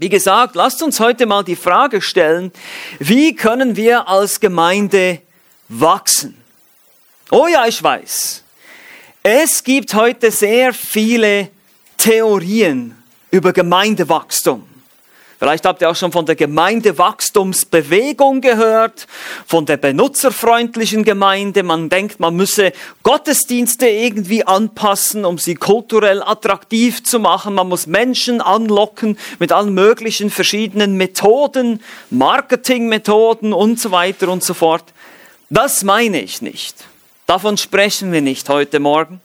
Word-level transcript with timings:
Wie 0.00 0.08
gesagt, 0.08 0.54
lasst 0.54 0.80
uns 0.80 1.00
heute 1.00 1.26
mal 1.26 1.42
die 1.42 1.56
Frage 1.56 2.00
stellen, 2.00 2.52
wie 3.00 3.34
können 3.34 3.74
wir 3.74 4.06
als 4.06 4.38
Gemeinde 4.38 5.22
wachsen? 5.68 6.40
Oh 7.32 7.48
ja, 7.48 7.66
ich 7.66 7.82
weiß. 7.82 8.44
Es 9.24 9.64
gibt 9.64 9.92
heute 9.94 10.30
sehr 10.30 10.72
viele 10.72 11.48
Theorien 11.96 12.94
über 13.32 13.52
Gemeindewachstum. 13.52 14.67
Vielleicht 15.38 15.64
habt 15.66 15.82
ihr 15.82 15.88
auch 15.88 15.94
schon 15.94 16.10
von 16.10 16.26
der 16.26 16.34
Gemeindewachstumsbewegung 16.34 18.40
gehört, 18.40 19.06
von 19.46 19.66
der 19.66 19.76
benutzerfreundlichen 19.76 21.04
Gemeinde. 21.04 21.62
Man 21.62 21.88
denkt, 21.88 22.18
man 22.18 22.34
müsse 22.34 22.72
Gottesdienste 23.04 23.88
irgendwie 23.88 24.44
anpassen, 24.44 25.24
um 25.24 25.38
sie 25.38 25.54
kulturell 25.54 26.24
attraktiv 26.24 27.04
zu 27.04 27.20
machen. 27.20 27.54
Man 27.54 27.68
muss 27.68 27.86
Menschen 27.86 28.40
anlocken 28.40 29.16
mit 29.38 29.52
allen 29.52 29.74
möglichen 29.74 30.30
verschiedenen 30.30 30.96
Methoden, 30.96 31.84
Marketingmethoden 32.10 33.52
und 33.52 33.78
so 33.78 33.92
weiter 33.92 34.30
und 34.30 34.42
so 34.42 34.54
fort. 34.54 34.86
Das 35.50 35.84
meine 35.84 36.20
ich 36.20 36.42
nicht. 36.42 36.74
Davon 37.26 37.56
sprechen 37.56 38.10
wir 38.10 38.22
nicht 38.22 38.48
heute 38.48 38.80
Morgen. 38.80 39.20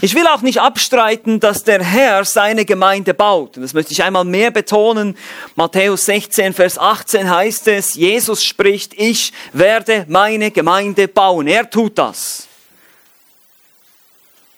Ich 0.00 0.14
will 0.14 0.26
auch 0.26 0.42
nicht 0.42 0.60
abstreiten, 0.60 1.40
dass 1.40 1.64
der 1.64 1.82
Herr 1.82 2.24
seine 2.24 2.64
Gemeinde 2.64 3.14
baut. 3.14 3.56
Und 3.56 3.62
das 3.62 3.74
möchte 3.74 3.92
ich 3.92 4.02
einmal 4.02 4.24
mehr 4.24 4.50
betonen. 4.50 5.16
Matthäus 5.56 6.06
16, 6.06 6.54
Vers 6.54 6.78
18 6.78 7.30
heißt 7.30 7.68
es, 7.68 7.94
Jesus 7.94 8.44
spricht, 8.44 8.94
ich 8.94 9.32
werde 9.52 10.04
meine 10.08 10.50
Gemeinde 10.50 11.08
bauen. 11.08 11.46
Er 11.46 11.68
tut 11.68 11.98
das. 11.98 12.48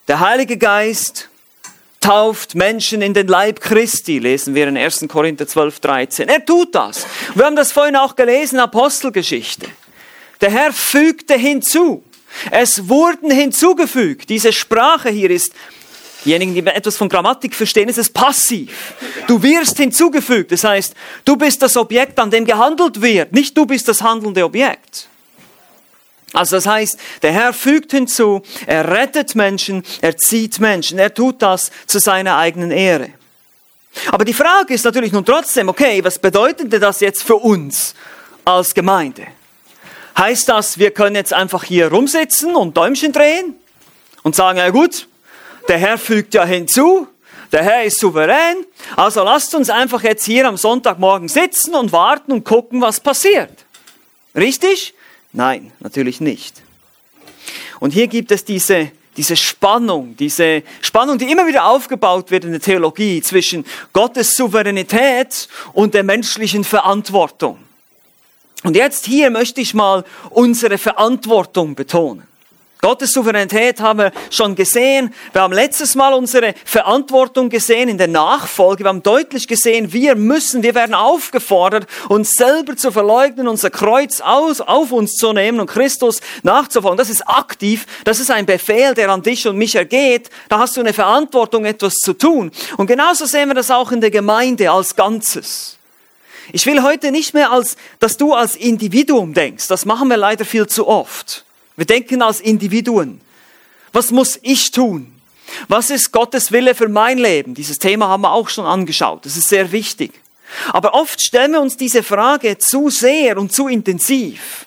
Der 0.09 0.21
Heilige 0.21 0.57
Geist 0.57 1.29
tauft 2.01 2.55
Menschen 2.55 3.03
in 3.03 3.15
den 3.15 3.27
Leib 3.27 3.61
Christi, 3.61 4.21
lesen 4.21 4.55
wir 4.55 4.69
in 4.69 4.77
1. 4.77 5.07
Korinther 5.09 5.49
12, 5.49 5.81
13. 5.81 6.29
Er 6.29 6.45
tut 6.45 6.75
das. 6.75 7.07
Wir 7.35 7.47
haben 7.47 7.57
das 7.57 7.73
vorhin 7.73 7.97
auch 7.97 8.15
gelesen, 8.15 8.61
Apostelgeschichte. 8.61 9.67
Der 10.41 10.51
Herr 10.51 10.73
fügte 10.73 11.35
hinzu. 11.35 12.05
Es 12.51 12.89
wurden 12.89 13.31
hinzugefügt. 13.31 14.29
Diese 14.29 14.53
Sprache 14.53 15.11
hier 15.11 15.31
ist, 15.31 15.53
diejenigen, 16.25 16.55
die 16.55 16.67
etwas 16.67 16.97
von 16.97 17.09
Grammatik 17.09 17.55
verstehen, 17.55 17.89
ist 17.89 17.99
es 17.99 18.11
passiv. 18.11 18.95
Du 19.27 19.43
wirst 19.43 19.77
hinzugefügt. 19.77 20.53
Das 20.53 20.65
heißt, 20.65 20.95
du 21.25 21.37
bist 21.37 21.63
das 21.63 21.77
Objekt, 21.77 22.19
an 22.19 22.31
dem 22.31 22.45
gehandelt 22.45 23.01
wird. 23.01 23.33
Nicht 23.33 23.57
du 23.57 23.67
bist 23.67 23.89
das 23.89 24.03
handelnde 24.03 24.45
Objekt. 24.45 25.09
Also 26.33 26.57
das 26.57 26.67
heißt, 26.67 26.99
der 27.23 27.33
Herr 27.33 27.53
fügt 27.53 27.93
hinzu, 27.93 28.43
er 28.67 28.89
rettet 28.91 29.35
Menschen, 29.35 29.83
er 30.03 30.17
zieht 30.17 30.59
Menschen, 30.59 30.99
er 30.99 31.15
tut 31.15 31.41
das 31.41 31.71
zu 31.87 31.99
seiner 31.99 32.37
eigenen 32.37 32.73
Ehre. 32.73 33.11
Aber 34.11 34.25
die 34.25 34.35
Frage 34.35 34.75
ist 34.75 34.85
natürlich 34.85 35.13
nun 35.13 35.25
trotzdem, 35.25 35.69
okay, 35.69 36.05
was 36.05 36.19
bedeutet 36.19 36.71
das 36.83 37.01
jetzt 37.01 37.23
für 37.23 37.37
uns 37.37 37.95
als 38.45 38.75
Gemeinde? 38.75 39.27
Heißt 40.19 40.49
das, 40.49 40.79
wir 40.79 40.93
können 40.93 41.15
jetzt 41.15 41.35
einfach 41.35 41.63
hier 41.65 41.89
rumsitzen 41.89 42.57
und 42.57 42.77
Däumchen 42.77 43.13
drehen 43.13 43.55
und 44.23 44.35
sagen, 44.35 44.59
ja 44.59 44.71
gut, 44.71 45.09
der 45.69 45.79
Herr 45.79 45.99
fügt 45.99 46.33
ja 46.35 46.45
hinzu, 46.45 47.07
der 47.53 47.63
Herr 47.63 47.85
ist 47.85 48.01
souverän, 48.01 48.65
also 48.97 49.23
lasst 49.23 49.55
uns 49.55 49.69
einfach 49.69 50.03
jetzt 50.03 50.25
hier 50.25 50.49
am 50.49 50.57
Sonntagmorgen 50.57 51.29
sitzen 51.29 51.75
und 51.75 51.93
warten 51.93 52.33
und 52.33 52.45
gucken, 52.45 52.81
was 52.81 52.99
passiert. 53.01 53.67
Richtig? 54.35 54.95
Nein, 55.33 55.73
natürlich 55.81 56.21
nicht. 56.21 56.63
Und 57.79 57.91
hier 57.91 58.07
gibt 58.07 58.31
es 58.33 58.45
diese, 58.45 58.91
diese 59.17 59.37
Spannung, 59.37 60.17
diese 60.17 60.63
Spannung, 60.81 61.19
die 61.19 61.31
immer 61.31 61.47
wieder 61.47 61.67
aufgebaut 61.67 62.31
wird 62.31 62.45
in 62.45 62.53
der 62.53 62.61
Theologie 62.61 63.21
zwischen 63.21 63.67
Gottes 63.93 64.35
Souveränität 64.35 65.49
und 65.75 65.93
der 65.93 66.05
menschlichen 66.05 66.65
Verantwortung. 66.65 67.66
Und 68.67 68.75
jetzt 68.75 69.07
hier 69.07 69.31
möchte 69.31 69.61
ich 69.61 69.75
mal 69.75 70.03
unsere 70.29 70.77
Verantwortung 70.77 71.77
betonen. 71.77 72.25
Gottes 72.81 73.13
Souveränität 73.13 73.81
haben 73.81 74.01
wir 74.01 74.13
schon 74.29 74.57
gesehen. 74.57 75.15
Wir 75.33 75.43
haben 75.43 75.53
letztes 75.53 75.95
Mal 75.95 76.13
unsere 76.13 76.53
Verantwortung 76.65 77.49
gesehen 77.49 77.89
in 77.89 77.97
der 77.97 78.09
Nachfolge. 78.09 78.83
Wir 78.83 78.89
haben 78.89 79.05
deutlich 79.05 79.47
gesehen, 79.47 79.93
wir 79.93 80.17
müssen, 80.17 80.65
wir 80.65 80.75
werden 80.75 80.97
aufgefordert, 80.97 81.87
uns 82.09 82.33
selber 82.33 82.77
zu 82.77 82.91
verleugnen, 82.91 83.47
unser 83.47 83.71
Kreuz 83.71 84.21
aus, 84.21 84.61
auf 84.61 84.91
uns 84.91 85.15
zu 85.15 85.33
nehmen 85.33 85.61
und 85.61 85.69
Christus 85.69 86.21
nachzufolgen. 86.43 86.99
Das 86.99 87.09
ist 87.09 87.23
aktiv. 87.23 87.87
Das 88.03 88.19
ist 88.19 88.33
ein 88.33 88.47
Befehl, 88.47 88.95
der 88.95 89.11
an 89.11 89.23
dich 89.23 89.47
und 89.47 89.57
mich 89.57 89.77
ergeht. 89.77 90.29
Da 90.49 90.59
hast 90.59 90.77
du 90.77 90.81
eine 90.81 90.93
Verantwortung, 90.93 91.67
etwas 91.67 91.95
zu 91.99 92.15
tun. 92.15 92.51
Und 92.79 92.89
genauso 92.89 93.27
sehen 93.27 93.49
wir 93.49 93.55
das 93.55 93.71
auch 93.71 93.93
in 93.93 94.01
der 94.01 94.11
Gemeinde 94.11 94.73
als 94.73 94.97
Ganzes. 94.97 95.77
Ich 96.53 96.67
will 96.67 96.83
heute 96.83 97.11
nicht 97.11 97.35
mehr 97.35 97.51
als, 97.51 97.77
dass 97.99 98.17
du 98.17 98.35
als 98.35 98.57
Individuum 98.57 99.35
denkst. 99.35 99.69
Das 99.69 99.85
machen 99.85 100.09
wir 100.09 100.17
leider 100.17 100.45
viel 100.45 100.67
zu 100.67 100.87
oft. 100.87 101.45
Wir 101.77 101.87
denken 101.87 102.23
als 102.23 102.41
Individuen. 102.41 103.21
Was 103.93 104.11
muss 104.11 104.39
ich 104.43 104.71
tun? 104.71 105.13
Was 105.69 105.91
ist 105.91 106.13
Gottes 106.13 106.53
Wille 106.53 106.75
für 106.75 106.89
mein 106.89 107.19
Leben? 107.19 107.55
Dieses 107.55 107.79
Thema 107.79 108.09
haben 108.09 108.23
wir 108.23 108.33
auch 108.33 108.49
schon 108.49 108.67
angeschaut. 108.67 109.25
Das 109.25 109.37
ist 109.37 109.49
sehr 109.49 109.73
wichtig. 109.73 110.13
Aber 110.73 110.95
oft 110.95 111.21
stellen 111.21 111.53
wir 111.53 111.61
uns 111.61 111.77
diese 111.77 112.03
Frage 112.03 112.59
zu 112.59 112.91
sehr 112.91 113.37
und 113.37 113.53
zu 113.53 113.69
intensiv, 113.69 114.67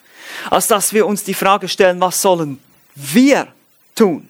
als 0.50 0.66
dass 0.66 0.92
wir 0.92 1.06
uns 1.06 1.24
die 1.24 1.34
Frage 1.34 1.68
stellen, 1.68 2.00
was 2.00 2.20
sollen 2.20 2.58
wir 2.94 3.48
tun? 3.94 4.28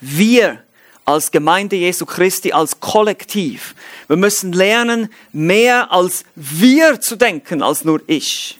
Wir 0.00 0.62
als 1.04 1.30
Gemeinde 1.30 1.76
Jesu 1.76 2.06
Christi, 2.06 2.52
als 2.52 2.80
Kollektiv. 2.80 3.74
Wir 4.08 4.16
müssen 4.16 4.52
lernen, 4.52 5.08
mehr 5.32 5.90
als 5.90 6.24
wir 6.34 7.00
zu 7.00 7.16
denken, 7.16 7.62
als 7.62 7.84
nur 7.84 8.00
ich. 8.06 8.58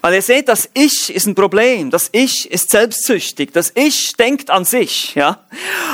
Weil 0.00 0.14
ihr 0.14 0.22
seht, 0.22 0.48
das 0.48 0.68
Ich 0.74 1.12
ist 1.14 1.26
ein 1.26 1.34
Problem. 1.34 1.90
Das 1.90 2.08
Ich 2.12 2.50
ist 2.50 2.70
selbstsüchtig. 2.70 3.52
Das 3.52 3.72
Ich 3.74 4.12
denkt 4.14 4.50
an 4.50 4.64
sich, 4.64 5.14
ja. 5.14 5.44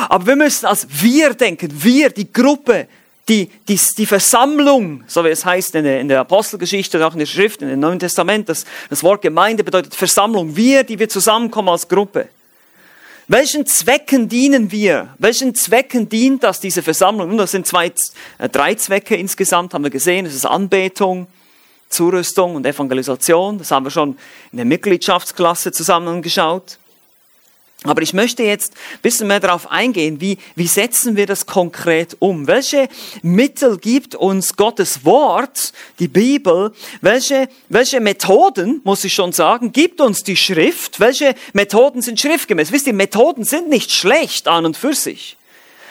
Aber 0.09 0.27
wir 0.27 0.37
müssen 0.37 0.67
als 0.67 0.87
wir 0.91 1.34
denken. 1.34 1.71
Wir, 1.72 2.11
die 2.11 2.31
Gruppe, 2.33 2.89
die, 3.28 3.51
die, 3.69 3.81
die 3.97 4.06
Versammlung, 4.06 5.05
so 5.06 5.25
wie 5.25 5.28
es 5.28 5.45
heißt 5.45 5.75
in 5.77 5.84
der, 5.84 6.01
in 6.01 6.09
der 6.09 6.21
Apostelgeschichte 6.21 6.99
und 6.99 7.05
auch 7.05 7.15
in 7.15 7.21
der 7.21 7.27
Schrift, 7.27 7.62
in 7.62 7.69
dem 7.69 7.81
Neuen 7.81 7.99
Testament, 7.99 8.49
das, 8.49 8.66
das 8.91 9.03
Wort 9.03 9.22
Gemeinde 9.22 9.65
bedeutet 9.65 9.95
Versammlung. 9.95 10.55
Wir, 10.56 10.84
die 10.84 10.99
wir 10.99 11.09
zusammenkommen 11.09 11.71
als 11.71 11.89
Gruppe. 11.89 12.28
Welchen 13.26 13.64
Zwecken 13.64 14.28
dienen 14.28 14.70
wir? 14.70 15.14
Welchen 15.18 15.54
Zwecken 15.54 16.10
dient 16.10 16.42
das, 16.42 16.60
diese 16.60 16.82
Versammlung? 16.82 17.28
Nun, 17.28 17.38
das 17.38 17.52
sind 17.52 17.66
zwei, 17.66 17.90
äh, 18.38 18.48
drei 18.50 18.74
Zwecke 18.74 19.16
insgesamt, 19.16 19.72
haben 19.72 19.82
wir 19.82 19.90
gesehen. 19.90 20.26
Es 20.26 20.34
ist 20.34 20.44
Anbetung, 20.44 21.26
Zurüstung 21.88 22.54
und 22.54 22.66
Evangelisation. 22.66 23.56
Das 23.56 23.70
haben 23.70 23.86
wir 23.86 23.90
schon 23.90 24.18
in 24.52 24.58
der 24.58 24.66
Mitgliedschaftsklasse 24.66 25.72
zusammen 25.72 26.08
angeschaut. 26.08 26.78
Aber 27.87 28.00
ich 28.00 28.15
möchte 28.15 28.43
jetzt 28.43 28.72
ein 28.72 29.00
bisschen 29.03 29.28
mehr 29.28 29.41
darauf 29.41 29.71
eingehen, 29.71 30.19
wie, 30.19 30.39
wie 30.56 30.67
setzen 30.67 31.17
wir 31.17 31.27
das 31.27 31.45
konkret 31.45 32.17
um? 32.19 32.47
Welche 32.47 32.89
Mittel 33.22 33.77
gibt 33.77 34.15
uns 34.15 34.56
Gottes 34.56 35.05
Wort, 35.05 35.75
die 35.99 36.09
Bibel? 36.09 36.72
Welche, 37.03 37.47
welche 37.69 38.00
Methoden, 38.00 38.81
muss 38.84 39.05
ich 39.05 39.12
schon 39.12 39.33
sagen, 39.33 39.71
gibt 39.72 40.00
uns 40.00 40.25
die 40.25 40.37
Schrift? 40.37 40.99
Welche 40.99 41.34
Methoden 41.53 42.00
sind 42.00 42.19
schriftgemäß? 42.19 42.72
Wisst 42.72 42.87
ihr, 42.87 42.95
Methoden 42.95 43.45
sind 43.45 43.69
nicht 43.69 43.93
schlecht 43.93 44.49
an 44.49 44.65
und 44.65 44.78
für 44.78 44.95
sich. 44.95 45.37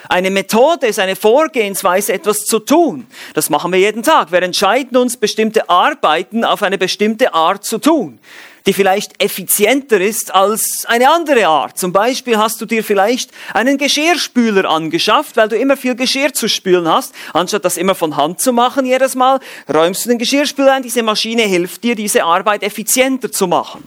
Eine 0.10 0.32
Methode 0.32 0.88
ist 0.88 1.00
eine 1.00 1.16
Vorgehensweise, 1.16 2.12
etwas 2.12 2.46
zu 2.46 2.60
tun. 2.60 3.06
Das 3.36 3.52
machen 3.52 3.72
wir 3.72 3.80
jeden 3.80 4.02
Tag. 4.02 4.32
Wir 4.32 4.42
entscheiden 4.42 4.98
uns, 4.98 5.16
bestimmte 5.16 5.70
Arbeiten 5.70 6.44
auf 6.44 6.64
eine 6.64 6.80
bestimmte 6.80 7.36
Art 7.36 7.64
zu 7.64 7.78
tun 7.78 8.20
die 8.66 8.74
vielleicht 8.74 9.22
effizienter 9.22 10.00
ist 10.00 10.34
als 10.34 10.86
eine 10.86 11.10
andere 11.10 11.48
Art. 11.48 11.78
Zum 11.78 11.92
Beispiel 11.92 12.38
hast 12.38 12.62
du 12.62 12.66
dir 12.66 12.84
vielleicht 12.84 13.32
einen 13.54 13.78
Geschirrspüler 13.78 14.70
angeschafft, 14.70 15.36
weil 15.36 15.50
du 15.50 15.58
immer 15.58 15.76
viel 15.76 15.96
Geschirr 15.96 16.34
zu 16.34 16.48
spülen 16.48 16.88
hast. 16.88 17.14
Anstatt 17.34 17.66
das 17.66 17.78
immer 17.78 17.96
von 17.96 18.16
Hand 18.16 18.40
zu 18.40 18.54
machen 18.54 18.86
jedes 18.86 19.16
Mal, 19.16 19.40
räumst 19.72 20.06
du 20.06 20.10
den 20.10 20.18
Geschirrspüler 20.18 20.74
ein. 20.74 20.84
Diese 20.84 21.04
Maschine 21.04 21.44
hilft 21.44 21.84
dir, 21.84 21.96
diese 21.96 22.24
Arbeit 22.24 22.64
effizienter 22.64 23.32
zu 23.32 23.48
machen. 23.48 23.84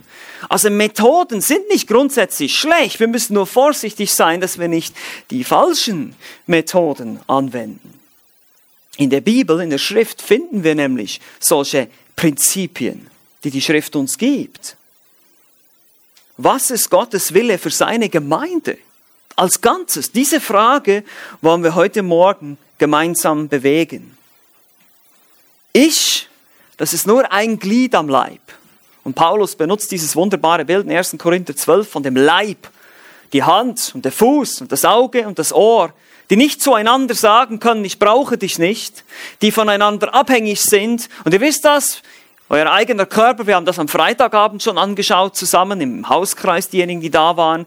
Also 0.49 0.69
Methoden 0.69 1.41
sind 1.41 1.69
nicht 1.69 1.89
grundsätzlich 1.89 2.57
schlecht. 2.57 3.01
Wir 3.01 3.09
müssen 3.09 3.35
nur 3.35 3.47
vorsichtig 3.47 4.13
sein, 4.13 4.41
dass 4.41 4.59
wir 4.59 4.69
nicht 4.69 4.95
die 5.31 5.45
falschen 5.45 6.15
Methoden 6.47 7.21
anwenden. 7.27 7.95
In 8.99 9.11
der 9.11 9.23
Bibel, 9.23 9.61
in 9.61 9.71
der 9.71 9.79
Schrift 9.79 10.23
finden 10.23 10.65
wir 10.65 10.75
nämlich 10.75 11.21
solche 11.41 11.89
Prinzipien 12.15 13.11
die 13.47 13.51
die 13.53 13.63
Schrift 13.63 13.95
uns 13.95 14.19
gibt. 14.19 14.77
Was 16.37 16.73
ist 16.73 16.91
Gottes 16.91 17.33
Wille 17.33 17.59
für 17.59 17.71
seine 17.71 18.09
Gemeinde 18.09 18.77
als 19.37 19.61
Ganzes? 19.61 20.11
Diese 20.11 20.41
Frage 20.41 21.05
wollen 21.43 21.63
wir 21.63 21.77
heute 21.77 22.03
Morgen 22.03 22.59
gemeinsam 22.77 23.49
bewegen. 23.49 24.19
Ich, 25.73 26.29
das 26.77 26.93
ist 26.93 27.07
nur 27.07 27.31
ein 27.31 27.61
Glied 27.61 27.95
am 27.95 28.09
Leib. 28.09 28.41
Und 29.05 29.15
Paulus 29.15 29.55
benutzt 29.55 29.93
dieses 29.93 30.17
wunderbare 30.17 30.65
Bild 30.65 30.85
in 30.85 30.91
1. 30.91 31.15
Korinther 31.17 31.55
12 31.55 31.89
von 31.89 32.03
dem 32.03 32.17
Leib 32.17 32.69
die 33.33 33.45
Hand 33.45 33.93
und 33.95 34.05
der 34.05 34.11
Fuß 34.11 34.61
und 34.63 34.73
das 34.73 34.85
Auge 34.85 35.29
und 35.29 35.39
das 35.39 35.53
Ohr, 35.53 35.93
die 36.31 36.37
nicht 36.37 36.61
zueinander 36.61 37.15
sagen 37.15 37.61
können, 37.61 37.85
ich 37.85 38.01
brauche 38.01 38.39
dich 38.39 38.59
nicht, 38.59 39.05
die 39.41 39.53
voneinander 39.53 40.13
abhängig 40.13 40.61
sind. 40.61 41.09
Und 41.25 41.33
ihr 41.33 41.41
wisst 41.41 41.65
das, 41.65 42.03
euer 42.49 42.71
eigener 42.71 43.07
Körper, 43.07 43.47
wir 43.47 43.57
haben 43.57 43.67
das 43.67 43.79
am 43.79 43.89
Freitagabend 43.89 44.63
schon 44.63 44.79
angeschaut 44.79 45.37
zusammen 45.37 45.81
im 45.81 46.09
Hauskreis, 46.09 46.69
diejenigen, 46.69 47.01
die 47.01 47.11
da 47.11 47.37
waren, 47.37 47.67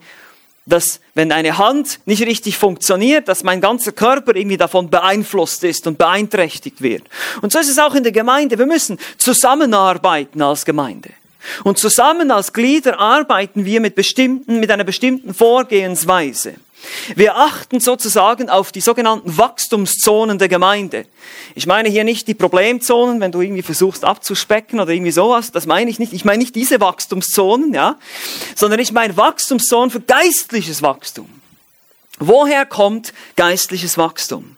dass 0.65 1.01
wenn 1.15 1.31
eine 1.31 1.57
Hand 1.57 1.99
nicht 2.05 2.21
richtig 2.21 2.57
funktioniert, 2.57 3.27
dass 3.27 3.43
mein 3.43 3.59
ganzer 3.59 3.91
Körper 3.91 4.35
irgendwie 4.35 4.57
davon 4.57 4.89
beeinflusst 4.89 5.63
ist 5.63 5.87
und 5.87 5.97
beeinträchtigt 5.97 6.81
wird. 6.81 7.03
Und 7.41 7.51
so 7.51 7.59
ist 7.59 7.69
es 7.69 7.79
auch 7.79 7.95
in 7.95 8.03
der 8.03 8.11
Gemeinde. 8.11 8.57
Wir 8.57 8.67
müssen 8.67 8.99
zusammenarbeiten 9.17 10.41
als 10.41 10.63
Gemeinde. 10.65 11.09
Und 11.63 11.77
zusammen 11.77 12.31
als 12.31 12.53
Glieder 12.53 12.99
arbeiten 12.99 13.65
wir 13.65 13.81
mit 13.81 13.95
bestimmten, 13.95 14.59
mit 14.59 14.69
einer 14.71 14.83
bestimmten 14.83 15.33
Vorgehensweise. 15.33 16.55
Wir 17.15 17.35
achten 17.35 17.79
sozusagen 17.79 18.49
auf 18.49 18.71
die 18.71 18.81
sogenannten 18.81 19.37
Wachstumszonen 19.37 20.37
der 20.37 20.47
Gemeinde. 20.47 21.05
Ich 21.55 21.67
meine 21.67 21.89
hier 21.89 22.03
nicht 22.03 22.27
die 22.27 22.33
Problemzonen, 22.33 23.19
wenn 23.19 23.31
du 23.31 23.41
irgendwie 23.41 23.61
versuchst 23.61 24.05
abzuspecken 24.05 24.79
oder 24.79 24.91
irgendwie 24.91 25.11
sowas. 25.11 25.51
Das 25.51 25.65
meine 25.65 25.89
ich 25.89 25.99
nicht. 25.99 26.13
Ich 26.13 26.25
meine 26.25 26.39
nicht 26.39 26.55
diese 26.55 26.79
Wachstumszonen, 26.79 27.73
ja, 27.73 27.97
sondern 28.55 28.79
ich 28.79 28.91
meine 28.91 29.17
Wachstumszonen 29.17 29.89
für 29.89 30.01
geistliches 30.01 30.81
Wachstum. 30.81 31.29
Woher 32.19 32.65
kommt 32.65 33.13
geistliches 33.35 33.97
Wachstum? 33.97 34.57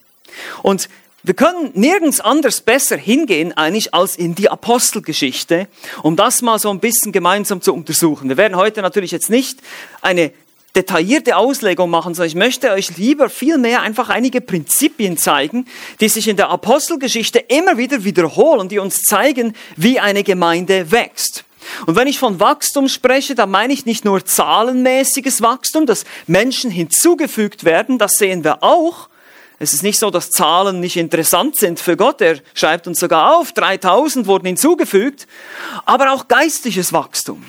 Und 0.64 0.90
wir 1.24 1.36
können 1.36 1.70
nirgends 1.76 2.20
anders 2.20 2.62
besser 2.62 2.98
hingehen 2.98 3.56
eigentlich 3.56 3.94
als 3.94 4.16
in 4.16 4.34
die 4.34 4.50
Apostelgeschichte, 4.50 5.68
um 6.02 6.16
das 6.16 6.42
mal 6.42 6.58
so 6.58 6.72
ein 6.72 6.80
bisschen 6.80 7.12
gemeinsam 7.12 7.62
zu 7.62 7.76
untersuchen. 7.76 8.28
Wir 8.28 8.38
werden 8.38 8.58
heute 8.58 8.82
natürlich 8.82 9.12
jetzt 9.12 9.30
nicht 9.30 9.60
eine 10.02 10.32
detaillierte 10.76 11.36
Auslegung 11.36 11.90
machen, 11.90 12.14
sondern 12.14 12.30
ich 12.30 12.36
möchte 12.36 12.72
euch 12.72 12.98
lieber 12.98 13.30
vielmehr 13.30 13.82
einfach 13.82 14.10
einige 14.10 14.42
Prinzipien 14.42 15.18
zeigen, 15.18 15.66
die 16.00 16.10
sich 16.10 16.28
in 16.28 16.38
der 16.38 16.50
Apostelgeschichte 16.50 17.40
immer 17.40 17.78
wieder 17.78 18.04
wiederholen, 18.04 18.70
die 18.70 18.80
uns 18.80 19.02
zeigen, 19.04 19.54
wie 19.76 20.00
eine 20.00 20.24
Gemeinde 20.24 20.92
wächst. 20.92 21.44
Und 21.86 21.96
wenn 21.96 22.08
ich 22.08 22.20
von 22.20 22.40
Wachstum 22.40 22.88
spreche, 22.88 23.36
dann 23.36 23.52
meine 23.52 23.74
ich 23.74 23.86
nicht 23.86 24.06
nur 24.06 24.26
zahlenmäßiges 24.26 25.42
Wachstum, 25.42 25.86
dass 25.86 26.06
Menschen 26.26 26.72
hinzugefügt 26.72 27.64
werden, 27.64 27.98
das 27.98 28.14
sehen 28.14 28.44
wir 28.44 28.64
auch. 28.64 29.10
Es 29.60 29.74
ist 29.74 29.84
nicht 29.84 30.00
so, 30.00 30.10
dass 30.10 30.32
Zahlen 30.32 30.80
nicht 30.80 30.98
interessant 30.98 31.56
sind 31.56 31.80
für 31.80 31.96
Gott. 31.96 32.20
Er 32.20 32.40
schreibt 32.56 32.88
uns 32.88 33.00
sogar 33.00 33.38
auf, 33.38 33.52
3000 33.52 34.26
wurden 34.26 34.48
hinzugefügt, 34.48 35.28
aber 35.86 36.14
auch 36.14 36.28
geistliches 36.28 36.94
Wachstum. 36.94 37.46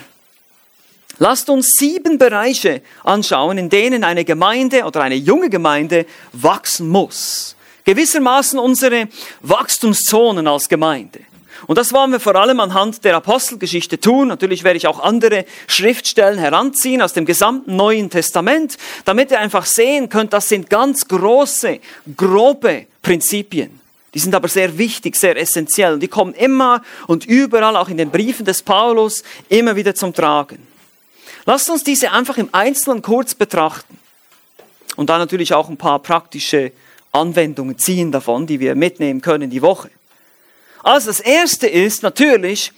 Lasst 1.19 1.49
uns 1.49 1.71
sieben 1.77 2.17
Bereiche 2.17 2.81
anschauen, 3.03 3.57
in 3.57 3.69
denen 3.69 4.03
eine 4.03 4.25
Gemeinde 4.25 4.83
oder 4.83 5.01
eine 5.01 5.15
junge 5.15 5.49
Gemeinde 5.49 6.05
wachsen 6.31 6.89
muss. 6.89 7.55
Gewissermaßen 7.85 8.57
unsere 8.57 9.07
Wachstumszonen 9.41 10.47
als 10.47 10.69
Gemeinde. 10.69 11.19
Und 11.67 11.77
das 11.77 11.93
wollen 11.93 12.11
wir 12.11 12.19
vor 12.19 12.35
allem 12.35 12.59
anhand 12.59 13.05
der 13.05 13.15
Apostelgeschichte 13.15 13.99
tun. 13.99 14.27
Natürlich 14.27 14.63
werde 14.63 14.77
ich 14.77 14.87
auch 14.87 14.99
andere 14.99 15.45
Schriftstellen 15.67 16.39
heranziehen 16.39 17.01
aus 17.01 17.13
dem 17.13 17.25
gesamten 17.25 17.75
Neuen 17.75 18.09
Testament, 18.09 18.77
damit 19.05 19.31
ihr 19.31 19.39
einfach 19.39 19.65
sehen 19.65 20.09
könnt, 20.09 20.33
das 20.33 20.49
sind 20.49 20.69
ganz 20.69 21.07
große, 21.07 21.79
grobe 22.17 22.87
Prinzipien. 23.01 23.79
Die 24.13 24.19
sind 24.19 24.35
aber 24.35 24.47
sehr 24.47 24.77
wichtig, 24.77 25.15
sehr 25.15 25.37
essentiell. 25.37 25.93
Und 25.93 25.99
die 26.01 26.07
kommen 26.07 26.33
immer 26.33 26.81
und 27.07 27.25
überall, 27.25 27.75
auch 27.77 27.89
in 27.89 27.97
den 27.97 28.11
Briefen 28.11 28.45
des 28.45 28.61
Paulus, 28.61 29.23
immer 29.49 29.75
wieder 29.75 29.95
zum 29.95 30.13
Tragen. 30.13 30.72
Lasst 31.45 31.69
uns 31.69 31.83
diese 31.83 32.11
einfach 32.11 32.37
im 32.37 32.49
Einzelnen 32.51 33.01
kurz 33.01 33.35
betrachten 33.35 33.97
und 34.95 35.09
dann 35.09 35.19
natürlich 35.19 35.53
auch 35.53 35.69
ein 35.69 35.77
paar 35.77 35.99
praktische 35.99 36.71
Anwendungen 37.11 37.77
ziehen 37.77 38.11
davon, 38.11 38.47
die 38.47 38.59
wir 38.59 38.75
mitnehmen 38.75 39.21
können 39.21 39.49
die 39.49 39.61
Woche. 39.61 39.89
Also 40.83 41.07
das 41.07 41.19
erste 41.19 41.67
ist 41.67 42.03
natürlich, 42.03 42.71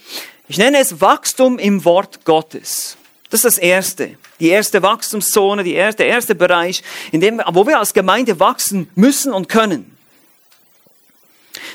ich 0.48 0.58
nenne 0.58 0.80
es 0.80 1.02
Wachstum 1.02 1.58
im 1.58 1.86
Wort 1.86 2.26
Gottes. 2.26 2.98
Das 3.30 3.40
ist 3.40 3.46
das 3.46 3.58
erste. 3.58 4.18
Die 4.40 4.50
erste 4.50 4.82
Wachstumszone, 4.82 5.64
die 5.64 5.74
erste, 5.74 6.04
der 6.04 6.08
erste 6.08 6.36
Bereich, 6.36 6.84
in 7.12 7.22
dem, 7.22 7.42
wo 7.52 7.66
wir 7.66 7.80
als 7.80 7.94
Gemeinde 7.94 8.40
wachsen 8.40 8.90
müssen 8.96 9.34
und 9.34 9.48
können. 9.50 9.96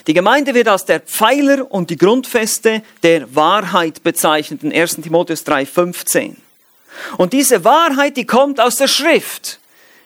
Die 0.06 0.14
Gemeinde 0.14 0.54
wird 0.54 0.68
als 0.68 0.84
der 0.84 1.00
Pfeiler 1.00 1.70
und 1.70 1.90
die 1.90 1.96
Grundfeste 1.96 2.82
der 3.02 3.34
Wahrheit 3.34 4.02
bezeichnet 4.02 4.62
in 4.62 4.72
1 4.72 4.96
Timotheus 4.96 5.46
3,15. 5.46 6.36
Und 7.16 7.32
diese 7.32 7.64
Wahrheit, 7.64 8.16
die 8.16 8.26
kommt 8.26 8.60
aus 8.60 8.76
der 8.76 8.88
Schrift. 8.88 9.60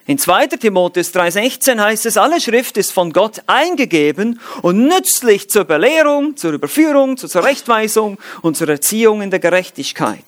In 0.07 0.19
2. 0.19 0.47
Timotheus 0.47 1.11
3,16 1.15 1.79
heißt 1.79 2.05
es, 2.05 2.17
alle 2.17 2.39
Schrift 2.39 2.77
ist 2.77 2.91
von 2.91 3.11
Gott 3.11 3.41
eingegeben 3.47 4.39
und 4.61 4.87
nützlich 4.87 5.49
zur 5.49 5.63
Belehrung, 5.63 6.37
zur 6.37 6.53
Überführung, 6.53 7.17
zur 7.17 7.27
Zurechtweisung 7.27 8.19
und 8.43 8.55
zur 8.55 8.69
Erziehung 8.69 9.23
in 9.23 9.31
der 9.31 9.39
Gerechtigkeit. 9.39 10.23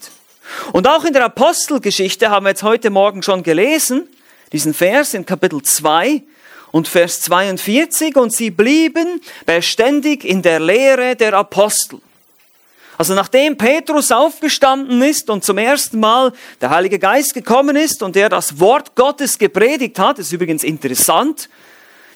Und 0.73 0.87
auch 0.87 1.05
in 1.05 1.13
der 1.13 1.25
Apostelgeschichte 1.25 2.31
haben 2.31 2.45
wir 2.45 2.51
jetzt 2.51 2.63
heute 2.63 2.89
Morgen 2.89 3.21
schon 3.21 3.43
gelesen, 3.43 4.09
diesen 4.51 4.73
Vers 4.73 5.13
in 5.13 5.27
Kapitel 5.27 5.61
2 5.61 6.23
und 6.71 6.87
Vers 6.87 7.21
42, 7.21 8.15
und 8.15 8.33
sie 8.33 8.49
blieben 8.49 9.21
beständig 9.45 10.23
in 10.23 10.41
der 10.41 10.59
Lehre 10.59 11.15
der 11.15 11.35
Apostel 11.35 11.99
also 12.97 13.13
nachdem 13.13 13.57
Petrus 13.57 14.11
aufgestanden 14.11 15.01
ist 15.03 15.29
und 15.29 15.43
zum 15.43 15.57
ersten 15.59 15.99
Mal 15.99 16.33
der 16.61 16.71
Heilige 16.71 16.97
Geist 16.97 17.33
gekommen 17.33 17.75
ist 17.75 18.01
und 18.01 18.15
er 18.15 18.29
das 18.29 18.59
Wort 18.59 18.95
Gottes 18.95 19.37
gepredigt 19.37 19.99
hat, 19.99 20.17
ist 20.17 20.31
übrigens 20.31 20.63
interessant, 20.63 21.49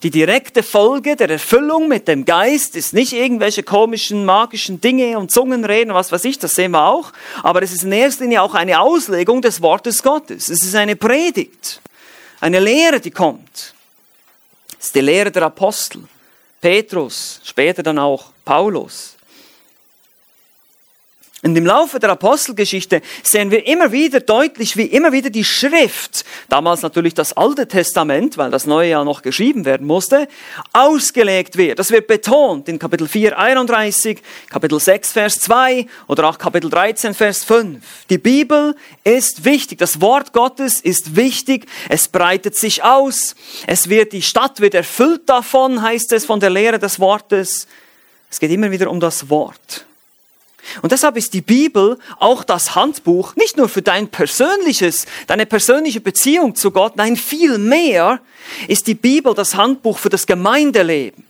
die 0.01 0.10
direkte 0.10 0.63
Folge 0.63 1.16
der 1.16 1.30
Erfüllung 1.30 1.88
mit 1.88 2.07
dem 2.07 2.25
Geist 2.25 2.75
ist 2.75 2.92
nicht 2.92 3.13
irgendwelche 3.13 3.62
komischen, 3.62 4.25
magischen 4.25 4.81
Dinge 4.81 5.19
und 5.19 5.30
Zungenreden, 5.30 5.94
was 5.94 6.12
weiß 6.12 6.25
ich, 6.25 6.39
das 6.39 6.56
sehen 6.56 6.72
wir 6.72 6.88
auch, 6.88 7.13
aber 7.44 7.62
es 7.62 7.72
ist 7.72 7.84
in 7.84 7.92
erster 7.92 8.24
Linie 8.24 8.42
auch 8.42 8.56
eine 8.56 8.80
Auslegung 8.80 9.44
des 9.44 9.62
Wortes 9.62 10.01
Gottes. 10.01 10.50
Es 10.50 10.63
ist 10.63 10.74
eine 10.74 10.95
Predigt, 10.95 11.81
eine 12.39 12.60
Lehre, 12.60 13.00
die 13.00 13.12
kommt. 13.12 13.75
Es 14.80 14.88
ist 14.88 14.95
die 14.95 15.01
Lehre 15.01 15.30
der 15.30 15.44
Apostel. 15.44 16.01
Petrus, 16.60 17.39
später 17.44 17.84
dann 17.84 18.00
auch 18.00 18.31
Paulus. 18.44 19.11
Und 21.43 21.55
im 21.55 21.65
Laufe 21.65 21.99
der 21.99 22.11
Apostelgeschichte 22.11 23.01
sehen 23.23 23.49
wir 23.49 23.65
immer 23.65 23.91
wieder 23.91 24.19
deutlich, 24.19 24.77
wie 24.77 24.85
immer 24.85 25.11
wieder 25.11 25.31
die 25.31 25.43
Schrift, 25.43 26.23
damals 26.49 26.83
natürlich 26.83 27.15
das 27.15 27.33
Alte 27.35 27.67
Testament, 27.67 28.38
weil 28.38 28.51
das 28.51 28.67
Neue 28.67 28.91
ja 28.91 29.03
noch 29.03 29.23
geschrieben 29.23 29.65
werden 29.65 29.88
musste, 29.88 30.27
ausgelegt 30.71 31.57
wird. 31.57 31.79
Das 31.79 31.89
wird 31.89 32.05
betont 32.05 32.69
in 32.69 32.77
Kapitel 32.77 33.07
4, 33.07 33.39
31, 33.39 34.21
Kapitel 34.49 34.79
6, 34.79 35.13
Vers 35.13 35.39
2 35.39 35.88
oder 36.07 36.29
auch 36.29 36.38
Kapitel 36.38 36.69
13, 36.69 37.15
Vers 37.15 37.43
5. 37.43 37.83
Die 38.12 38.19
Bibel 38.19 38.75
ist 39.03 39.43
wichtig. 39.43 39.79
Das 39.79 40.00
Wort 40.00 40.33
Gottes 40.33 40.79
ist 40.79 41.15
wichtig. 41.15 41.65
Es 41.89 42.07
breitet 42.07 42.55
sich 42.55 42.83
aus. 42.83 43.36
Es 43.65 43.89
wird, 43.89 44.13
die 44.13 44.21
Stadt 44.21 44.62
wird 44.62 44.75
erfüllt 44.75 45.27
davon, 45.27 45.81
heißt 45.81 46.12
es 46.12 46.25
von 46.25 46.39
der 46.39 46.51
Lehre 46.51 46.77
des 46.77 47.00
Wortes. 47.00 47.67
Es 48.29 48.39
geht 48.39 48.51
immer 48.51 48.69
wieder 48.69 48.91
um 48.91 49.00
das 49.00 49.27
Wort. 49.31 49.86
Und 50.82 50.91
deshalb 50.91 51.18
ist 51.18 51.34
die 51.34 51.41
Bibel 51.41 51.98
auch 52.20 52.44
das 52.44 52.75
Handbuch 52.75 53.36
nicht 53.36 53.58
nur 53.58 53.68
für 53.68 53.82
dein 53.82 54.08
persönliches, 54.10 55.06
deine 55.27 55.46
persönliche 55.46 56.01
Beziehung 56.01 56.56
zu 56.56 56.72
Gott, 56.72 56.96
nein, 56.96 57.15
viel 57.15 57.58
mehr 57.58 58.20
ist 58.68 58.88
die 58.88 58.96
Bibel 58.96 59.34
das 59.34 59.56
Handbuch 59.56 59.98
für 59.98 60.10
das 60.10 60.27
Gemeindeleben. 60.27 61.25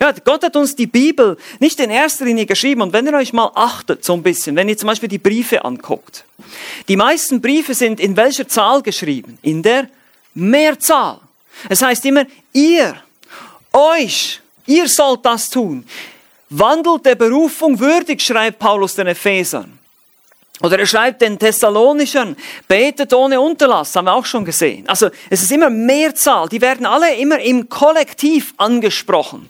Ja, 0.00 0.12
Gott 0.24 0.42
hat 0.42 0.56
uns 0.56 0.74
die 0.74 0.86
Bibel 0.86 1.36
nicht 1.58 1.78
in 1.78 1.90
erster 1.90 2.24
Linie 2.24 2.46
geschrieben. 2.46 2.80
Und 2.80 2.94
wenn 2.94 3.06
ihr 3.06 3.12
euch 3.12 3.34
mal 3.34 3.52
achtet, 3.54 4.02
so 4.02 4.14
ein 4.14 4.22
bisschen, 4.22 4.56
wenn 4.56 4.68
ihr 4.68 4.78
zum 4.78 4.86
Beispiel 4.86 5.10
die 5.10 5.18
Briefe 5.18 5.62
anguckt. 5.62 6.24
Die 6.88 6.96
meisten 6.96 7.42
Briefe 7.42 7.74
sind 7.74 8.00
in 8.00 8.16
welcher 8.16 8.48
Zahl 8.48 8.80
geschrieben? 8.82 9.38
In 9.42 9.62
der 9.62 9.88
Mehrzahl. 10.32 11.20
Es 11.68 11.82
heißt 11.82 12.06
immer, 12.06 12.24
ihr, 12.54 12.96
euch, 13.74 14.40
ihr 14.66 14.88
sollt 14.88 15.26
das 15.26 15.50
tun. 15.50 15.84
Wandelt 16.50 17.06
der 17.06 17.14
Berufung 17.14 17.78
würdig, 17.78 18.20
schreibt 18.20 18.58
Paulus 18.58 18.96
den 18.96 19.06
Ephesern. 19.06 19.78
Oder 20.62 20.78
er 20.78 20.86
schreibt 20.86 21.22
den 21.22 21.38
Thessalonichern, 21.38 22.36
betet 22.68 23.14
ohne 23.14 23.40
Unterlass, 23.40 23.96
haben 23.96 24.04
wir 24.04 24.12
auch 24.12 24.26
schon 24.26 24.44
gesehen. 24.44 24.86
Also 24.88 25.08
es 25.30 25.42
ist 25.42 25.52
immer 25.52 25.70
Mehrzahl, 25.70 26.48
die 26.48 26.60
werden 26.60 26.84
alle 26.84 27.14
immer 27.14 27.40
im 27.40 27.68
Kollektiv 27.68 28.52
angesprochen. 28.58 29.48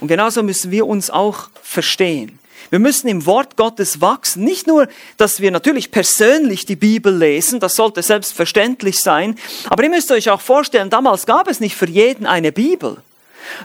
Und 0.00 0.08
genauso 0.08 0.42
müssen 0.42 0.70
wir 0.70 0.86
uns 0.86 1.08
auch 1.08 1.48
verstehen. 1.62 2.38
Wir 2.68 2.78
müssen 2.78 3.08
im 3.08 3.24
Wort 3.24 3.56
Gottes 3.56 4.00
wachsen. 4.00 4.44
Nicht 4.44 4.66
nur, 4.66 4.88
dass 5.16 5.40
wir 5.40 5.50
natürlich 5.50 5.90
persönlich 5.90 6.66
die 6.66 6.76
Bibel 6.76 7.16
lesen, 7.16 7.60
das 7.60 7.76
sollte 7.76 8.02
selbstverständlich 8.02 9.00
sein, 9.00 9.38
aber 9.70 9.84
ihr 9.84 9.90
müsst 9.90 10.10
euch 10.10 10.28
auch 10.28 10.40
vorstellen, 10.40 10.90
damals 10.90 11.24
gab 11.24 11.48
es 11.48 11.60
nicht 11.60 11.76
für 11.76 11.88
jeden 11.88 12.26
eine 12.26 12.52
Bibel. 12.52 12.98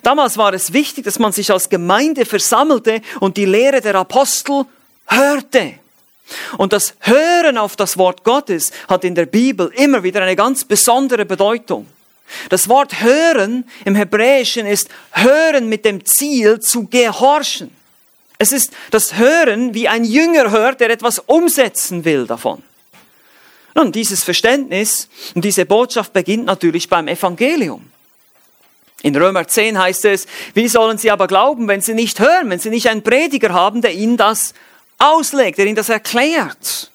Damals 0.04 0.38
war 0.38 0.54
es 0.54 0.74
wichtig, 0.74 1.06
dass 1.06 1.20
man 1.20 1.32
sich 1.32 1.52
als 1.52 1.70
Gemeinde 1.70 2.26
versammelte 2.26 3.02
und 3.20 3.38
die 3.38 3.46
Lehre 3.46 3.82
der 3.82 3.96
Apostel 3.96 4.66
hörte. 5.08 5.76
Und 6.58 6.74
das 6.74 6.94
Hören 7.00 7.58
auf 7.58 7.76
das 7.76 7.98
Wort 7.98 8.24
Gottes 8.24 8.72
hat 8.88 9.04
in 9.04 9.16
der 9.16 9.26
Bibel 9.26 9.72
immer 9.76 10.04
wieder 10.04 10.22
eine 10.22 10.36
ganz 10.36 10.64
besondere 10.64 11.26
Bedeutung. 11.26 11.88
Das 12.50 12.70
Wort 12.70 13.02
hören 13.02 13.66
im 13.86 13.96
Hebräischen 13.96 14.68
ist 14.68 14.90
hören 15.12 15.68
mit 15.68 15.86
dem 15.86 16.06
Ziel 16.06 16.60
zu 16.60 16.88
gehorchen. 16.88 17.72
Es 18.38 18.52
ist 18.52 18.72
das 18.92 19.18
Hören, 19.18 19.74
wie 19.74 19.88
ein 19.88 20.06
Jünger 20.06 20.52
hört, 20.52 20.80
der 20.80 20.92
etwas 20.92 21.20
umsetzen 21.20 22.06
will 22.06 22.26
davon. 22.26 22.64
Nun, 23.76 23.92
dieses 23.92 24.24
Verständnis 24.24 25.10
und 25.36 25.44
diese 25.44 25.66
Botschaft 25.66 26.14
beginnt 26.14 26.46
natürlich 26.46 26.88
beim 26.88 27.08
Evangelium. 27.08 27.86
In 29.02 29.16
Römer 29.16 29.48
10 29.48 29.78
heißt 29.78 30.06
es, 30.06 30.28
wie 30.54 30.68
sollen 30.68 30.98
sie 30.98 31.12
aber 31.12 31.28
glauben, 31.28 31.68
wenn 31.68 31.82
sie 31.82 31.94
nicht 31.94 32.20
hören, 32.20 32.50
wenn 32.50 32.60
sie 32.60 32.70
nicht 32.70 32.90
einen 32.90 33.02
Prediger 33.02 33.54
haben, 33.54 33.82
der 33.82 33.94
ihnen 33.94 34.18
das 34.18 34.54
auslegt, 34.98 35.58
der 35.58 35.68
ihnen 35.68 35.76
das 35.76 35.90
erklärt. 35.90 36.92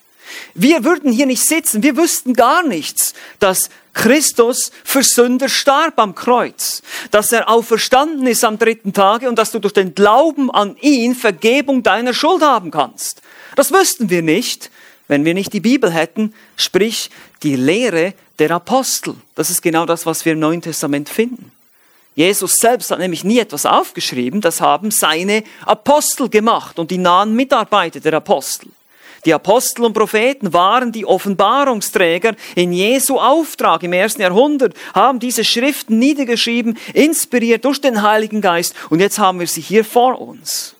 Wir 0.54 0.84
würden 0.84 1.12
hier 1.12 1.26
nicht 1.26 1.46
sitzen, 1.46 1.82
wir 1.82 1.96
wüssten 1.96 2.34
gar 2.34 2.62
nichts, 2.62 3.14
dass 3.38 3.70
Christus 3.94 4.72
für 4.82 5.02
Sünder 5.02 5.48
starb 5.48 5.98
am 5.98 6.14
Kreuz, 6.14 6.82
dass 7.10 7.32
er 7.32 7.48
auferstanden 7.48 8.26
ist 8.26 8.44
am 8.44 8.58
dritten 8.58 8.92
Tage 8.92 9.28
und 9.28 9.38
dass 9.38 9.52
du 9.52 9.60
durch 9.60 9.72
den 9.72 9.94
Glauben 9.94 10.50
an 10.50 10.76
ihn 10.80 11.14
Vergebung 11.14 11.82
deiner 11.82 12.12
Schuld 12.12 12.42
haben 12.42 12.70
kannst. 12.70 13.22
Das 13.56 13.72
wüssten 13.72 14.10
wir 14.10 14.22
nicht, 14.22 14.70
wenn 15.06 15.24
wir 15.24 15.34
nicht 15.34 15.52
die 15.52 15.60
Bibel 15.60 15.90
hätten, 15.90 16.34
sprich 16.56 17.10
die 17.42 17.56
Lehre 17.56 18.14
der 18.38 18.50
Apostel. 18.50 19.14
Das 19.36 19.50
ist 19.50 19.62
genau 19.62 19.86
das, 19.86 20.06
was 20.06 20.24
wir 20.24 20.32
im 20.32 20.40
Neuen 20.40 20.60
Testament 20.60 21.08
finden. 21.08 21.52
Jesus 22.14 22.56
selbst 22.56 22.90
hat 22.90 23.00
nämlich 23.00 23.24
nie 23.24 23.38
etwas 23.38 23.66
aufgeschrieben, 23.66 24.40
das 24.40 24.60
haben 24.60 24.90
seine 24.90 25.42
Apostel 25.66 26.28
gemacht 26.28 26.78
und 26.78 26.90
die 26.90 26.98
nahen 26.98 27.34
Mitarbeiter 27.34 28.00
der 28.00 28.14
Apostel. 28.14 28.68
Die 29.24 29.32
Apostel 29.32 29.86
und 29.86 29.94
Propheten 29.94 30.52
waren 30.52 30.92
die 30.92 31.06
Offenbarungsträger 31.06 32.34
in 32.54 32.72
Jesu 32.72 33.18
Auftrag 33.18 33.82
im 33.82 33.94
ersten 33.94 34.20
Jahrhundert, 34.20 34.74
haben 34.94 35.18
diese 35.18 35.44
Schriften 35.44 35.98
niedergeschrieben, 35.98 36.76
inspiriert 36.92 37.64
durch 37.64 37.80
den 37.80 38.02
Heiligen 38.02 38.42
Geist 38.42 38.74
und 38.90 39.00
jetzt 39.00 39.18
haben 39.18 39.40
wir 39.40 39.46
sie 39.46 39.62
hier 39.62 39.84
vor 39.84 40.20
uns. 40.20 40.76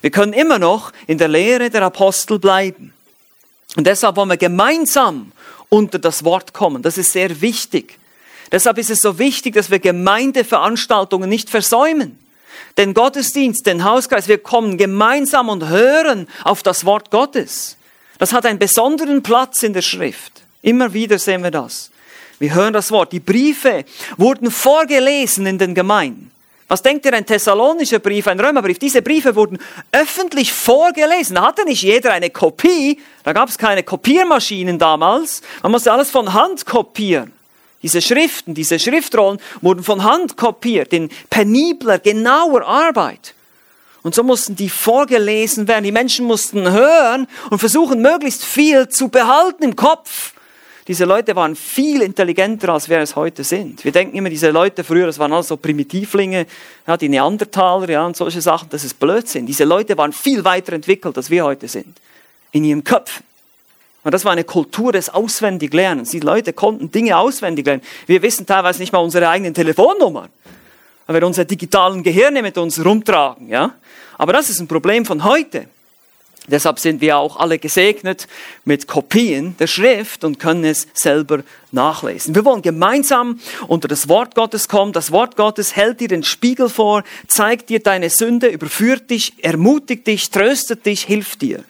Wir 0.00 0.10
können 0.10 0.32
immer 0.32 0.60
noch 0.60 0.92
in 1.08 1.18
der 1.18 1.28
Lehre 1.28 1.70
der 1.70 1.82
Apostel 1.82 2.38
bleiben. 2.38 2.94
Und 3.76 3.86
deshalb 3.86 4.16
wollen 4.16 4.30
wir 4.30 4.36
gemeinsam 4.36 5.32
unter 5.68 5.98
das 5.98 6.24
Wort 6.24 6.52
kommen. 6.52 6.82
Das 6.82 6.98
ist 6.98 7.12
sehr 7.12 7.40
wichtig. 7.40 7.98
Deshalb 8.50 8.78
ist 8.78 8.90
es 8.90 9.00
so 9.00 9.18
wichtig, 9.18 9.54
dass 9.54 9.70
wir 9.70 9.78
Gemeindeveranstaltungen 9.78 11.28
nicht 11.28 11.50
versäumen. 11.50 12.18
Den 12.76 12.94
Gottesdienst, 12.94 13.66
den 13.66 13.84
Hauskreis, 13.84 14.28
wir 14.28 14.38
kommen 14.38 14.78
gemeinsam 14.78 15.48
und 15.48 15.68
hören 15.68 16.28
auf 16.44 16.62
das 16.62 16.84
Wort 16.84 17.10
Gottes. 17.10 17.76
Das 18.18 18.32
hat 18.32 18.46
einen 18.46 18.58
besonderen 18.58 19.22
Platz 19.22 19.62
in 19.62 19.72
der 19.72 19.82
Schrift. 19.82 20.42
Immer 20.62 20.92
wieder 20.92 21.18
sehen 21.18 21.42
wir 21.42 21.50
das. 21.50 21.90
Wir 22.38 22.54
hören 22.54 22.72
das 22.72 22.90
Wort. 22.90 23.12
Die 23.12 23.20
Briefe 23.20 23.84
wurden 24.16 24.50
vorgelesen 24.50 25.46
in 25.46 25.58
den 25.58 25.74
Gemeinden. 25.74 26.30
Was 26.68 26.82
denkt 26.82 27.06
ihr, 27.06 27.14
ein 27.14 27.24
thessalonischer 27.24 27.98
Brief, 27.98 28.26
ein 28.28 28.38
Römerbrief? 28.38 28.78
Diese 28.78 29.00
Briefe 29.00 29.34
wurden 29.34 29.58
öffentlich 29.90 30.52
vorgelesen. 30.52 31.36
Da 31.36 31.46
hatte 31.46 31.64
nicht 31.64 31.82
jeder 31.82 32.12
eine 32.12 32.28
Kopie. 32.28 33.00
Da 33.24 33.32
gab 33.32 33.48
es 33.48 33.56
keine 33.56 33.82
Kopiermaschinen 33.82 34.78
damals. 34.78 35.40
Man 35.62 35.72
musste 35.72 35.90
alles 35.90 36.10
von 36.10 36.34
Hand 36.34 36.66
kopieren. 36.66 37.32
Diese 37.82 38.02
Schriften, 38.02 38.54
diese 38.54 38.78
Schriftrollen 38.78 39.38
wurden 39.60 39.84
von 39.84 40.02
Hand 40.02 40.36
kopiert 40.36 40.92
in 40.92 41.10
penibler, 41.30 41.98
genauer 41.98 42.66
Arbeit. 42.66 43.34
Und 44.02 44.14
so 44.14 44.22
mussten 44.22 44.56
die 44.56 44.68
vorgelesen 44.68 45.68
werden. 45.68 45.84
Die 45.84 45.92
Menschen 45.92 46.26
mussten 46.26 46.70
hören 46.70 47.26
und 47.50 47.58
versuchen, 47.58 48.00
möglichst 48.00 48.44
viel 48.44 48.88
zu 48.88 49.08
behalten 49.08 49.64
im 49.64 49.76
Kopf. 49.76 50.32
Diese 50.88 51.04
Leute 51.04 51.36
waren 51.36 51.54
viel 51.54 52.00
intelligenter, 52.00 52.70
als 52.70 52.88
wir 52.88 52.98
es 52.98 53.14
heute 53.14 53.44
sind. 53.44 53.84
Wir 53.84 53.92
denken 53.92 54.16
immer, 54.16 54.30
diese 54.30 54.50
Leute 54.50 54.82
früher, 54.82 55.06
das 55.06 55.18
waren 55.18 55.34
alles 55.34 55.48
so 55.48 55.58
Primitivlinge, 55.58 56.46
ja, 56.86 56.96
die 56.96 57.10
Neandertaler, 57.10 57.90
ja, 57.90 58.06
und 58.06 58.16
solche 58.16 58.40
Sachen. 58.40 58.70
Das 58.70 58.84
ist 58.84 58.98
Blödsinn. 58.98 59.44
Diese 59.44 59.64
Leute 59.64 59.98
waren 59.98 60.14
viel 60.14 60.42
weiter 60.44 60.72
entwickelt, 60.72 61.14
als 61.18 61.28
wir 61.28 61.44
heute 61.44 61.68
sind. 61.68 62.00
In 62.52 62.64
ihren 62.64 62.82
Köpfen. 62.82 63.27
Und 64.04 64.14
das 64.14 64.24
war 64.24 64.32
eine 64.32 64.44
Kultur 64.44 64.92
des 64.92 65.10
Auswendiglernens. 65.10 66.10
Die 66.10 66.20
Leute 66.20 66.52
konnten 66.52 66.90
Dinge 66.90 67.18
auswendig 67.18 67.66
lernen. 67.66 67.82
Wir 68.06 68.22
wissen 68.22 68.46
teilweise 68.46 68.80
nicht 68.80 68.92
mal 68.92 69.00
unsere 69.00 69.28
eigenen 69.28 69.54
Telefonnummern 69.54 70.30
weil 71.08 71.22
wir 71.22 71.26
unsere 71.26 71.46
digitalen 71.46 72.02
Gehirne 72.02 72.42
mit 72.42 72.58
uns 72.58 72.84
rumtragen, 72.84 73.48
ja. 73.48 73.74
Aber 74.18 74.34
das 74.34 74.50
ist 74.50 74.60
ein 74.60 74.68
Problem 74.68 75.06
von 75.06 75.24
heute. 75.24 75.66
Deshalb 76.48 76.78
sind 76.78 77.00
wir 77.00 77.16
auch 77.16 77.36
alle 77.36 77.58
gesegnet 77.58 78.26
mit 78.64 78.86
Kopien 78.86 79.56
der 79.58 79.66
Schrift 79.66 80.24
und 80.24 80.38
können 80.38 80.64
es 80.64 80.86
selber 80.94 81.42
nachlesen. 81.72 82.34
Wir 82.34 82.44
wollen 82.44 82.62
gemeinsam 82.62 83.38
unter 83.68 83.88
das 83.88 84.08
Wort 84.08 84.34
Gottes 84.34 84.68
kommen. 84.68 84.92
Das 84.92 85.12
Wort 85.12 85.36
Gottes 85.36 85.76
hält 85.76 86.00
dir 86.00 86.08
den 86.08 86.24
Spiegel 86.24 86.68
vor, 86.68 87.04
zeigt 87.26 87.70
dir 87.70 87.80
deine 87.80 88.10
Sünde, 88.10 88.48
überführt 88.48 89.10
dich, 89.10 89.32
ermutigt 89.42 90.06
dich, 90.06 90.30
tröstet 90.30 90.84
dich, 90.84 91.04
hilft 91.04 91.42
dir. 91.42 91.64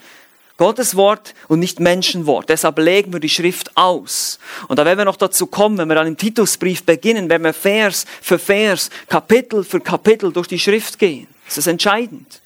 Gottes 0.58 0.96
Wort 0.96 1.34
und 1.46 1.60
nicht 1.60 1.80
Menschenwort. 1.80 2.48
Deshalb 2.48 2.78
legen 2.78 3.12
wir 3.12 3.20
die 3.20 3.28
Schrift 3.28 3.76
aus. 3.76 4.38
Und 4.66 4.78
da 4.78 4.84
werden 4.84 4.98
wir 4.98 5.04
noch 5.04 5.16
dazu 5.16 5.46
kommen, 5.46 5.78
wenn 5.78 5.88
wir 5.88 5.94
dann 5.94 6.08
im 6.08 6.16
Titusbrief 6.16 6.82
beginnen, 6.82 7.30
werden 7.30 7.44
wir 7.44 7.54
Vers 7.54 8.06
für 8.20 8.38
Vers, 8.38 8.90
Kapitel 9.08 9.64
für 9.64 9.80
Kapitel 9.80 10.32
durch 10.32 10.48
die 10.48 10.58
Schrift 10.58 10.98
gehen. 10.98 11.28
Das 11.46 11.58
ist 11.58 11.68
entscheidend. 11.68 12.40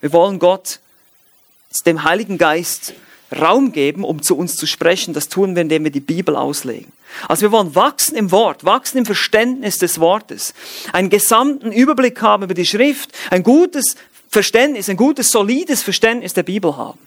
Wir 0.00 0.12
wollen 0.12 0.38
Gott, 0.38 0.80
dem 1.84 2.02
Heiligen 2.02 2.38
Geist, 2.38 2.94
Raum 3.38 3.72
geben, 3.72 4.04
um 4.04 4.22
zu 4.22 4.36
uns 4.36 4.56
zu 4.56 4.66
sprechen. 4.66 5.12
Das 5.12 5.28
tun 5.28 5.54
wir, 5.54 5.62
indem 5.62 5.84
wir 5.84 5.90
die 5.90 6.00
Bibel 6.00 6.34
auslegen. 6.34 6.92
Also 7.28 7.42
wir 7.42 7.52
wollen 7.52 7.74
wachsen 7.74 8.16
im 8.16 8.30
Wort, 8.30 8.64
wachsen 8.64 8.98
im 8.98 9.06
Verständnis 9.06 9.76
des 9.76 10.00
Wortes, 10.00 10.54
einen 10.92 11.10
gesamten 11.10 11.72
Überblick 11.72 12.20
haben 12.22 12.44
über 12.44 12.54
die 12.54 12.66
Schrift, 12.66 13.10
ein 13.30 13.42
gutes 13.42 13.96
Verständnis, 14.30 14.88
ein 14.88 14.96
gutes, 14.96 15.30
solides 15.30 15.82
Verständnis 15.82 16.32
der 16.34 16.42
Bibel 16.42 16.76
haben. 16.76 16.98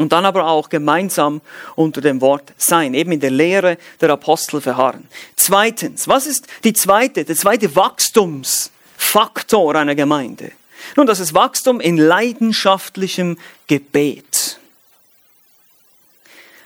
Und 0.00 0.12
dann 0.12 0.24
aber 0.24 0.46
auch 0.46 0.70
gemeinsam 0.70 1.42
unter 1.76 2.00
dem 2.00 2.22
Wort 2.22 2.54
sein, 2.56 2.94
eben 2.94 3.12
in 3.12 3.20
der 3.20 3.30
Lehre 3.30 3.76
der 4.00 4.08
Apostel 4.08 4.62
verharren. 4.62 5.06
Zweitens, 5.36 6.08
was 6.08 6.26
ist 6.26 6.46
die 6.64 6.72
zweite, 6.72 7.22
der 7.26 7.36
zweite 7.36 7.76
Wachstumsfaktor 7.76 9.74
einer 9.74 9.94
Gemeinde? 9.94 10.52
Nun, 10.96 11.06
das 11.06 11.20
ist 11.20 11.34
Wachstum 11.34 11.80
in 11.80 11.98
leidenschaftlichem 11.98 13.36
Gebet. 13.66 14.58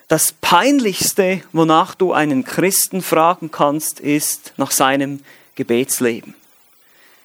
Das 0.07 0.33
peinlichste, 0.41 1.43
wonach 1.53 1.97
du 1.97 2.13
einen 2.13 2.45
Christen 2.45 3.03
fragen 3.03 3.51
kannst, 3.51 3.99
ist 3.99 4.53
nach 4.59 4.71
seinem 4.71 5.25
Gebetsleben. 5.57 6.37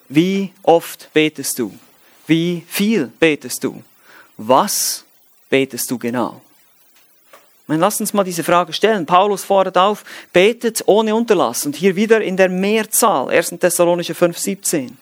Wie 0.08 0.54
oft 0.64 1.14
betest 1.14 1.60
du? 1.60 1.78
Wie 2.26 2.66
viel 2.68 3.12
betest 3.20 3.64
du? 3.64 3.84
Was 4.38 5.06
betest 5.50 5.90
du 5.92 5.98
genau? 5.98 6.42
Man, 7.68 7.80
lass 7.80 8.00
uns 8.02 8.14
mal 8.14 8.24
diese 8.24 8.44
Frage 8.44 8.74
stellen. 8.74 9.06
Paulus 9.06 9.44
fordert 9.44 9.78
auf, 9.78 10.04
betet 10.34 10.82
ohne 10.88 11.14
Unterlass. 11.14 11.68
Und 11.68 11.76
hier 11.76 11.96
wieder 11.96 12.20
in 12.20 12.36
der 12.36 12.50
Mehrzahl, 12.50 13.30
1. 13.30 13.50
Thessalonische 13.60 14.16
5, 14.16 14.38
17. 14.38 14.98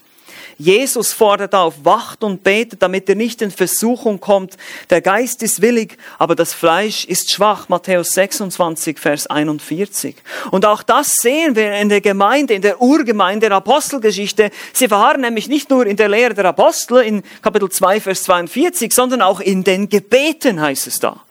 Jesus 0.58 1.14
fordert 1.14 1.54
auf, 1.54 1.76
wacht 1.84 2.24
und 2.24 2.44
betet, 2.44 2.82
damit 2.82 3.08
ihr 3.10 3.16
nicht 3.16 3.44
in 3.44 3.52
Versuchung 3.52 4.20
kommt. 4.20 4.58
Der 4.90 5.02
Geist 5.02 5.44
ist 5.44 5.62
willig, 5.62 5.98
aber 6.18 6.36
das 6.36 6.54
Fleisch 6.54 7.06
ist 7.06 7.32
schwach. 7.32 7.70
Matthäus 7.70 8.10
26, 8.14 8.98
Vers 8.98 9.28
41. 9.28 10.16
Und 10.50 10.66
auch 10.66 10.82
das 10.82 11.14
sehen 11.14 11.56
wir 11.56 11.74
in 11.76 11.90
der 11.90 12.02
Gemeinde, 12.02 12.56
in 12.56 12.64
der 12.64 12.82
Urgemeinde 12.82 13.50
der 13.50 13.58
Apostelgeschichte. 13.58 14.50
Sie 14.74 14.88
verharren 14.88 15.22
nämlich 15.22 15.48
nicht 15.48 15.70
nur 15.70 15.86
in 15.86 15.96
der 15.96 16.10
Lehre 16.10 16.34
der 16.34 16.46
Apostel 16.46 17.02
in 17.04 17.22
Kapitel 17.44 17.70
2, 17.70 18.02
Vers 18.02 18.24
42, 18.24 18.92
sondern 18.92 19.22
auch 19.22 19.40
in 19.40 19.64
den 19.64 19.90
Gebeten 19.90 20.60
heißt 20.60 20.88
es 20.88 21.00
da. 21.00 21.22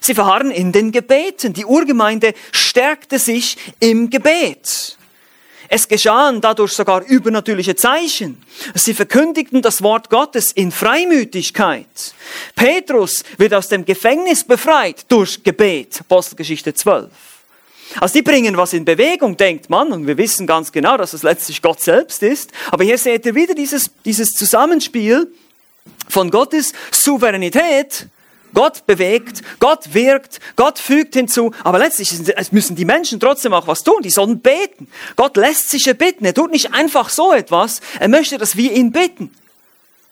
Sie 0.00 0.14
verharren 0.14 0.50
in 0.50 0.70
den 0.70 0.92
Gebeten. 0.92 1.52
Die 1.52 1.66
Urgemeinde 1.66 2.34
stärkte 2.52 3.18
sich 3.18 3.56
im 3.80 4.10
Gebet. 4.10 4.96
Es 5.72 5.86
geschahen 5.86 6.40
dadurch 6.40 6.72
sogar 6.72 7.04
übernatürliche 7.04 7.76
Zeichen. 7.76 8.42
Sie 8.74 8.92
verkündigten 8.92 9.62
das 9.62 9.82
Wort 9.82 10.10
Gottes 10.10 10.50
in 10.50 10.72
Freimütigkeit. 10.72 11.86
Petrus 12.56 13.22
wird 13.38 13.54
aus 13.54 13.68
dem 13.68 13.84
Gefängnis 13.84 14.42
befreit 14.42 15.04
durch 15.06 15.40
Gebet. 15.44 16.00
Apostelgeschichte 16.00 16.74
12. 16.74 17.08
Also 18.00 18.14
die 18.14 18.22
bringen 18.22 18.56
was 18.56 18.72
in 18.72 18.84
Bewegung, 18.84 19.36
denkt 19.36 19.70
man, 19.70 19.92
und 19.92 20.08
wir 20.08 20.18
wissen 20.18 20.44
ganz 20.44 20.72
genau, 20.72 20.96
dass 20.96 21.12
es 21.12 21.22
letztlich 21.22 21.62
Gott 21.62 21.80
selbst 21.80 22.24
ist. 22.24 22.50
Aber 22.72 22.82
hier 22.82 22.98
seht 22.98 23.24
ihr 23.24 23.36
wieder 23.36 23.54
dieses, 23.54 23.92
dieses 24.04 24.30
Zusammenspiel 24.30 25.32
von 26.08 26.32
Gottes 26.32 26.72
Souveränität 26.90 28.08
Gott 28.54 28.86
bewegt, 28.86 29.42
Gott 29.58 29.94
wirkt, 29.94 30.40
Gott 30.56 30.78
fügt 30.78 31.14
hinzu, 31.14 31.52
aber 31.64 31.78
letztlich 31.78 32.12
müssen 32.52 32.76
die 32.76 32.84
Menschen 32.84 33.20
trotzdem 33.20 33.52
auch 33.52 33.66
was 33.66 33.82
tun, 33.82 34.02
die 34.02 34.10
sollen 34.10 34.40
beten. 34.40 34.88
Gott 35.16 35.36
lässt 35.36 35.70
sich 35.70 35.86
erbitten, 35.86 36.24
er 36.24 36.34
tut 36.34 36.50
nicht 36.50 36.72
einfach 36.72 37.08
so 37.08 37.32
etwas, 37.32 37.80
er 37.98 38.08
möchte, 38.08 38.38
dass 38.38 38.56
wir 38.56 38.72
ihn 38.72 38.92
bitten. 38.92 39.30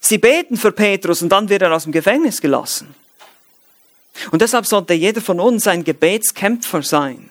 Sie 0.00 0.18
beten 0.18 0.57
für 0.57 0.73
Petrus 0.73 1.23
und 1.23 1.30
dann 1.30 1.49
wird 1.49 1.62
er 1.62 1.75
aus 1.75 1.85
dem 1.85 1.92
Gefängnis 1.92 2.40
gelassen. 2.40 2.95
Und 4.30 4.42
deshalb 4.42 4.66
sollte 4.66 4.95
jeder 4.95 5.21
von 5.21 5.40
uns 5.40 5.66
ein 5.66 5.85
Gebetskämpfer 5.85 6.83
sein. 6.83 7.30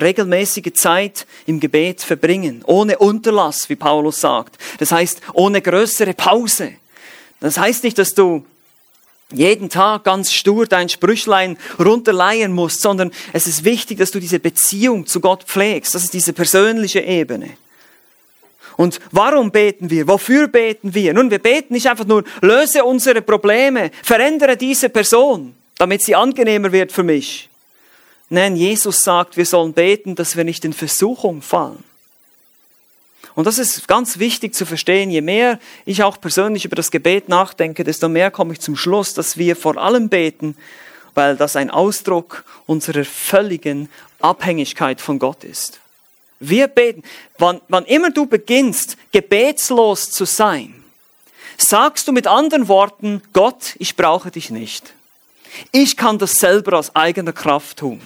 Regelmäßige 0.00 0.72
Zeit 0.74 1.26
im 1.46 1.58
Gebet 1.58 2.02
verbringen, 2.02 2.62
ohne 2.66 2.98
Unterlass, 2.98 3.68
wie 3.70 3.76
Paulus 3.76 4.20
sagt. 4.20 4.58
Das 4.78 4.92
heißt, 4.92 5.20
ohne 5.32 5.62
größere 5.62 6.12
Pause. 6.12 6.74
Das 7.40 7.58
heißt 7.58 7.82
nicht, 7.84 7.98
dass 7.98 8.14
du 8.14 8.44
jeden 9.32 9.68
Tag 9.68 10.04
ganz 10.04 10.32
stur 10.32 10.66
dein 10.66 10.88
Sprüchlein 10.88 11.58
runterleihen 11.78 12.52
musst, 12.52 12.80
sondern 12.80 13.10
es 13.32 13.46
ist 13.46 13.64
wichtig, 13.64 13.98
dass 13.98 14.12
du 14.12 14.20
diese 14.20 14.38
Beziehung 14.38 15.06
zu 15.06 15.20
Gott 15.20 15.44
pflegst. 15.44 15.94
Das 15.94 16.04
ist 16.04 16.14
diese 16.14 16.32
persönliche 16.32 17.00
Ebene. 17.00 17.56
Und 18.76 19.00
warum 19.10 19.50
beten 19.50 19.90
wir? 19.90 20.06
Wofür 20.06 20.48
beten 20.48 20.94
wir? 20.94 21.14
Nun, 21.14 21.30
wir 21.30 21.38
beten 21.38 21.72
nicht 21.72 21.88
einfach 21.88 22.04
nur, 22.04 22.24
löse 22.42 22.84
unsere 22.84 23.22
Probleme, 23.22 23.90
verändere 24.02 24.56
diese 24.56 24.90
Person, 24.90 25.54
damit 25.78 26.02
sie 26.02 26.14
angenehmer 26.14 26.70
wird 26.72 26.92
für 26.92 27.02
mich. 27.02 27.48
Nein, 28.28 28.54
Jesus 28.56 29.02
sagt, 29.02 29.36
wir 29.36 29.46
sollen 29.46 29.72
beten, 29.72 30.14
dass 30.14 30.36
wir 30.36 30.44
nicht 30.44 30.64
in 30.64 30.72
Versuchung 30.72 31.42
fallen. 31.42 31.82
Und 33.36 33.44
das 33.44 33.58
ist 33.58 33.86
ganz 33.86 34.18
wichtig 34.18 34.54
zu 34.54 34.64
verstehen. 34.64 35.10
Je 35.10 35.20
mehr 35.20 35.60
ich 35.84 36.02
auch 36.02 36.18
persönlich 36.18 36.64
über 36.64 36.74
das 36.74 36.90
Gebet 36.90 37.28
nachdenke, 37.28 37.84
desto 37.84 38.08
mehr 38.08 38.30
komme 38.30 38.54
ich 38.54 38.60
zum 38.60 38.76
Schluss, 38.76 39.12
dass 39.12 39.36
wir 39.36 39.54
vor 39.56 39.76
allem 39.76 40.08
beten, 40.08 40.56
weil 41.14 41.36
das 41.36 41.54
ein 41.54 41.70
Ausdruck 41.70 42.44
unserer 42.64 43.04
völligen 43.04 43.90
Abhängigkeit 44.20 45.02
von 45.02 45.18
Gott 45.18 45.44
ist. 45.44 45.80
Wir 46.40 46.66
beten. 46.66 47.02
Wann, 47.36 47.60
wann 47.68 47.84
immer 47.84 48.10
du 48.10 48.24
beginnst, 48.24 48.96
gebetslos 49.12 50.10
zu 50.10 50.24
sein, 50.24 50.74
sagst 51.58 52.08
du 52.08 52.12
mit 52.12 52.26
anderen 52.26 52.68
Worten, 52.68 53.22
Gott, 53.34 53.76
ich 53.78 53.96
brauche 53.96 54.30
dich 54.30 54.48
nicht. 54.48 54.94
Ich 55.72 55.98
kann 55.98 56.18
das 56.18 56.40
selber 56.40 56.78
aus 56.78 56.96
eigener 56.96 57.32
Kraft 57.34 57.78
tun. 57.78 58.00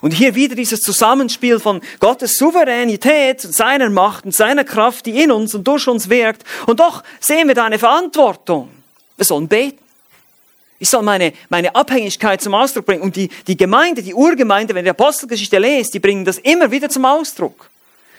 Und 0.00 0.12
hier 0.12 0.34
wieder 0.34 0.54
dieses 0.54 0.80
Zusammenspiel 0.80 1.58
von 1.58 1.80
Gottes 2.00 2.36
Souveränität, 2.36 3.40
seiner 3.40 3.90
Macht 3.90 4.24
und 4.24 4.34
seiner 4.34 4.64
Kraft, 4.64 5.06
die 5.06 5.22
in 5.22 5.30
uns 5.30 5.54
und 5.54 5.66
durch 5.66 5.88
uns 5.88 6.08
wirkt. 6.08 6.44
Und 6.66 6.80
doch 6.80 7.02
sehen 7.20 7.48
wir 7.48 7.54
da 7.54 7.64
eine 7.64 7.78
Verantwortung. 7.78 8.70
Wir 9.16 9.24
sollen 9.24 9.48
beten. 9.48 9.78
Ich 10.78 10.90
soll 10.90 11.02
meine, 11.02 11.32
meine 11.48 11.74
Abhängigkeit 11.74 12.42
zum 12.42 12.54
Ausdruck 12.54 12.86
bringen. 12.86 13.02
Und 13.02 13.16
die, 13.16 13.30
die 13.46 13.56
Gemeinde, 13.56 14.02
die 14.02 14.14
Urgemeinde, 14.14 14.74
wenn 14.74 14.84
ihr 14.84 14.92
die 14.92 15.02
Apostelgeschichte 15.02 15.58
lest, 15.58 15.94
die 15.94 16.00
bringen 16.00 16.24
das 16.24 16.38
immer 16.38 16.70
wieder 16.70 16.90
zum 16.90 17.04
Ausdruck. 17.06 17.70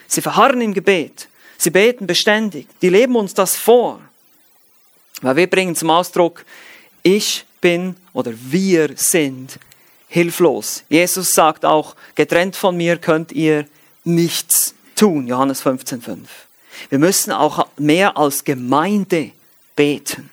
Sie 0.07 0.21
verharren 0.21 0.61
im 0.61 0.73
Gebet. 0.73 1.27
Sie 1.57 1.69
beten 1.69 2.07
beständig. 2.07 2.67
Die 2.81 2.89
leben 2.89 3.15
uns 3.15 3.33
das 3.33 3.55
vor. 3.55 3.99
Weil 5.21 5.35
wir 5.35 5.47
bringen 5.47 5.75
zum 5.75 5.89
Ausdruck, 5.89 6.45
ich 7.03 7.45
bin 7.61 7.95
oder 8.13 8.33
wir 8.35 8.91
sind 8.95 9.59
hilflos. 10.07 10.83
Jesus 10.89 11.33
sagt 11.33 11.65
auch, 11.65 11.95
getrennt 12.15 12.55
von 12.55 12.75
mir 12.77 12.97
könnt 12.97 13.31
ihr 13.31 13.65
nichts 14.03 14.73
tun. 14.95 15.27
Johannes 15.27 15.63
15,5. 15.63 16.17
Wir 16.89 16.99
müssen 16.99 17.31
auch 17.31 17.67
mehr 17.77 18.17
als 18.17 18.43
Gemeinde 18.43 19.31
beten. 19.75 20.29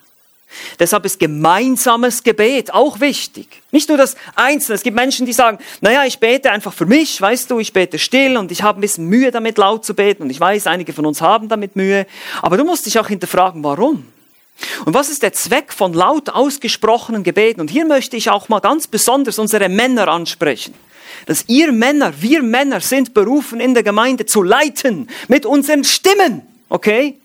Deshalb 0.79 1.05
ist 1.05 1.19
gemeinsames 1.19 2.23
Gebet 2.23 2.73
auch 2.73 2.99
wichtig. 3.01 3.61
Nicht 3.71 3.89
nur 3.89 3.97
das 3.97 4.15
Einzelne. 4.35 4.75
Es 4.75 4.83
gibt 4.83 4.95
Menschen, 4.95 5.25
die 5.25 5.33
sagen, 5.33 5.59
naja, 5.81 6.05
ich 6.05 6.19
bete 6.19 6.51
einfach 6.51 6.73
für 6.73 6.85
mich, 6.85 7.19
weißt 7.19 7.51
du, 7.51 7.59
ich 7.59 7.73
bete 7.73 7.99
still 7.99 8.37
und 8.37 8.51
ich 8.51 8.63
habe 8.63 8.79
ein 8.79 8.81
bisschen 8.81 9.07
Mühe 9.07 9.31
damit 9.31 9.57
laut 9.57 9.83
zu 9.83 9.93
beten 9.93 10.23
und 10.23 10.29
ich 10.29 10.39
weiß, 10.39 10.67
einige 10.67 10.93
von 10.93 11.05
uns 11.05 11.21
haben 11.21 11.49
damit 11.49 11.75
Mühe. 11.75 12.07
Aber 12.41 12.55
du 12.55 12.63
musst 12.63 12.85
dich 12.85 12.97
auch 12.99 13.07
hinterfragen, 13.07 13.63
warum? 13.63 14.05
Und 14.85 14.93
was 14.93 15.09
ist 15.09 15.23
der 15.23 15.33
Zweck 15.33 15.73
von 15.73 15.93
laut 15.93 16.29
ausgesprochenen 16.29 17.23
Gebeten? 17.23 17.61
Und 17.61 17.69
hier 17.69 17.85
möchte 17.85 18.17
ich 18.17 18.29
auch 18.29 18.49
mal 18.49 18.59
ganz 18.59 18.87
besonders 18.87 19.39
unsere 19.39 19.69
Männer 19.69 20.07
ansprechen. 20.07 20.73
Dass 21.25 21.45
ihr 21.47 21.71
Männer, 21.71 22.13
wir 22.19 22.43
Männer 22.43 22.81
sind 22.81 23.13
berufen 23.13 23.59
in 23.59 23.73
der 23.73 23.83
Gemeinde 23.83 24.25
zu 24.25 24.43
leiten 24.43 25.09
mit 25.27 25.45
unseren 25.45 25.83
Stimmen. 25.83 26.41
Okay? 26.69 27.19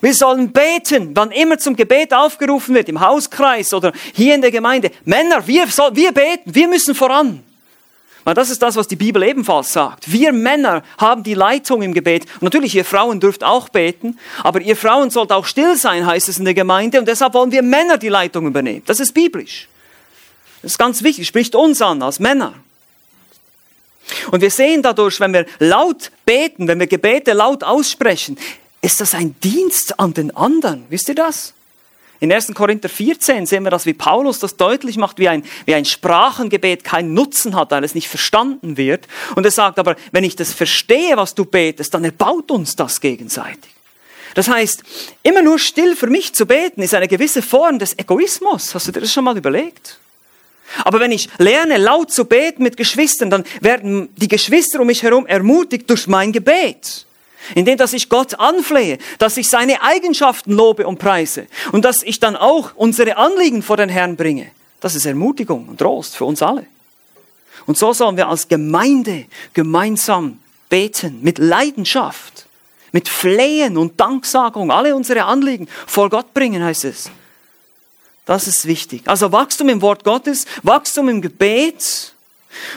Wir 0.00 0.14
sollen 0.14 0.52
beten, 0.52 1.10
wann 1.14 1.30
immer 1.30 1.58
zum 1.58 1.76
Gebet 1.76 2.12
aufgerufen 2.12 2.74
wird, 2.74 2.88
im 2.88 3.00
Hauskreis 3.00 3.72
oder 3.74 3.92
hier 4.14 4.34
in 4.34 4.40
der 4.40 4.50
Gemeinde. 4.50 4.90
Männer, 5.04 5.46
wir, 5.46 5.66
soll, 5.68 5.94
wir 5.94 6.12
beten, 6.12 6.54
wir 6.54 6.68
müssen 6.68 6.94
voran. 6.94 7.42
Weil 8.26 8.34
das 8.34 8.50
ist 8.50 8.60
das, 8.60 8.74
was 8.74 8.88
die 8.88 8.96
Bibel 8.96 9.22
ebenfalls 9.22 9.72
sagt. 9.72 10.10
Wir 10.10 10.32
Männer 10.32 10.82
haben 10.98 11.22
die 11.22 11.34
Leitung 11.34 11.82
im 11.82 11.94
Gebet. 11.94 12.24
Und 12.34 12.42
natürlich, 12.42 12.74
ihr 12.74 12.84
Frauen 12.84 13.20
dürft 13.20 13.44
auch 13.44 13.68
beten, 13.68 14.18
aber 14.42 14.60
ihr 14.60 14.76
Frauen 14.76 15.10
sollt 15.10 15.30
auch 15.30 15.46
still 15.46 15.76
sein, 15.76 16.04
heißt 16.04 16.28
es 16.28 16.40
in 16.40 16.44
der 16.44 16.52
Gemeinde. 16.52 16.98
Und 16.98 17.06
deshalb 17.06 17.34
wollen 17.34 17.52
wir 17.52 17.62
Männer 17.62 17.98
die 17.98 18.08
Leitung 18.08 18.48
übernehmen. 18.48 18.82
Das 18.84 18.98
ist 18.98 19.12
biblisch. 19.12 19.68
Das 20.60 20.72
ist 20.72 20.78
ganz 20.78 21.04
wichtig, 21.04 21.28
spricht 21.28 21.54
uns 21.54 21.80
an 21.80 22.02
als 22.02 22.18
Männer. 22.18 22.54
Und 24.32 24.40
wir 24.40 24.50
sehen 24.50 24.82
dadurch, 24.82 25.20
wenn 25.20 25.32
wir 25.32 25.46
laut 25.60 26.10
beten, 26.24 26.66
wenn 26.66 26.80
wir 26.80 26.88
Gebete 26.88 27.32
laut 27.32 27.62
aussprechen, 27.62 28.36
ist 28.82 29.00
das 29.00 29.14
ein 29.14 29.36
Dienst 29.40 30.00
an 30.00 30.14
den 30.14 30.36
anderen. 30.36 30.84
Wisst 30.88 31.08
ihr 31.08 31.14
das? 31.14 31.54
In 32.20 32.32
1. 32.32 32.54
Korinther 32.54 32.88
14 32.88 33.46
sehen 33.46 33.64
wir 33.64 33.70
das, 33.70 33.84
wie 33.84 33.92
Paulus 33.92 34.38
das 34.38 34.56
deutlich 34.56 34.96
macht, 34.96 35.18
wie 35.18 35.28
ein, 35.28 35.44
wie 35.66 35.74
ein 35.74 35.84
Sprachengebet 35.84 36.82
keinen 36.82 37.14
Nutzen 37.14 37.54
hat, 37.54 37.70
weil 37.70 37.84
es 37.84 37.94
nicht 37.94 38.08
verstanden 38.08 38.76
wird. 38.76 39.06
Und 39.34 39.44
er 39.44 39.50
sagt 39.50 39.78
aber, 39.78 39.96
wenn 40.12 40.24
ich 40.24 40.36
das 40.36 40.52
verstehe, 40.52 41.16
was 41.16 41.34
du 41.34 41.44
betest, 41.44 41.92
dann 41.92 42.04
erbaut 42.04 42.50
uns 42.50 42.76
das 42.76 43.00
gegenseitig. 43.00 43.70
Das 44.34 44.48
heißt, 44.48 44.82
immer 45.22 45.42
nur 45.42 45.58
still 45.58 45.96
für 45.96 46.08
mich 46.08 46.34
zu 46.34 46.46
beten, 46.46 46.82
ist 46.82 46.94
eine 46.94 47.08
gewisse 47.08 47.42
Form 47.42 47.78
des 47.78 47.98
Egoismus. 47.98 48.74
Hast 48.74 48.88
du 48.88 48.92
dir 48.92 49.00
das 49.00 49.12
schon 49.12 49.24
mal 49.24 49.36
überlegt? 49.36 49.98
Aber 50.84 51.00
wenn 51.00 51.12
ich 51.12 51.28
lerne, 51.38 51.78
laut 51.78 52.10
zu 52.10 52.24
beten 52.24 52.62
mit 52.62 52.76
Geschwistern, 52.76 53.30
dann 53.30 53.44
werden 53.60 54.08
die 54.16 54.28
Geschwister 54.28 54.80
um 54.80 54.88
mich 54.88 55.02
herum 55.02 55.26
ermutigt 55.26 55.88
durch 55.88 56.06
mein 56.06 56.32
Gebet 56.32 57.05
indem 57.54 57.76
dass 57.76 57.92
ich 57.92 58.08
Gott 58.08 58.38
anflehe, 58.38 58.98
dass 59.18 59.36
ich 59.36 59.48
seine 59.48 59.82
Eigenschaften 59.82 60.52
lobe 60.52 60.86
und 60.86 60.98
preise 60.98 61.46
und 61.72 61.84
dass 61.84 62.02
ich 62.02 62.20
dann 62.20 62.36
auch 62.36 62.72
unsere 62.74 63.16
Anliegen 63.16 63.62
vor 63.62 63.76
den 63.76 63.88
Herrn 63.88 64.16
bringe. 64.16 64.50
Das 64.80 64.94
ist 64.94 65.06
Ermutigung 65.06 65.68
und 65.68 65.78
Trost 65.78 66.16
für 66.16 66.24
uns 66.24 66.42
alle. 66.42 66.66
Und 67.66 67.76
so 67.76 67.92
sollen 67.92 68.16
wir 68.16 68.28
als 68.28 68.48
Gemeinde 68.48 69.26
gemeinsam 69.52 70.38
beten, 70.68 71.20
mit 71.22 71.38
Leidenschaft, 71.38 72.46
mit 72.92 73.08
Flehen 73.08 73.76
und 73.76 74.00
Danksagung, 74.00 74.70
alle 74.70 74.94
unsere 74.94 75.24
Anliegen 75.24 75.68
vor 75.86 76.10
Gott 76.10 76.32
bringen, 76.32 76.62
heißt 76.62 76.84
es. 76.84 77.10
Das 78.24 78.48
ist 78.48 78.66
wichtig. 78.66 79.02
Also 79.06 79.30
Wachstum 79.32 79.68
im 79.68 79.80
Wort 79.82 80.04
Gottes, 80.04 80.46
Wachstum 80.62 81.08
im 81.08 81.22
Gebet. 81.22 82.12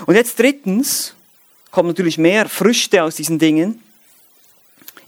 Und 0.06 0.16
jetzt 0.16 0.38
drittens 0.38 1.16
kommen 1.72 1.90
natürlich 1.90 2.18
mehr 2.18 2.48
Früchte 2.48 3.04
aus 3.04 3.16
diesen 3.16 3.40
Dingen. 3.40 3.82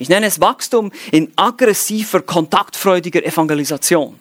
Ich 0.01 0.09
nenne 0.09 0.25
es 0.25 0.41
Wachstum 0.41 0.91
in 1.11 1.31
aggressiver, 1.35 2.23
kontaktfreudiger 2.23 3.23
Evangelisation. 3.23 4.19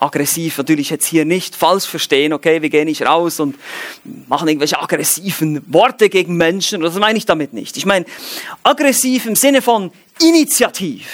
Aggressiv 0.00 0.58
natürlich 0.58 0.90
jetzt 0.90 1.06
hier 1.06 1.24
nicht 1.24 1.54
falsch 1.54 1.86
verstehen, 1.86 2.32
okay, 2.32 2.62
wir 2.62 2.68
gehen 2.68 2.86
nicht 2.86 3.02
raus 3.02 3.38
und 3.38 3.54
machen 4.26 4.48
irgendwelche 4.48 4.82
aggressiven 4.82 5.62
Worte 5.72 6.08
gegen 6.08 6.36
Menschen, 6.36 6.80
das 6.80 6.96
meine 6.96 7.16
ich 7.16 7.26
damit 7.26 7.52
nicht. 7.52 7.76
Ich 7.76 7.86
meine 7.86 8.06
aggressiv 8.64 9.26
im 9.26 9.36
Sinne 9.36 9.62
von 9.62 9.92
initiativ 10.20 11.06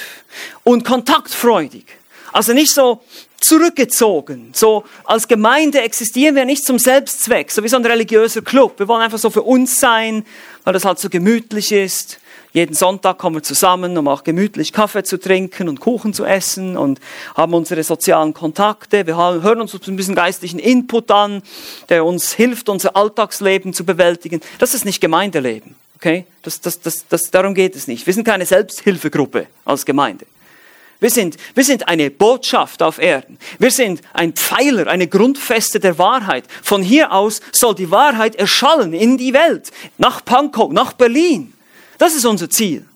und 0.65 0.83
kontaktfreudig. 0.83 1.85
Also 2.33 2.55
nicht 2.55 2.73
so 2.73 3.03
zurückgezogen. 3.39 4.53
So 4.55 4.85
als 5.05 5.29
Gemeinde 5.29 5.83
existieren 5.83 6.37
wir 6.37 6.47
nicht 6.47 6.65
zum 6.65 6.79
Selbstzweck, 6.79 7.51
so 7.51 7.63
wie 7.63 7.69
so 7.69 7.77
ein 7.77 7.85
religiöser 7.85 8.41
Club. 8.41 8.79
Wir 8.79 8.89
wollen 8.89 9.03
einfach 9.03 9.19
so 9.19 9.29
für 9.29 9.43
uns 9.43 9.79
sein, 9.79 10.25
weil 10.65 10.73
das 10.73 10.87
halt 10.87 10.99
so 10.99 11.11
gemütlich 11.11 11.71
ist. 11.73 12.20
Jeden 12.53 12.75
Sonntag 12.75 13.19
kommen 13.19 13.37
wir 13.37 13.43
zusammen, 13.45 13.97
um 13.97 14.09
auch 14.09 14.25
gemütlich 14.25 14.73
Kaffee 14.73 15.05
zu 15.05 15.21
trinken 15.21 15.69
und 15.69 15.79
Kuchen 15.79 16.13
zu 16.13 16.25
essen 16.25 16.77
und 16.77 16.99
haben 17.37 17.55
unsere 17.55 17.85
sozialen 17.85 18.35
Kontakte. 18.35 19.07
Wir 19.07 19.17
hören 19.17 19.61
uns 19.61 19.75
ein 19.75 19.97
bisschen 19.97 20.17
geistlichen 20.17 20.59
Input 20.59 21.13
an, 21.13 21.43
der 21.89 22.05
uns 22.05 22.33
hilft, 22.33 22.69
unser 22.69 22.97
Alltagsleben 22.97 23.73
zu 23.73 23.85
bewältigen. 23.85 24.41
Das 24.59 24.75
ist 24.75 24.85
nicht 24.85 25.01
Gemeindeleben. 25.01 25.77
Okay? 25.95 26.27
Das, 26.43 26.61
das, 26.61 26.81
das, 26.81 27.07
das, 27.09 27.31
darum 27.31 27.55
geht 27.55 27.77
es 27.77 27.87
nicht. 27.87 28.07
Wir 28.07 28.15
sind 28.15 28.25
keine 28.25 28.47
Selbsthilfegruppe 28.47 29.47
als 29.65 29.87
Gemeinde. 29.87 30.27
Wir 30.99 31.11
sind, 31.11 31.37
wir 31.55 31.65
sind 31.65 31.89
eine 31.89 32.11
Botschaft 32.11 32.83
auf 32.83 32.99
Erden. 32.99 33.39
Wir 33.59 33.71
sind 33.71 34.03
ein 34.13 34.33
Pfeiler, 34.35 34.89
eine 34.89 35.07
Grundfeste 35.07 35.79
der 35.79 35.99
Wahrheit. 35.99 36.45
Von 36.63 36.83
hier 36.83 37.13
aus 37.13 37.41
soll 37.53 37.75
die 37.75 37.91
Wahrheit 37.91 38.35
erschallen 38.35 38.93
in 38.93 39.17
die 39.17 39.33
Welt, 39.33 39.71
nach 39.99 40.25
Pankow, 40.25 40.73
nach 40.73 40.93
Berlin. 40.93 41.55
Das 42.01 42.15
ist 42.15 42.25
unser 42.25 42.49
Ziel. 42.49 42.87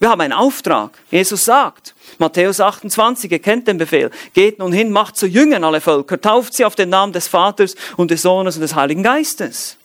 Wir 0.00 0.10
haben 0.10 0.20
einen 0.20 0.32
Auftrag. 0.32 0.98
Jesus 1.12 1.44
sagt, 1.44 1.94
Matthäus 2.18 2.58
28, 2.58 3.30
ihr 3.30 3.38
kennt 3.38 3.68
den 3.68 3.78
Befehl, 3.78 4.10
geht 4.34 4.58
nun 4.58 4.72
hin, 4.72 4.90
macht 4.90 5.16
zu 5.16 5.28
Jüngern 5.28 5.62
alle 5.62 5.80
Völker, 5.80 6.20
tauft 6.20 6.54
sie 6.54 6.64
auf 6.64 6.74
den 6.74 6.88
Namen 6.88 7.12
des 7.12 7.28
Vaters 7.28 7.76
und 7.96 8.10
des 8.10 8.22
Sohnes 8.22 8.56
und 8.56 8.62
des 8.62 8.74
Heiligen 8.74 9.04
Geistes. 9.04 9.76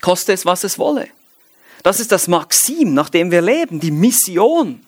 Koste 0.00 0.32
es, 0.32 0.44
was 0.44 0.64
es 0.64 0.76
wolle. 0.76 1.06
Das 1.84 2.00
ist 2.00 2.10
das 2.10 2.26
Maxim, 2.26 2.94
nach 2.94 3.10
dem 3.10 3.30
wir 3.30 3.42
leben, 3.42 3.78
die 3.78 3.92
Mission. 3.92 4.84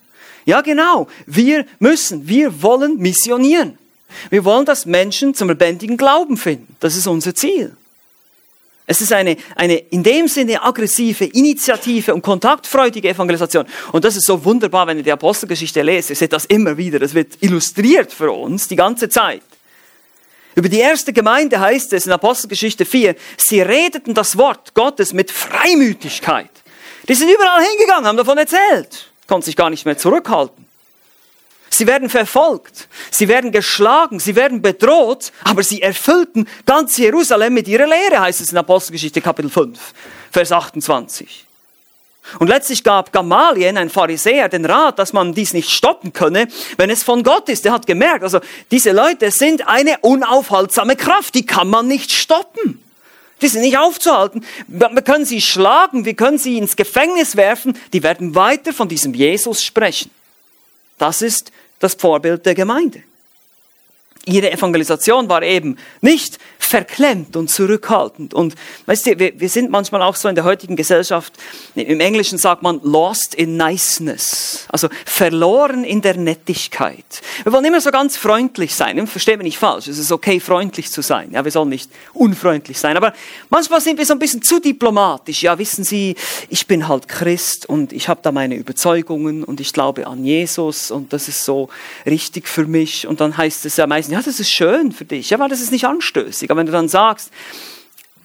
Ja, 0.46 0.62
genau. 0.62 1.06
Wir 1.26 1.64
müssen, 1.78 2.26
wir 2.26 2.60
wollen 2.60 2.96
missionieren. 2.96 3.78
Wir 4.30 4.44
wollen, 4.44 4.66
dass 4.66 4.84
Menschen 4.84 5.32
zum 5.32 5.46
lebendigen 5.46 5.96
Glauben 5.96 6.38
finden. 6.38 6.74
Das 6.80 6.96
ist 6.96 7.06
unser 7.06 7.36
Ziel. 7.36 7.76
Es 8.90 9.02
ist 9.02 9.12
eine, 9.12 9.36
eine 9.54 9.76
in 9.76 10.02
dem 10.02 10.28
Sinne 10.28 10.62
aggressive, 10.62 11.26
initiative 11.26 12.14
und 12.14 12.22
kontaktfreudige 12.22 13.10
Evangelisation. 13.10 13.66
Und 13.92 14.02
das 14.02 14.16
ist 14.16 14.24
so 14.24 14.42
wunderbar, 14.46 14.86
wenn 14.86 14.96
ihr 14.96 15.02
die 15.02 15.12
Apostelgeschichte 15.12 15.82
lest. 15.82 16.08
Ihr 16.08 16.16
seht 16.16 16.32
das 16.32 16.46
immer 16.46 16.74
wieder. 16.78 16.98
Das 16.98 17.12
wird 17.12 17.34
illustriert 17.40 18.10
für 18.10 18.32
uns 18.32 18.66
die 18.66 18.76
ganze 18.76 19.10
Zeit. 19.10 19.42
Über 20.54 20.70
die 20.70 20.78
erste 20.78 21.12
Gemeinde 21.12 21.60
heißt 21.60 21.92
es 21.92 22.06
in 22.06 22.12
Apostelgeschichte 22.12 22.86
4, 22.86 23.14
sie 23.36 23.60
redeten 23.60 24.14
das 24.14 24.38
Wort 24.38 24.72
Gottes 24.72 25.12
mit 25.12 25.30
Freimütigkeit. 25.30 26.50
Die 27.06 27.14
sind 27.14 27.28
überall 27.28 27.62
hingegangen, 27.62 28.06
haben 28.06 28.16
davon 28.16 28.38
erzählt, 28.38 29.12
konnten 29.26 29.44
sich 29.44 29.54
gar 29.54 29.68
nicht 29.68 29.84
mehr 29.84 29.98
zurückhalten. 29.98 30.67
Sie 31.70 31.86
werden 31.86 32.08
verfolgt, 32.08 32.88
sie 33.10 33.28
werden 33.28 33.52
geschlagen, 33.52 34.20
sie 34.20 34.36
werden 34.36 34.62
bedroht, 34.62 35.32
aber 35.44 35.62
sie 35.62 35.82
erfüllten 35.82 36.48
ganz 36.66 36.96
Jerusalem 36.96 37.54
mit 37.54 37.68
ihrer 37.68 37.86
Lehre, 37.86 38.20
heißt 38.20 38.40
es 38.40 38.52
in 38.52 38.58
Apostelgeschichte 38.58 39.20
Kapitel 39.20 39.50
5, 39.50 39.78
Vers 40.30 40.52
28. 40.52 41.46
Und 42.38 42.48
letztlich 42.48 42.84
gab 42.84 43.12
Gamalien, 43.12 43.78
ein 43.78 43.88
Pharisäer, 43.88 44.48
den 44.48 44.64
Rat, 44.64 44.98
dass 44.98 45.12
man 45.12 45.32
dies 45.32 45.54
nicht 45.54 45.70
stoppen 45.70 46.12
könne, 46.12 46.48
wenn 46.76 46.90
es 46.90 47.02
von 47.02 47.22
Gott 47.22 47.48
ist. 47.48 47.64
Er 47.64 47.72
hat 47.72 47.86
gemerkt, 47.86 48.22
also 48.22 48.40
diese 48.70 48.92
Leute 48.92 49.30
sind 49.30 49.66
eine 49.66 49.98
unaufhaltsame 50.00 50.96
Kraft, 50.96 51.34
die 51.34 51.46
kann 51.46 51.68
man 51.68 51.88
nicht 51.88 52.12
stoppen. 52.12 52.82
Die 53.40 53.48
sind 53.48 53.62
nicht 53.62 53.78
aufzuhalten. 53.78 54.44
Wir 54.66 54.90
können 55.02 55.24
sie 55.24 55.40
schlagen, 55.40 56.04
wir 56.04 56.14
können 56.14 56.38
sie 56.38 56.58
ins 56.58 56.76
Gefängnis 56.76 57.36
werfen, 57.36 57.78
die 57.92 58.02
werden 58.02 58.34
weiter 58.34 58.72
von 58.72 58.88
diesem 58.88 59.14
Jesus 59.14 59.62
sprechen. 59.62 60.10
Das 60.98 61.22
ist 61.22 61.52
das 61.78 61.94
Vorbild 61.94 62.44
der 62.44 62.54
Gemeinde. 62.54 63.02
Ihre 64.28 64.50
Evangelisation 64.52 65.28
war 65.28 65.42
eben 65.42 65.76
nicht 66.00 66.38
verklemmt 66.58 67.34
und 67.36 67.48
zurückhaltend. 67.48 68.34
Und 68.34 68.54
weißt 68.86 69.06
du, 69.06 69.18
wir, 69.18 69.40
wir 69.40 69.48
sind 69.48 69.70
manchmal 69.70 70.02
auch 70.02 70.16
so 70.16 70.28
in 70.28 70.34
der 70.34 70.44
heutigen 70.44 70.76
Gesellschaft, 70.76 71.32
im 71.74 72.00
Englischen 72.00 72.36
sagt 72.38 72.62
man 72.62 72.80
lost 72.82 73.34
in 73.34 73.56
niceness, 73.56 74.66
also 74.68 74.88
verloren 75.06 75.84
in 75.84 76.02
der 76.02 76.16
Nettigkeit. 76.16 77.22
Wir 77.42 77.52
wollen 77.52 77.64
immer 77.64 77.80
so 77.80 77.90
ganz 77.90 78.16
freundlich 78.16 78.74
sein, 78.74 79.06
verstehen 79.06 79.38
wir 79.38 79.44
nicht 79.44 79.58
falsch, 79.58 79.88
es 79.88 79.98
ist 79.98 80.12
okay, 80.12 80.40
freundlich 80.40 80.90
zu 80.90 81.00
sein, 81.00 81.30
ja, 81.32 81.44
wir 81.44 81.50
sollen 81.50 81.70
nicht 81.70 81.90
unfreundlich 82.12 82.78
sein, 82.78 82.96
aber 82.96 83.14
manchmal 83.48 83.80
sind 83.80 83.98
wir 83.98 84.04
so 84.04 84.12
ein 84.12 84.18
bisschen 84.18 84.42
zu 84.42 84.60
diplomatisch, 84.60 85.42
ja, 85.42 85.58
wissen 85.58 85.84
Sie, 85.84 86.16
ich 86.50 86.66
bin 86.66 86.86
halt 86.86 87.08
Christ 87.08 87.66
und 87.66 87.92
ich 87.92 88.08
habe 88.08 88.20
da 88.22 88.30
meine 88.30 88.56
Überzeugungen 88.56 89.42
und 89.42 89.60
ich 89.60 89.72
glaube 89.72 90.06
an 90.06 90.24
Jesus 90.24 90.90
und 90.90 91.12
das 91.12 91.28
ist 91.28 91.44
so 91.44 91.68
richtig 92.04 92.48
für 92.48 92.66
mich. 92.66 93.06
Und 93.06 93.20
dann 93.20 93.36
heißt 93.36 93.64
es 93.64 93.76
ja 93.76 93.86
meistens, 93.86 94.14
ja, 94.18 94.22
das 94.24 94.40
ist 94.40 94.50
schön 94.50 94.90
für 94.90 95.04
dich, 95.04 95.30
ja, 95.30 95.38
weil 95.38 95.48
das 95.48 95.60
ist 95.60 95.70
nicht 95.70 95.84
anstößig, 95.84 96.50
wenn 96.52 96.66
du 96.66 96.72
dann 96.72 96.88
sagst, 96.88 97.30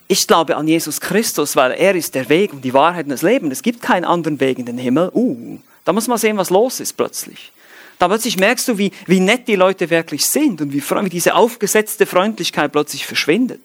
ich 0.08 0.26
glaube 0.26 0.56
an 0.56 0.66
Jesus 0.66 1.00
Christus, 1.00 1.56
weil 1.56 1.72
er 1.72 1.94
ist 1.94 2.14
der 2.14 2.28
Weg 2.28 2.52
und 2.52 2.64
die 2.64 2.74
Wahrheit 2.74 3.06
und 3.06 3.10
das 3.10 3.22
Leben. 3.22 3.50
Es 3.50 3.62
gibt 3.62 3.80
keinen 3.80 4.04
anderen 4.04 4.38
Weg 4.40 4.58
in 4.58 4.66
den 4.66 4.76
Himmel. 4.76 5.10
Uh, 5.14 5.58
da 5.84 5.92
muss 5.92 6.08
man 6.08 6.18
sehen, 6.18 6.36
was 6.36 6.50
los 6.50 6.80
ist 6.80 6.94
plötzlich. 6.94 7.52
Da 7.98 8.08
plötzlich 8.08 8.36
merkst 8.36 8.68
du, 8.68 8.76
wie, 8.76 8.90
wie 9.06 9.20
nett 9.20 9.46
die 9.48 9.54
Leute 9.54 9.88
wirklich 9.88 10.26
sind 10.26 10.60
und 10.60 10.72
wie, 10.72 10.82
wie 10.82 11.08
diese 11.08 11.34
aufgesetzte 11.34 12.06
Freundlichkeit 12.06 12.72
plötzlich 12.72 13.06
verschwindet. 13.06 13.62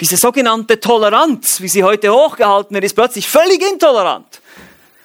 Diese 0.00 0.16
sogenannte 0.16 0.80
Toleranz, 0.80 1.60
wie 1.60 1.68
sie 1.68 1.84
heute 1.84 2.12
hochgehalten 2.12 2.74
wird, 2.74 2.84
ist 2.84 2.94
plötzlich 2.94 3.28
völlig 3.28 3.62
intolerant. 3.70 4.40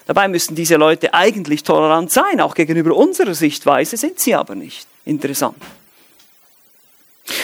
Dabei 0.07 0.29
müssten 0.29 0.55
diese 0.55 0.77
Leute 0.77 1.13
eigentlich 1.13 1.63
tolerant 1.63 2.11
sein, 2.11 2.39
auch 2.39 2.55
gegenüber 2.55 2.95
unserer 2.95 3.35
Sichtweise 3.35 3.97
sind 3.97 4.19
sie 4.19 4.35
aber 4.35 4.55
nicht. 4.55 4.87
Interessant. 5.03 5.57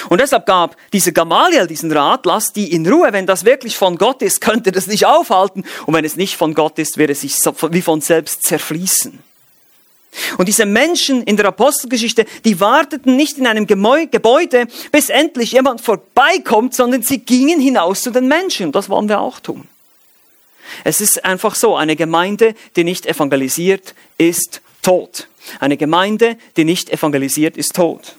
Und 0.09 0.21
deshalb 0.21 0.45
gab 0.45 0.77
dieser 0.93 1.11
Gamaliel 1.11 1.65
diesen 1.65 1.91
Rat, 1.91 2.25
lasst 2.25 2.55
die 2.55 2.71
in 2.71 2.87
Ruhe, 2.87 3.11
wenn 3.11 3.25
das 3.25 3.45
wirklich 3.45 3.77
von 3.77 3.97
Gott 3.97 4.21
ist, 4.21 4.39
könnte 4.39 4.71
das 4.71 4.87
nicht 4.87 5.05
aufhalten. 5.05 5.63
Und 5.85 5.93
wenn 5.93 6.05
es 6.05 6.15
nicht 6.15 6.37
von 6.37 6.53
Gott 6.53 6.77
ist, 6.77 6.97
wird 6.97 7.09
es 7.09 7.21
sich 7.21 7.35
wie 7.35 7.81
von 7.81 8.01
selbst 8.01 8.43
zerfließen. 8.43 9.19
Und 10.37 10.47
diese 10.47 10.65
Menschen 10.65 11.23
in 11.23 11.37
der 11.37 11.45
Apostelgeschichte, 11.47 12.25
die 12.43 12.59
warteten 12.59 13.15
nicht 13.15 13.37
in 13.37 13.47
einem 13.47 13.65
Gebäude, 13.65 14.67
bis 14.91 15.09
endlich 15.09 15.53
jemand 15.53 15.81
vorbeikommt, 15.81 16.75
sondern 16.75 17.01
sie 17.01 17.19
gingen 17.19 17.59
hinaus 17.59 18.03
zu 18.03 18.11
den 18.11 18.27
Menschen. 18.27 18.67
Und 18.67 18.75
das 18.75 18.89
wollen 18.89 19.07
wir 19.07 19.21
auch 19.21 19.39
tun. 19.39 19.67
Es 20.83 21.01
ist 21.01 21.25
einfach 21.25 21.55
so, 21.55 21.75
eine 21.75 21.95
Gemeinde, 21.95 22.55
die 22.75 22.83
nicht 22.83 23.05
evangelisiert, 23.05 23.95
ist 24.17 24.61
tot. 24.81 25.27
Eine 25.59 25.77
Gemeinde, 25.77 26.37
die 26.57 26.65
nicht 26.65 26.89
evangelisiert, 26.89 27.57
ist 27.57 27.75
tot. 27.75 28.15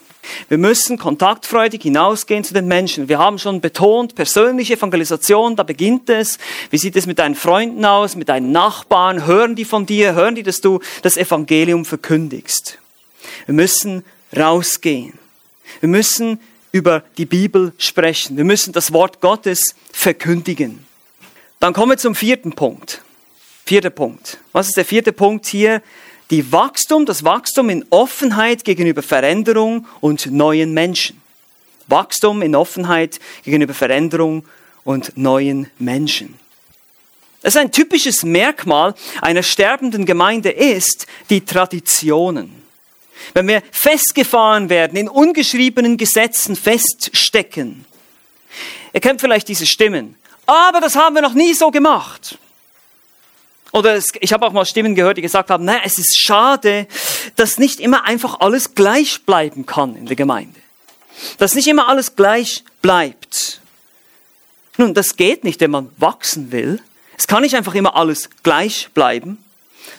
Wir 0.49 0.59
müssen 0.59 0.99
kontaktfreudig 0.99 1.83
hinausgehen 1.83 2.45
zu 2.45 2.55
den 2.55 2.67
Menschen. 2.67 3.09
Wir 3.09 3.19
haben 3.19 3.39
schon 3.39 3.61
betont, 3.61 4.15
persönliche 4.15 4.75
Evangelisation, 4.75 5.57
da 5.57 5.63
beginnt 5.63 6.09
es. 6.11 6.39
Wie 6.71 6.79
sieht 6.79 6.97
es 6.97 7.07
mit 7.07 7.19
deinen 7.19 7.35
Freunden 7.35 7.85
aus, 7.85 8.17
mit 8.17 8.29
deinen 8.29 8.53
Nachbarn? 8.53 9.27
Hören 9.27 9.57
die 9.57 9.65
von 9.65 9.87
dir? 9.87 10.15
Hören 10.15 10.35
die, 10.35 10.43
dass 10.43 10.61
du 10.61 10.81
das 11.03 11.17
Evangelium 11.17 11.85
verkündigst? 11.85 12.79
Wir 13.47 13.55
müssen 13.55 14.05
rausgehen. 14.37 15.19
Wir 15.81 15.89
müssen 15.89 16.41
über 16.71 17.03
die 17.19 17.27
Bibel 17.27 17.73
sprechen. 17.79 18.37
Wir 18.37 18.45
müssen 18.45 18.73
das 18.73 18.93
Wort 18.93 19.21
Gottes 19.21 19.75
verkündigen. 19.93 20.87
Dann 21.61 21.73
kommen 21.73 21.93
wir 21.93 21.99
zum 21.99 22.15
vierten 22.15 22.53
Punkt. 22.53 23.03
Vierter 23.65 23.91
Punkt. 23.91 24.39
Was 24.53 24.69
ist 24.69 24.77
der 24.77 24.85
vierte 24.85 25.13
Punkt 25.13 25.47
hier? 25.47 25.83
Die 26.33 26.51
Wachstum, 26.51 27.05
das 27.05 27.25
Wachstum 27.25 27.69
in 27.69 27.85
Offenheit 27.91 28.65
gegenüber 28.65 29.03
Veränderung 29.03 29.87
und 30.01 30.27
neuen 30.33 30.73
Menschen. 30.73 31.21
Wachstum 31.89 32.41
in 32.41 32.57
Offenheit 32.57 33.21
gegenüber 33.45 33.75
Veränderung 33.75 34.47
und 34.83 35.17
neuen 35.19 35.71
Menschen. 35.79 36.39
Das 37.43 37.55
ist 37.55 37.61
ein 37.61 37.71
typisches 37.71 38.23
Merkmal 38.23 38.95
einer 39.21 39.43
sterbenden 39.43 40.07
Gemeinde 40.07 40.49
ist 40.49 41.07
die 41.29 41.45
Traditionen. 41.45 42.63
Wenn 43.35 43.47
wir 43.47 43.63
festgefahren 43.71 44.71
werden, 44.71 44.97
in 44.97 45.09
ungeschriebenen 45.11 45.99
Gesetzen 45.99 46.57
feststecken. 46.57 47.85
Ihr 48.95 49.01
kennt 49.01 49.21
vielleicht 49.21 49.49
diese 49.49 49.67
Stimmen. 49.67 50.17
Aber 50.47 50.81
das 50.81 50.97
haben 50.97 51.15
wir 51.15 51.23
noch 51.23 51.35
nie 51.35 51.53
so 51.53 51.71
gemacht. 51.71 52.39
Oder 53.73 53.95
es, 53.95 54.13
ich 54.21 54.33
habe 54.33 54.47
auch 54.47 54.53
mal 54.53 54.67
Stimmen 54.67 54.95
gehört, 54.95 55.17
die 55.17 55.23
gesagt 55.23 55.51
haben, 55.51 55.65
na, 55.65 55.79
es 55.85 55.99
ist 55.99 56.21
schade, 56.21 56.87
dass 57.37 57.59
nicht 57.59 57.81
immer 57.81 58.05
einfach 58.05 58.41
alles 58.41 58.75
gleich 58.75 59.23
bleiben 59.25 59.67
kann 59.67 59.97
in 59.97 60.07
der 60.07 60.17
Gemeinde. 60.17 60.61
Dass 61.39 61.55
nicht 61.55 61.67
immer 61.67 61.89
alles 61.89 62.15
gleich 62.15 62.65
bleibt. 62.83 63.61
Nun, 64.77 64.95
das 64.95 65.17
geht 65.17 65.45
nicht, 65.45 65.61
wenn 65.61 65.71
man 65.71 65.91
wachsen 65.97 66.53
will. 66.53 66.81
Es 67.17 67.27
kann 67.27 67.43
nicht 67.43 67.57
einfach 67.57 67.75
immer 67.75 67.97
alles 67.97 68.29
gleich 68.43 68.91
bleiben, 68.93 69.43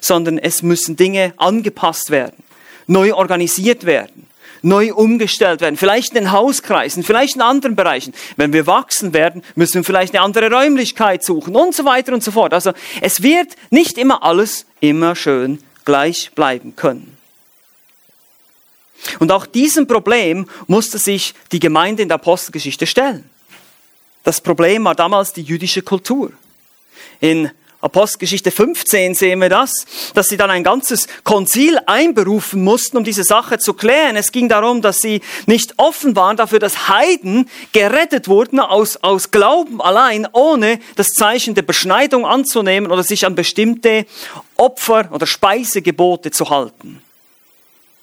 sondern 0.02 0.38
es 0.38 0.62
müssen 0.62 0.96
Dinge 0.96 1.34
angepasst 1.38 2.12
werden, 2.12 2.44
neu 2.86 3.14
organisiert 3.14 3.86
werden 3.86 4.28
neu 4.64 4.94
umgestellt 4.94 5.62
werden. 5.62 5.78
Vielleicht 5.78 6.10
in 6.10 6.24
den 6.24 6.32
Hauskreisen, 6.32 7.04
vielleicht 7.04 7.36
in 7.36 7.42
anderen 7.42 7.76
Bereichen. 7.76 8.14
Wenn 8.38 8.54
wir 8.54 8.66
wachsen 8.66 9.14
werden, 9.14 9.44
müssen 9.56 9.76
wir 9.76 9.84
vielleicht 9.84 10.16
eine 10.16 10.24
andere 10.24 10.50
Räumlichkeit 10.50 11.24
suchen 11.24 11.56
und 11.56 11.76
so 11.76 11.86
weiter 11.86 12.14
und 12.14 12.24
so 12.24 12.32
fort. 12.32 12.54
Also 12.54 12.72
es 13.02 13.22
wird 13.22 13.50
nicht 13.70 13.98
immer 13.98 14.24
alles 14.24 14.66
immer 14.80 15.16
schön 15.16 15.60
gleich 15.86 16.32
bleiben 16.34 16.76
können. 16.76 17.18
Und 19.20 19.32
auch 19.32 19.46
diesem 19.46 19.86
Problem 19.86 20.48
musste 20.68 20.98
sich 20.98 21.34
die 21.52 21.60
Gemeinde 21.60 22.02
in 22.02 22.08
der 22.08 22.16
Apostelgeschichte 22.16 22.88
stellen. 22.88 23.30
Das 24.24 24.40
Problem 24.40 24.86
war 24.86 24.96
damals 24.96 25.34
die 25.34 25.42
jüdische 25.42 25.82
Kultur. 25.82 26.32
In 27.20 27.52
Apostelgeschichte 27.84 28.50
15 28.50 29.14
sehen 29.14 29.42
wir 29.42 29.50
das, 29.50 29.86
dass 30.14 30.30
sie 30.30 30.38
dann 30.38 30.50
ein 30.50 30.64
ganzes 30.64 31.08
Konzil 31.26 31.78
einberufen 31.86 32.64
mussten, 32.64 32.96
um 32.96 33.04
diese 33.04 33.26
Sache 33.26 33.60
zu 33.60 33.74
klären. 33.74 34.16
Es 34.16 34.32
ging 34.32 34.48
darum, 34.48 34.82
dass 34.82 35.02
sie 35.02 35.22
nicht 35.48 35.74
offen 35.76 36.16
waren 36.16 36.38
dafür, 36.38 36.60
dass 36.60 36.88
Heiden 36.88 37.50
gerettet 37.74 38.30
wurden 38.30 38.62
aus, 38.62 38.96
aus 39.04 39.32
Glauben 39.32 39.82
allein, 39.82 40.26
ohne 40.32 40.80
das 40.96 41.10
Zeichen 41.10 41.56
der 41.56 41.64
Beschneidung 41.64 42.26
anzunehmen 42.26 42.90
oder 42.90 43.04
sich 43.04 43.26
an 43.26 43.36
bestimmte 43.36 44.06
Opfer- 44.56 45.10
oder 45.12 45.26
Speisegebote 45.26 46.32
zu 46.32 46.50
halten. 46.50 47.02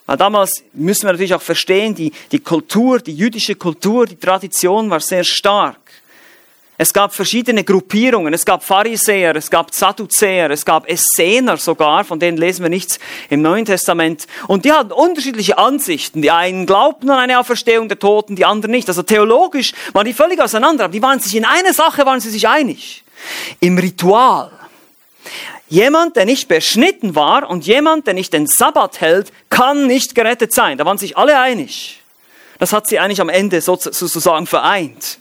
Weil 0.05 0.19
damals 0.19 0.63
müssen 0.75 1.05
wir 1.05 1.13
natürlich 1.13 1.35
auch 1.35 1.41
verstehen, 1.41 1.95
die, 1.95 2.13
die 2.33 2.41
Kultur, 2.41 2.99
die 2.99 3.15
jüdische 3.15 3.55
Kultur, 3.55 4.05
die 4.05 4.17
Tradition 4.17 4.91
war 4.91 5.01
sehr 5.01 5.25
stark. 5.25 5.80
Es 6.83 6.95
gab 6.95 7.13
verschiedene 7.13 7.63
Gruppierungen. 7.63 8.33
Es 8.33 8.47
gab 8.47 8.65
Pharisäer, 8.65 9.37
es 9.37 9.51
gab 9.51 9.75
Sadduzäer, 9.75 10.51
es 10.51 10.65
gab 10.65 10.89
Essener 10.89 11.59
sogar, 11.59 12.05
von 12.05 12.19
denen 12.19 12.39
lesen 12.39 12.63
wir 12.63 12.71
nichts 12.71 12.99
im 13.29 13.43
Neuen 13.43 13.67
Testament. 13.67 14.27
Und 14.47 14.65
die 14.65 14.73
hatten 14.73 14.91
unterschiedliche 14.91 15.59
Ansichten. 15.59 16.23
Die 16.23 16.31
einen 16.31 16.65
glaubten 16.65 17.11
an 17.11 17.19
eine 17.19 17.39
Auferstehung 17.39 17.89
der 17.89 17.99
Toten, 17.99 18.35
die 18.35 18.47
anderen 18.47 18.71
nicht. 18.71 18.89
Also 18.89 19.03
theologisch 19.03 19.75
waren 19.93 20.07
die 20.07 20.15
völlig 20.15 20.41
auseinander. 20.41 20.85
Aber 20.85 20.93
die 20.93 21.03
waren 21.03 21.21
sich 21.21 21.37
in 21.37 21.45
einer 21.45 21.75
Sache, 21.75 22.07
waren 22.07 22.21
sie 22.21 22.31
sich 22.31 22.49
einig. 22.49 23.05
Im 23.61 23.77
Ritual. 23.77 24.51
Jemand, 25.69 26.17
der 26.17 26.25
nicht 26.25 26.49
beschnitten 26.49 27.15
war 27.15 27.51
und 27.51 27.67
jemand, 27.67 28.07
der 28.07 28.15
nicht 28.15 28.33
den 28.33 28.47
Sabbat 28.47 29.03
hält, 29.03 29.35
kann 29.51 29.87
nicht 29.87 30.15
gerettet 30.15 30.55
sein. 30.55 30.79
Da 30.79 30.87
waren 30.87 30.97
sich 30.97 31.19
alle 31.19 31.39
einig. 31.39 32.01
Das 32.59 32.73
hat 32.73 32.87
sie 32.87 32.99
eigentlich 32.99 33.21
am 33.21 33.29
Ende 33.29 33.61
sozusagen 33.61 34.47
vereint. 34.47 35.19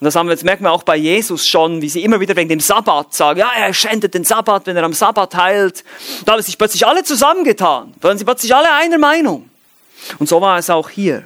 Und 0.00 0.04
das 0.04 0.14
haben 0.14 0.28
wir 0.28 0.32
jetzt 0.32 0.44
merken 0.44 0.64
wir 0.64 0.70
auch 0.70 0.84
bei 0.84 0.96
Jesus 0.96 1.48
schon, 1.48 1.82
wie 1.82 1.88
sie 1.88 2.04
immer 2.04 2.20
wieder 2.20 2.36
wegen 2.36 2.48
dem 2.48 2.60
Sabbat 2.60 3.14
sagen, 3.14 3.40
ja, 3.40 3.50
er 3.56 3.74
schändet 3.74 4.14
den 4.14 4.22
Sabbat, 4.22 4.66
wenn 4.66 4.76
er 4.76 4.84
am 4.84 4.92
Sabbat 4.92 5.34
heilt. 5.34 5.84
Da 6.24 6.32
haben 6.32 6.42
sich 6.42 6.56
plötzlich 6.56 6.86
alle 6.86 7.02
zusammengetan. 7.02 7.94
Da 8.00 8.08
waren 8.08 8.18
sie 8.18 8.24
plötzlich 8.24 8.54
alle 8.54 8.72
einer 8.72 8.98
Meinung. 8.98 9.50
Und 10.20 10.28
so 10.28 10.40
war 10.40 10.58
es 10.58 10.70
auch 10.70 10.88
hier. 10.88 11.24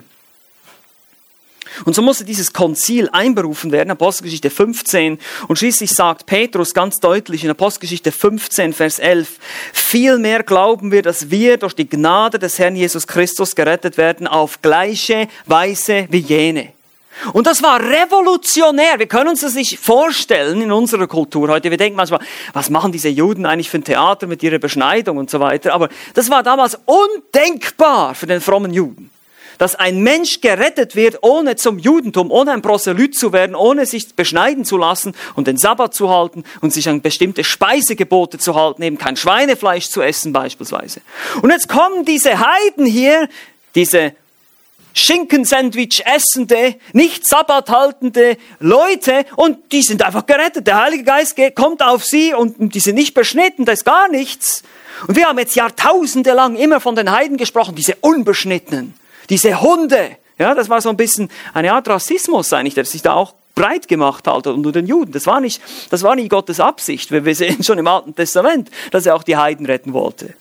Und 1.85 1.95
so 1.95 2.03
musste 2.03 2.25
dieses 2.25 2.53
Konzil 2.53 3.09
einberufen 3.13 3.73
werden, 3.73 3.91
Apostelgeschichte 3.91 4.51
15. 4.51 5.19
Und 5.49 5.59
schließlich 5.59 5.93
sagt 5.93 6.27
Petrus 6.27 6.75
ganz 6.75 7.01
deutlich 7.01 7.45
in 7.45 7.51
Apostelgeschichte 7.51 8.13
15, 8.13 8.73
Vers 8.73 8.99
11, 8.99 9.39
vielmehr 9.73 10.43
glauben 10.43 10.93
wir, 10.93 11.03
dass 11.03 11.31
wir 11.31 11.57
durch 11.57 11.75
die 11.75 11.89
Gnade 11.89 12.39
des 12.39 12.59
Herrn 12.59 12.77
Jesus 12.77 13.07
Christus 13.07 13.55
gerettet 13.55 13.97
werden 13.97 14.27
auf 14.27 14.61
gleiche 14.63 15.29
Weise 15.47 16.07
wie 16.11 16.19
jene. 16.19 16.73
Und 17.33 17.47
das 17.47 17.63
war 17.63 17.81
revolutionär. 17.81 18.99
Wir 18.99 19.07
können 19.07 19.29
uns 19.29 19.43
das 19.43 19.55
nicht 19.55 19.79
vorstellen 19.79 20.61
in 20.61 20.73
unserer 20.73 21.07
Kultur 21.07 21.49
heute. 21.49 21.71
Wir 21.71 21.77
denken 21.77 21.97
manchmal, 21.97 22.21
was 22.53 22.71
machen 22.71 22.93
diese 22.93 23.09
Juden 23.09 23.47
eigentlich 23.47 23.71
für 23.71 23.79
ein 23.79 23.85
Theater 23.85 24.27
mit 24.27 24.43
ihrer 24.43 24.59
Beschneidung 24.59 25.19
und 25.19 25.31
so 25.31 25.41
weiter. 25.41 25.73
Aber 25.75 25.89
das 26.15 26.31
war 26.31 26.43
damals 26.43 26.79
undenkbar 26.85 28.15
für 28.15 28.27
den 28.27 28.41
frommen 28.41 28.73
Juden. 28.73 29.11
Dass 29.59 29.77
ein 29.77 30.03
Mensch 30.03 30.41
gerettet 30.41 30.97
wird, 30.97 31.19
ohne 31.23 31.55
zum 31.55 31.79
Judentum, 31.79 32.33
ohne 32.33 32.53
ein 32.53 32.63
Proselyt 32.63 33.17
zu 33.17 33.33
werden, 33.33 33.55
ohne 33.55 33.87
sich 33.87 34.15
beschneiden 34.17 34.65
zu 34.65 34.77
lassen 34.77 35.15
und 35.37 35.47
den 35.47 35.57
Sabbat 35.57 35.95
zu 35.95 36.11
halten 36.11 36.43
und 36.63 36.73
sich 36.73 36.89
an 36.89 37.03
bestimmte 37.03 37.45
Speisegebote 37.45 38.39
zu 38.39 38.57
halten, 38.57 38.83
eben 38.83 38.99
kein 38.99 39.17
Schweinefleisch 39.17 39.89
zu 39.89 40.03
essen 40.03 40.33
beispielsweise. 40.33 41.03
Und 41.43 41.51
jetzt 41.51 41.69
kommen 41.69 42.05
diese 42.05 42.41
Heiden 42.41 42.87
hier, 42.87 43.29
diese 43.75 44.15
Schinkensandwich 44.95 46.05
essende, 46.07 46.77
nicht 46.93 47.27
Sabbat 47.27 47.71
haltende 47.71 48.37
Leute 48.61 49.25
und 49.37 49.73
die 49.73 49.83
sind 49.83 50.03
einfach 50.03 50.27
gerettet. 50.27 50.67
Der 50.67 50.83
Heilige 50.83 51.05
Geist 51.05 51.37
geht, 51.37 51.57
kommt 51.57 51.83
auf 51.83 52.05
sie 52.05 52.35
und 52.35 52.75
die 52.75 52.81
sind 52.81 52.95
nicht 52.95 53.15
beschnitten, 53.15 53.65
das 53.65 53.81
ist 53.81 53.85
gar 53.85 54.09
nichts. 54.09 54.63
Und 55.07 55.17
wir 55.17 55.27
haben 55.27 55.39
jetzt 55.39 55.57
jahrtausende 55.57 56.33
lang 56.33 56.57
immer 56.57 56.81
von 56.81 56.95
den 56.95 57.11
Heiden 57.11 57.37
gesprochen, 57.37 57.75
diese 57.75 57.97
Unbeschnittenen, 58.01 58.95
diese 59.29 59.61
Hunde. 59.61 60.17
Ja, 60.39 60.55
das 60.55 60.69
war 60.69 60.81
so 60.81 60.89
ein 60.89 60.97
bisschen 60.97 61.31
eine 61.55 61.73
Art 61.73 61.89
Rassismus 61.89 62.53
eigentlich, 62.53 62.75
der 62.75 62.85
sich 62.85 63.03
da 63.03 63.15
auch 63.15 63.35
breit 63.55 63.89
gemacht 63.89 64.27
hat 64.27 64.47
unter 64.47 64.73
den 64.73 64.87
Juden. 64.87 65.13
Das 65.13 65.27
war 65.27 65.41
nicht, 65.41 65.61
das 65.91 66.03
war 66.03 66.15
nicht 66.17 66.31
Gottes 66.31 66.61
Absicht. 66.61 67.11
Wir 67.11 67.35
sehen 67.35 67.63
schon 67.63 67.79
im 67.79 67.87
Alten 67.87 68.15
Testament, 68.15 68.71
dass 68.91 69.07
er 69.07 69.15
auch 69.15 69.23
die 69.23 69.37
Heiden 69.37 69.67
retten 69.67 69.93
wollte. 69.93 70.35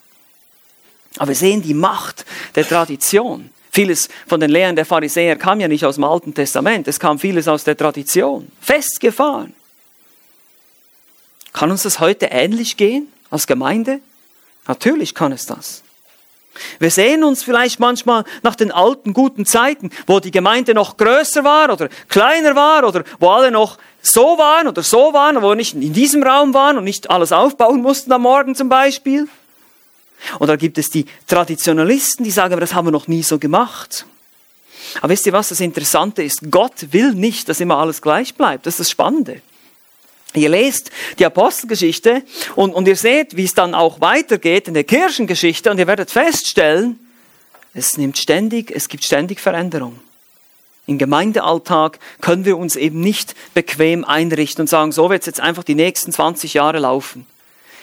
Aber 1.18 1.30
wir 1.30 1.36
sehen 1.36 1.62
die 1.62 1.74
Macht 1.74 2.26
der 2.56 2.68
Tradition. 2.68 3.50
Vieles 3.72 4.10
von 4.28 4.42
den 4.42 4.50
Lehren 4.50 4.76
der 4.76 4.86
Pharisäer 4.86 5.38
kam 5.38 5.62
ja 5.62 5.70
nicht 5.70 5.86
aus 5.86 5.96
dem 5.96 6.04
Alten 6.04 6.34
Testament, 6.34 6.90
es 6.90 7.00
kam 7.00 7.20
vieles 7.20 7.48
aus 7.48 7.64
der 7.64 7.78
Tradition. 7.78 8.52
Festgefahren. 8.60 9.54
Kann 11.54 11.72
uns 11.72 11.84
das 11.84 12.00
heute 12.00 12.28
ähnlich 12.28 12.76
gehen 12.76 13.08
als 13.30 13.48
Gemeinde? 13.48 14.02
Natürlich 14.68 15.16
kann 15.16 15.32
es 15.32 15.46
das. 15.46 15.84
Wir 16.80 16.92
sehen 16.92 17.24
uns 17.24 17.44
vielleicht 17.44 17.80
manchmal 17.80 18.26
nach 18.44 18.56
den 18.56 18.74
alten 18.74 19.14
guten 19.14 19.46
Zeiten, 19.46 19.90
wo 20.06 20.20
die 20.20 20.32
Gemeinde 20.32 20.74
noch 20.74 20.98
größer 20.98 21.46
war 21.46 21.72
oder 21.72 21.88
kleiner 22.10 22.56
war 22.56 22.86
oder 22.86 23.06
wo 23.20 23.30
alle 23.30 23.52
noch 23.52 23.78
so 24.02 24.38
waren 24.38 24.68
oder 24.68 24.84
so 24.84 25.14
waren, 25.14 25.42
wo 25.42 25.50
wir 25.50 25.56
nicht 25.56 25.76
in 25.76 25.94
diesem 25.94 26.24
Raum 26.24 26.54
waren 26.54 26.78
und 26.78 26.84
nicht 26.84 27.10
alles 27.10 27.32
aufbauen 27.32 27.82
mussten 27.82 28.12
am 28.12 28.24
Morgen 28.24 28.54
zum 28.54 28.68
Beispiel. 28.68 29.30
Und 30.40 30.48
da 30.48 30.56
gibt 30.56 30.78
es 30.78 30.90
die 30.90 31.06
Traditionalisten, 31.28 32.24
die 32.24 32.32
sagen, 32.32 32.54
aber 32.54 32.62
das 32.62 32.74
haben 32.74 32.88
wir 32.88 32.92
noch 32.92 33.08
nie 33.08 33.24
so 33.24 33.40
gemacht. 33.40 34.06
Aber 35.00 35.10
wisst 35.10 35.26
ihr 35.26 35.34
was, 35.34 35.50
das 35.50 35.60
Interessante 35.60 36.24
ist, 36.24 36.52
Gott 36.52 36.92
will 36.92 37.14
nicht, 37.14 37.48
dass 37.50 37.60
immer 37.60 37.78
alles 37.78 38.02
gleich 38.02 38.36
bleibt. 38.36 38.66
Das 38.66 38.74
ist 38.74 38.80
das 38.80 38.92
Spannende. 38.92 39.42
Ihr 40.34 40.50
lest 40.50 40.92
die 41.20 41.26
Apostelgeschichte 41.26 42.24
und, 42.56 42.74
und 42.74 42.88
ihr 42.88 42.96
seht, 42.96 43.36
wie 43.36 43.44
es 43.44 43.54
dann 43.54 43.76
auch 43.76 44.00
weitergeht 44.00 44.68
in 44.68 44.74
der 44.74 44.86
Kirchengeschichte 44.86 45.70
und 45.70 45.78
ihr 45.78 45.88
werdet 45.88 46.10
feststellen, 46.10 47.00
es 47.74 47.98
nimmt 47.98 48.18
ständig, 48.18 48.72
es 48.72 48.88
gibt 48.88 49.04
ständig 49.04 49.40
Veränderung. 49.40 50.00
Im 50.88 50.98
Gemeindealltag 50.98 52.00
können 52.22 52.46
wir 52.46 52.58
uns 52.58 52.76
eben 52.76 53.02
nicht 53.02 53.36
bequem 53.54 54.04
einrichten 54.04 54.64
und 54.64 54.68
sagen, 54.68 54.92
so 54.92 55.10
wird 55.10 55.22
es 55.22 55.28
jetzt 55.28 55.40
einfach 55.40 55.64
die 55.64 55.76
nächsten 55.76 56.12
20 56.12 56.54
Jahre 56.54 56.80
laufen. 56.80 57.26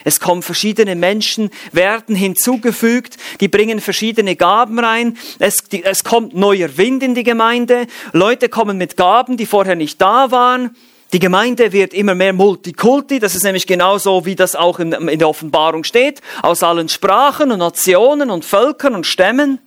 Es 0.04 0.20
kommen 0.20 0.42
verschiedene 0.42 0.94
Menschen, 0.94 1.50
werden 1.72 2.14
hinzugefügt, 2.14 3.16
die 3.40 3.48
bringen 3.48 3.80
verschiedene 3.80 4.36
Gaben 4.36 4.78
rein. 4.78 5.16
Es, 5.38 5.64
die, 5.64 5.84
es 5.84 6.04
kommt 6.04 6.34
neuer 6.34 6.76
Wind 6.76 7.02
in 7.02 7.14
die 7.14 7.24
Gemeinde. 7.24 7.86
Leute 8.12 8.48
kommen 8.48 8.78
mit 8.78 8.96
Gaben, 8.96 9.36
die 9.36 9.46
vorher 9.46 9.74
nicht 9.76 10.00
da 10.00 10.30
waren. 10.30 10.76
Die 11.12 11.20
Gemeinde 11.20 11.72
wird 11.72 11.94
immer 11.94 12.14
mehr 12.14 12.34
Multikulti, 12.34 13.18
das 13.18 13.34
ist 13.34 13.42
nämlich 13.42 13.66
genauso, 13.66 14.26
wie 14.26 14.34
das 14.34 14.54
auch 14.54 14.78
in, 14.78 14.92
in 14.92 15.18
der 15.18 15.28
Offenbarung 15.28 15.84
steht, 15.84 16.20
aus 16.42 16.62
allen 16.62 16.90
Sprachen 16.90 17.50
und 17.50 17.60
Nationen 17.60 18.30
und 18.30 18.44
Völkern 18.44 18.94
und 18.94 19.06
Stämmen. 19.06 19.58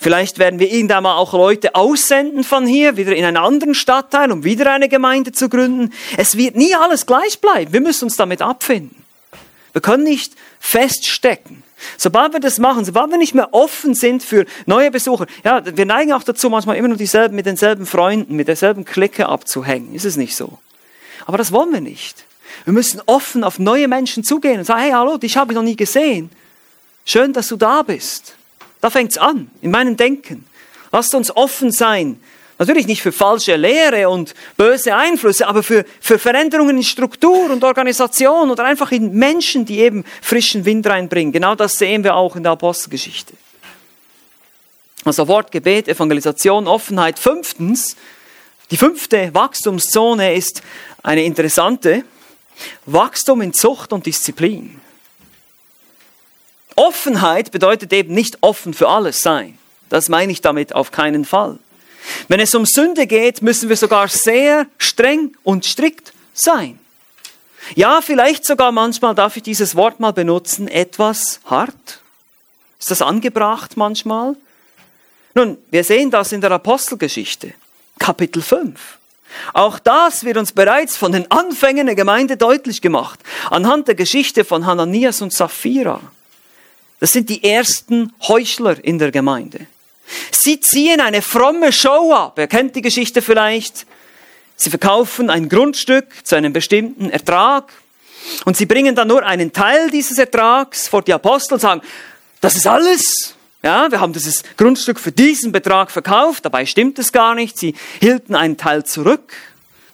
Vielleicht 0.00 0.40
werden 0.40 0.58
wir 0.58 0.72
irgendwann 0.72 1.04
mal 1.04 1.16
auch 1.16 1.34
Leute 1.34 1.76
aussenden 1.76 2.42
von 2.42 2.66
hier, 2.66 2.96
wieder 2.96 3.14
in 3.14 3.24
einen 3.24 3.36
anderen 3.36 3.74
Stadtteil, 3.74 4.32
um 4.32 4.42
wieder 4.42 4.72
eine 4.72 4.88
Gemeinde 4.88 5.30
zu 5.30 5.48
gründen. 5.48 5.92
Es 6.16 6.36
wird 6.36 6.56
nie 6.56 6.74
alles 6.74 7.06
gleich 7.06 7.40
bleiben. 7.40 7.72
Wir 7.72 7.80
müssen 7.80 8.06
uns 8.06 8.16
damit 8.16 8.42
abfinden. 8.42 9.03
Wir 9.74 9.80
können 9.80 10.04
nicht 10.04 10.34
feststecken. 10.60 11.64
Sobald 11.98 12.32
wir 12.32 12.40
das 12.40 12.58
machen, 12.58 12.84
sobald 12.84 13.10
wir 13.10 13.18
nicht 13.18 13.34
mehr 13.34 13.52
offen 13.52 13.94
sind 13.94 14.22
für 14.22 14.46
neue 14.64 14.90
Besucher, 14.90 15.26
ja, 15.42 15.62
wir 15.76 15.84
neigen 15.84 16.12
auch 16.12 16.22
dazu, 16.22 16.48
manchmal 16.48 16.76
immer 16.76 16.88
nur 16.88 16.96
dieselben, 16.96 17.34
mit 17.34 17.44
denselben 17.44 17.84
Freunden, 17.84 18.36
mit 18.36 18.48
derselben 18.48 18.86
Clique 18.86 19.28
abzuhängen. 19.28 19.94
Ist 19.94 20.06
es 20.06 20.16
nicht 20.16 20.36
so? 20.36 20.58
Aber 21.26 21.36
das 21.36 21.52
wollen 21.52 21.72
wir 21.72 21.80
nicht. 21.80 22.24
Wir 22.64 22.72
müssen 22.72 23.02
offen 23.06 23.44
auf 23.44 23.58
neue 23.58 23.88
Menschen 23.88 24.24
zugehen 24.24 24.60
und 24.60 24.64
sagen, 24.64 24.80
hey, 24.80 24.92
hallo, 24.92 25.18
dich 25.18 25.36
habe 25.36 25.52
ich 25.52 25.56
noch 25.56 25.64
nie 25.64 25.76
gesehen. 25.76 26.30
Schön, 27.04 27.32
dass 27.32 27.48
du 27.48 27.56
da 27.56 27.82
bist. 27.82 28.36
Da 28.80 28.90
fängt's 28.90 29.18
an, 29.18 29.50
in 29.60 29.70
meinem 29.70 29.96
Denken. 29.96 30.46
Lasst 30.92 31.14
uns 31.14 31.36
offen 31.36 31.72
sein 31.72 32.20
Natürlich 32.64 32.86
nicht 32.86 33.02
für 33.02 33.12
falsche 33.12 33.56
Lehre 33.56 34.08
und 34.08 34.34
böse 34.56 34.96
Einflüsse, 34.96 35.46
aber 35.46 35.62
für, 35.62 35.84
für 36.00 36.18
Veränderungen 36.18 36.78
in 36.78 36.82
Struktur 36.82 37.50
und 37.50 37.62
Organisation 37.62 38.50
oder 38.50 38.64
einfach 38.64 38.90
in 38.90 39.12
Menschen, 39.12 39.66
die 39.66 39.80
eben 39.80 40.02
frischen 40.22 40.64
Wind 40.64 40.86
reinbringen. 40.86 41.30
Genau 41.30 41.54
das 41.54 41.76
sehen 41.76 42.04
wir 42.04 42.14
auch 42.14 42.36
in 42.36 42.42
der 42.42 42.52
Apostelgeschichte. 42.52 43.34
Also 45.04 45.28
Wort, 45.28 45.52
Gebet, 45.52 45.88
Evangelisation, 45.88 46.66
Offenheit. 46.66 47.18
Fünftens, 47.18 47.96
die 48.70 48.78
fünfte 48.78 49.34
Wachstumszone 49.34 50.34
ist 50.34 50.62
eine 51.02 51.22
interessante. 51.22 52.02
Wachstum 52.86 53.42
in 53.42 53.52
Zucht 53.52 53.92
und 53.92 54.06
Disziplin. 54.06 54.80
Offenheit 56.76 57.50
bedeutet 57.52 57.92
eben 57.92 58.14
nicht 58.14 58.38
offen 58.40 58.72
für 58.72 58.88
alles 58.88 59.20
sein. 59.20 59.58
Das 59.90 60.08
meine 60.08 60.32
ich 60.32 60.40
damit 60.40 60.74
auf 60.74 60.90
keinen 60.90 61.26
Fall. 61.26 61.58
Wenn 62.28 62.40
es 62.40 62.54
um 62.54 62.66
Sünde 62.66 63.06
geht, 63.06 63.42
müssen 63.42 63.68
wir 63.68 63.76
sogar 63.76 64.08
sehr 64.08 64.66
streng 64.78 65.36
und 65.42 65.64
strikt 65.64 66.12
sein. 66.32 66.78
Ja, 67.74 68.00
vielleicht 68.02 68.44
sogar 68.44 68.72
manchmal 68.72 69.14
darf 69.14 69.36
ich 69.36 69.42
dieses 69.42 69.74
Wort 69.74 70.00
mal 70.00 70.12
benutzen, 70.12 70.68
etwas 70.68 71.40
hart. 71.46 72.00
Ist 72.78 72.90
das 72.90 73.00
angebracht 73.00 73.76
manchmal? 73.76 74.36
Nun, 75.34 75.58
wir 75.70 75.82
sehen 75.82 76.10
das 76.10 76.32
in 76.32 76.40
der 76.40 76.50
Apostelgeschichte, 76.52 77.54
Kapitel 77.98 78.42
5. 78.42 78.98
Auch 79.52 79.78
das 79.78 80.24
wird 80.24 80.36
uns 80.36 80.52
bereits 80.52 80.96
von 80.96 81.10
den 81.10 81.30
Anfängen 81.30 81.86
der 81.86 81.96
Gemeinde 81.96 82.36
deutlich 82.36 82.80
gemacht, 82.80 83.20
anhand 83.50 83.88
der 83.88 83.94
Geschichte 83.94 84.44
von 84.44 84.66
Hananias 84.66 85.22
und 85.22 85.32
Sapphira. 85.32 86.00
Das 87.00 87.12
sind 87.12 87.28
die 87.28 87.42
ersten 87.42 88.12
Heuchler 88.28 88.82
in 88.82 88.98
der 88.98 89.10
Gemeinde. 89.10 89.66
Sie 90.44 90.60
ziehen 90.60 91.00
eine 91.00 91.22
fromme 91.22 91.72
Show 91.72 92.12
ab. 92.12 92.38
Ihr 92.38 92.48
kennt 92.48 92.76
die 92.76 92.82
Geschichte 92.82 93.22
vielleicht. 93.22 93.86
Sie 94.56 94.68
verkaufen 94.68 95.30
ein 95.30 95.48
Grundstück 95.48 96.04
zu 96.22 96.36
einem 96.36 96.52
bestimmten 96.52 97.08
Ertrag 97.08 97.72
und 98.44 98.54
sie 98.54 98.66
bringen 98.66 98.94
dann 98.94 99.08
nur 99.08 99.24
einen 99.24 99.54
Teil 99.54 99.88
dieses 99.88 100.18
Ertrags 100.18 100.86
vor 100.86 101.00
die 101.00 101.14
Apostel 101.14 101.54
und 101.54 101.60
sagen, 101.60 101.80
das 102.42 102.56
ist 102.56 102.66
alles. 102.66 103.36
Ja, 103.62 103.90
wir 103.90 104.00
haben 104.00 104.12
dieses 104.12 104.42
Grundstück 104.58 105.00
für 105.00 105.12
diesen 105.12 105.50
Betrag 105.50 105.90
verkauft, 105.90 106.44
dabei 106.44 106.66
stimmt 106.66 106.98
es 106.98 107.10
gar 107.10 107.34
nicht. 107.34 107.56
Sie 107.56 107.74
hielten 107.98 108.34
einen 108.34 108.58
Teil 108.58 108.84
zurück. 108.84 109.32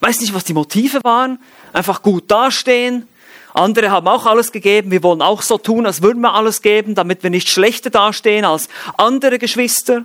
Weiß 0.01 0.19
nicht, 0.19 0.33
was 0.33 0.43
die 0.43 0.53
Motive 0.53 1.01
waren. 1.05 1.39
Einfach 1.71 2.01
gut 2.01 2.29
dastehen. 2.29 3.07
Andere 3.53 3.89
haben 3.89 4.09
auch 4.09 4.25
alles 4.25 4.51
gegeben. 4.51 4.91
Wir 4.91 5.01
wollen 5.01 5.21
auch 5.21 5.43
so 5.43 5.57
tun, 5.57 5.85
als 5.85 6.01
würden 6.01 6.19
wir 6.19 6.33
alles 6.33 6.61
geben, 6.61 6.93
damit 6.93 7.23
wir 7.23 7.29
nicht 7.29 7.47
schlechter 7.47 7.89
dastehen 7.89 8.43
als 8.43 8.67
andere 8.97 9.39
Geschwister. 9.39 10.03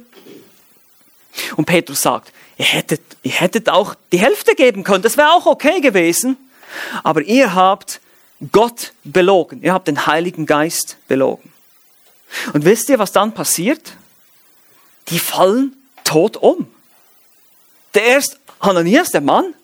Und 1.57 1.66
Petrus 1.66 2.03
sagt, 2.03 2.33
ihr 2.59 2.64
hättet, 2.64 3.03
ihr 3.22 3.33
hättet 3.33 3.68
auch 3.68 3.94
die 4.12 4.18
Hälfte 4.18 4.55
geben 4.55 4.85
können. 4.85 5.03
Das 5.03 5.16
wäre 5.16 5.33
auch 5.33 5.46
okay 5.46 5.81
gewesen. 5.81 6.37
Aber 7.03 7.22
ihr 7.22 7.55
habt 7.55 8.01
Gott 8.53 8.92
belogen. 9.05 9.62
Ihr 9.62 9.72
habt 9.72 9.88
den 9.88 10.07
Heiligen 10.07 10.46
Geist 10.46 10.96
belogen. 11.09 11.53
Und 12.53 12.64
wisst 12.64 12.88
ihr, 12.88 12.99
was 12.99 13.12
dann 13.12 13.33
passiert? 13.33 13.92
Die 15.09 15.18
fallen 15.18 15.77
tot 16.05 16.37
um. 16.37 16.66
Der 17.94 18.05
erste 18.05 18.37
Hananias, 18.61 19.11
der 19.11 19.20
Mann, 19.20 19.55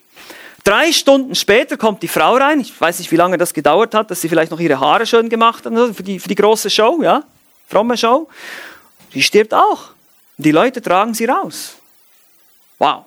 Drei 0.65 0.93
Stunden 0.93 1.35
später 1.35 1.77
kommt 1.77 2.03
die 2.05 2.09
Frau 2.09 2.37
rein. 2.37 2.61
Ich 2.61 2.81
weiß 2.81 3.01
nicht, 3.01 3.11
wie 3.11 3.17
lange 3.17 3.37
das 3.37 3.53
gedauert 3.53 3.95
hat, 3.95 4.11
dass 4.11 4.21
sie 4.21 4.29
vielleicht 4.29 4.53
noch 4.53 4.61
ihre 4.61 4.79
Haare 4.79 5.07
schön 5.07 5.29
gemacht 5.29 5.67
hat 5.67 5.73
für 5.97 6.03
die, 6.05 6.21
für 6.21 6.29
die 6.29 6.37
große 6.37 6.71
Show, 6.71 7.03
ja, 7.03 7.25
fromme 7.69 7.97
Show. 7.97 8.29
Die 9.13 9.23
stirbt 9.23 9.55
auch. 9.55 9.91
Die 10.43 10.51
Leute 10.51 10.83
tragen 10.83 11.15
sie 11.15 11.27
raus. 11.27 11.77
Wow. 12.79 13.05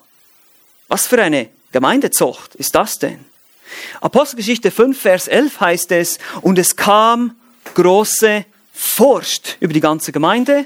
Was 0.87 1.07
für 1.07 1.21
eine 1.21 1.49
Gemeindezucht 1.71 2.55
ist 2.55 2.73
das 2.75 2.97
denn? 2.97 3.25
Apostelgeschichte 3.99 4.71
5, 4.71 4.99
Vers 4.99 5.27
11 5.27 5.59
heißt 5.59 5.91
es, 5.91 6.17
und 6.41 6.57
es 6.57 6.75
kam 6.75 7.35
große 7.73 8.45
Furcht 8.73 9.57
über 9.59 9.73
die 9.73 9.81
ganze 9.81 10.11
Gemeinde 10.11 10.65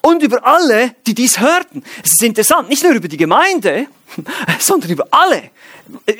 und 0.00 0.22
über 0.22 0.46
alle, 0.46 0.94
die 1.06 1.14
dies 1.14 1.40
hörten. 1.40 1.82
Es 2.02 2.12
ist 2.12 2.22
interessant, 2.22 2.68
nicht 2.68 2.82
nur 2.82 2.92
über 2.92 3.08
die 3.08 3.16
Gemeinde, 3.16 3.86
sondern 4.58 4.90
über 4.90 5.08
alle. 5.10 5.50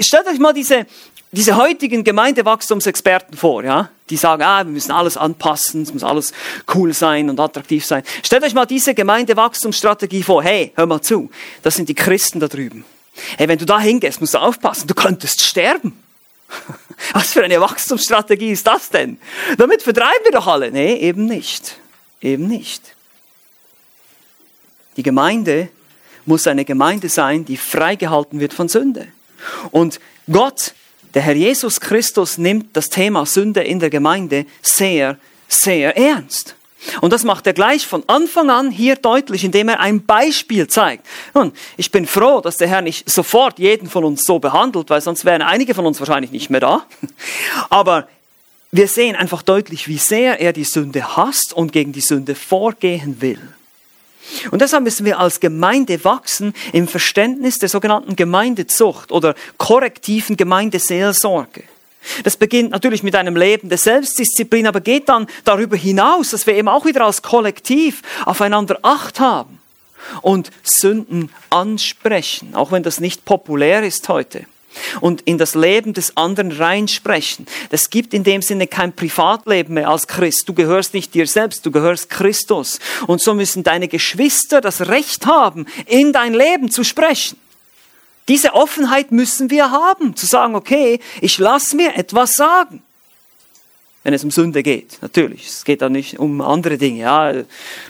Stellt 0.00 0.26
euch 0.26 0.38
mal 0.38 0.52
diese, 0.52 0.86
diese 1.32 1.56
heutigen 1.56 2.04
Gemeindewachstumsexperten 2.04 3.36
vor, 3.36 3.64
ja, 3.64 3.90
die 4.10 4.16
sagen, 4.16 4.42
ah, 4.42 4.64
wir 4.64 4.72
müssen 4.72 4.92
alles 4.92 5.16
anpassen, 5.16 5.82
es 5.82 5.92
muss 5.92 6.04
alles 6.04 6.32
cool 6.74 6.94
sein 6.94 7.28
und 7.28 7.40
attraktiv 7.40 7.84
sein. 7.84 8.02
Stellt 8.22 8.44
euch 8.44 8.54
mal 8.54 8.66
diese 8.66 8.94
Gemeindewachstumsstrategie 8.94 10.22
vor. 10.22 10.42
Hey, 10.42 10.72
hör 10.76 10.86
mal 10.86 11.02
zu, 11.02 11.30
das 11.62 11.74
sind 11.74 11.88
die 11.88 11.94
Christen 11.94 12.40
da 12.40 12.48
drüben. 12.48 12.84
Hey, 13.36 13.48
wenn 13.48 13.58
du 13.58 13.64
da 13.64 13.80
hingehst, 13.80 14.20
musst 14.20 14.34
du 14.34 14.38
aufpassen, 14.38 14.86
du 14.86 14.94
könntest 14.94 15.42
sterben. 15.42 15.98
Was 17.12 17.32
für 17.32 17.42
eine 17.42 17.60
Wachstumsstrategie 17.60 18.52
ist 18.52 18.66
das 18.66 18.90
denn? 18.90 19.18
Damit 19.58 19.82
vertreiben 19.82 20.24
wir 20.24 20.32
doch 20.32 20.46
alle. 20.46 20.70
Nee, 20.70 20.94
eben 20.94 21.26
nicht. 21.26 21.78
Eben 22.20 22.46
nicht. 22.46 22.94
Die 24.96 25.02
Gemeinde 25.02 25.68
muss 26.24 26.46
eine 26.46 26.64
Gemeinde 26.64 27.08
sein, 27.08 27.44
die 27.44 27.56
freigehalten 27.56 28.40
wird 28.40 28.54
von 28.54 28.68
Sünde. 28.68 29.08
Und 29.70 30.00
Gott, 30.30 30.74
der 31.16 31.22
Herr 31.22 31.34
Jesus 31.34 31.80
Christus, 31.80 32.36
nimmt 32.36 32.76
das 32.76 32.90
Thema 32.90 33.24
Sünde 33.24 33.62
in 33.62 33.80
der 33.80 33.88
Gemeinde 33.88 34.44
sehr, 34.60 35.16
sehr 35.48 35.96
ernst. 35.96 36.56
Und 37.00 37.10
das 37.10 37.24
macht 37.24 37.46
er 37.46 37.54
gleich 37.54 37.86
von 37.86 38.04
Anfang 38.06 38.50
an 38.50 38.70
hier 38.70 38.96
deutlich, 38.96 39.42
indem 39.42 39.70
er 39.70 39.80
ein 39.80 40.04
Beispiel 40.04 40.66
zeigt. 40.66 41.06
Nun, 41.32 41.52
ich 41.78 41.90
bin 41.90 42.06
froh, 42.06 42.42
dass 42.42 42.58
der 42.58 42.68
Herr 42.68 42.82
nicht 42.82 43.08
sofort 43.08 43.58
jeden 43.58 43.88
von 43.88 44.04
uns 44.04 44.24
so 44.24 44.38
behandelt, 44.38 44.90
weil 44.90 45.00
sonst 45.00 45.24
wären 45.24 45.40
einige 45.40 45.74
von 45.74 45.86
uns 45.86 45.98
wahrscheinlich 46.00 46.32
nicht 46.32 46.50
mehr 46.50 46.60
da. 46.60 46.84
Aber 47.70 48.06
wir 48.70 48.86
sehen 48.86 49.16
einfach 49.16 49.40
deutlich, 49.40 49.88
wie 49.88 49.96
sehr 49.96 50.38
er 50.38 50.52
die 50.52 50.64
Sünde 50.64 51.16
hasst 51.16 51.54
und 51.54 51.72
gegen 51.72 51.92
die 51.92 52.02
Sünde 52.02 52.34
vorgehen 52.34 53.22
will. 53.22 53.40
Und 54.50 54.62
deshalb 54.62 54.84
müssen 54.84 55.04
wir 55.04 55.18
als 55.18 55.40
Gemeinde 55.40 56.02
wachsen 56.04 56.54
im 56.72 56.88
Verständnis 56.88 57.58
der 57.58 57.68
sogenannten 57.68 58.16
Gemeindezucht 58.16 59.12
oder 59.12 59.34
korrektiven 59.58 60.36
Gemeindeseelsorge. 60.36 61.64
Das 62.24 62.36
beginnt 62.36 62.70
natürlich 62.70 63.02
mit 63.02 63.16
einem 63.16 63.36
Leben 63.36 63.68
der 63.68 63.78
Selbstdisziplin, 63.78 64.66
aber 64.66 64.80
geht 64.80 65.08
dann 65.08 65.26
darüber 65.44 65.76
hinaus, 65.76 66.30
dass 66.30 66.46
wir 66.46 66.54
eben 66.54 66.68
auch 66.68 66.84
wieder 66.84 67.04
als 67.04 67.22
Kollektiv 67.22 68.02
aufeinander 68.24 68.78
Acht 68.82 69.18
haben 69.20 69.58
und 70.22 70.50
Sünden 70.62 71.30
ansprechen, 71.50 72.54
auch 72.54 72.70
wenn 72.72 72.82
das 72.82 73.00
nicht 73.00 73.24
populär 73.24 73.82
ist 73.82 74.08
heute. 74.08 74.46
Und 75.00 75.22
in 75.22 75.38
das 75.38 75.54
Leben 75.54 75.92
des 75.92 76.16
anderen 76.16 76.52
reinsprechen. 76.52 77.46
Das 77.70 77.90
gibt 77.90 78.14
in 78.14 78.24
dem 78.24 78.42
Sinne 78.42 78.66
kein 78.66 78.92
Privatleben 78.92 79.74
mehr 79.74 79.88
als 79.88 80.06
Christ. 80.06 80.48
Du 80.48 80.54
gehörst 80.54 80.94
nicht 80.94 81.14
dir 81.14 81.26
selbst, 81.26 81.64
du 81.66 81.70
gehörst 81.70 82.10
Christus. 82.10 82.78
Und 83.06 83.20
so 83.20 83.34
müssen 83.34 83.62
deine 83.62 83.88
Geschwister 83.88 84.60
das 84.60 84.88
Recht 84.88 85.26
haben, 85.26 85.66
in 85.86 86.12
dein 86.12 86.34
Leben 86.34 86.70
zu 86.70 86.84
sprechen. 86.84 87.38
Diese 88.28 88.54
Offenheit 88.54 89.12
müssen 89.12 89.50
wir 89.50 89.70
haben, 89.70 90.16
zu 90.16 90.26
sagen, 90.26 90.56
okay, 90.56 91.00
ich 91.20 91.38
lasse 91.38 91.76
mir 91.76 91.96
etwas 91.96 92.32
sagen. 92.32 92.82
Wenn 94.06 94.14
es 94.14 94.22
um 94.22 94.30
Sünde 94.30 94.62
geht, 94.62 94.98
natürlich. 95.02 95.48
Es 95.48 95.64
geht 95.64 95.82
dann 95.82 95.90
nicht 95.90 96.20
um 96.20 96.40
andere 96.40 96.78
Dinge. 96.78 97.00
Ja, 97.00 97.32
du 97.32 97.44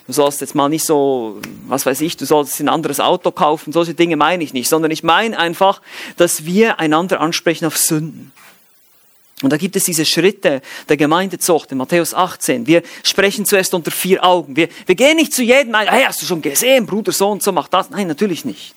sollst 0.07 0.41
jetzt 0.41 0.55
mal 0.55 0.67
nicht 0.67 0.83
so, 0.83 1.39
was 1.67 1.85
weiß 1.85 2.01
ich, 2.01 2.17
du 2.17 2.25
sollst 2.25 2.59
ein 2.59 2.69
anderes 2.69 2.99
Auto 2.99 3.29
kaufen. 3.29 3.71
Solche 3.71 3.93
Dinge 3.93 4.15
meine 4.17 4.43
ich 4.43 4.51
nicht, 4.51 4.67
sondern 4.67 4.89
ich 4.89 5.03
meine 5.03 5.37
einfach, 5.37 5.79
dass 6.15 6.43
wir 6.43 6.79
einander 6.79 7.21
ansprechen 7.21 7.65
auf 7.65 7.77
Sünden. 7.77 8.31
Und 9.43 9.53
da 9.53 9.57
gibt 9.57 9.75
es 9.75 9.83
diese 9.83 10.05
Schritte 10.05 10.63
der 10.89 10.97
Gemeindezucht 10.97 11.71
in 11.71 11.77
Matthäus 11.77 12.15
18. 12.15 12.65
Wir 12.65 12.81
sprechen 13.03 13.45
zuerst 13.45 13.75
unter 13.75 13.91
vier 13.91 14.25
Augen. 14.25 14.55
Wir, 14.55 14.69
wir 14.87 14.95
gehen 14.95 15.17
nicht 15.17 15.33
zu 15.33 15.43
jedem 15.43 15.75
ein, 15.75 15.87
hey, 15.87 16.05
hast 16.07 16.23
du 16.23 16.25
schon 16.25 16.41
gesehen, 16.41 16.87
Bruder, 16.87 17.11
so 17.11 17.29
und 17.29 17.43
so 17.43 17.51
macht 17.51 17.75
das. 17.75 17.91
Nein, 17.91 18.07
natürlich 18.07 18.43
nicht. 18.43 18.73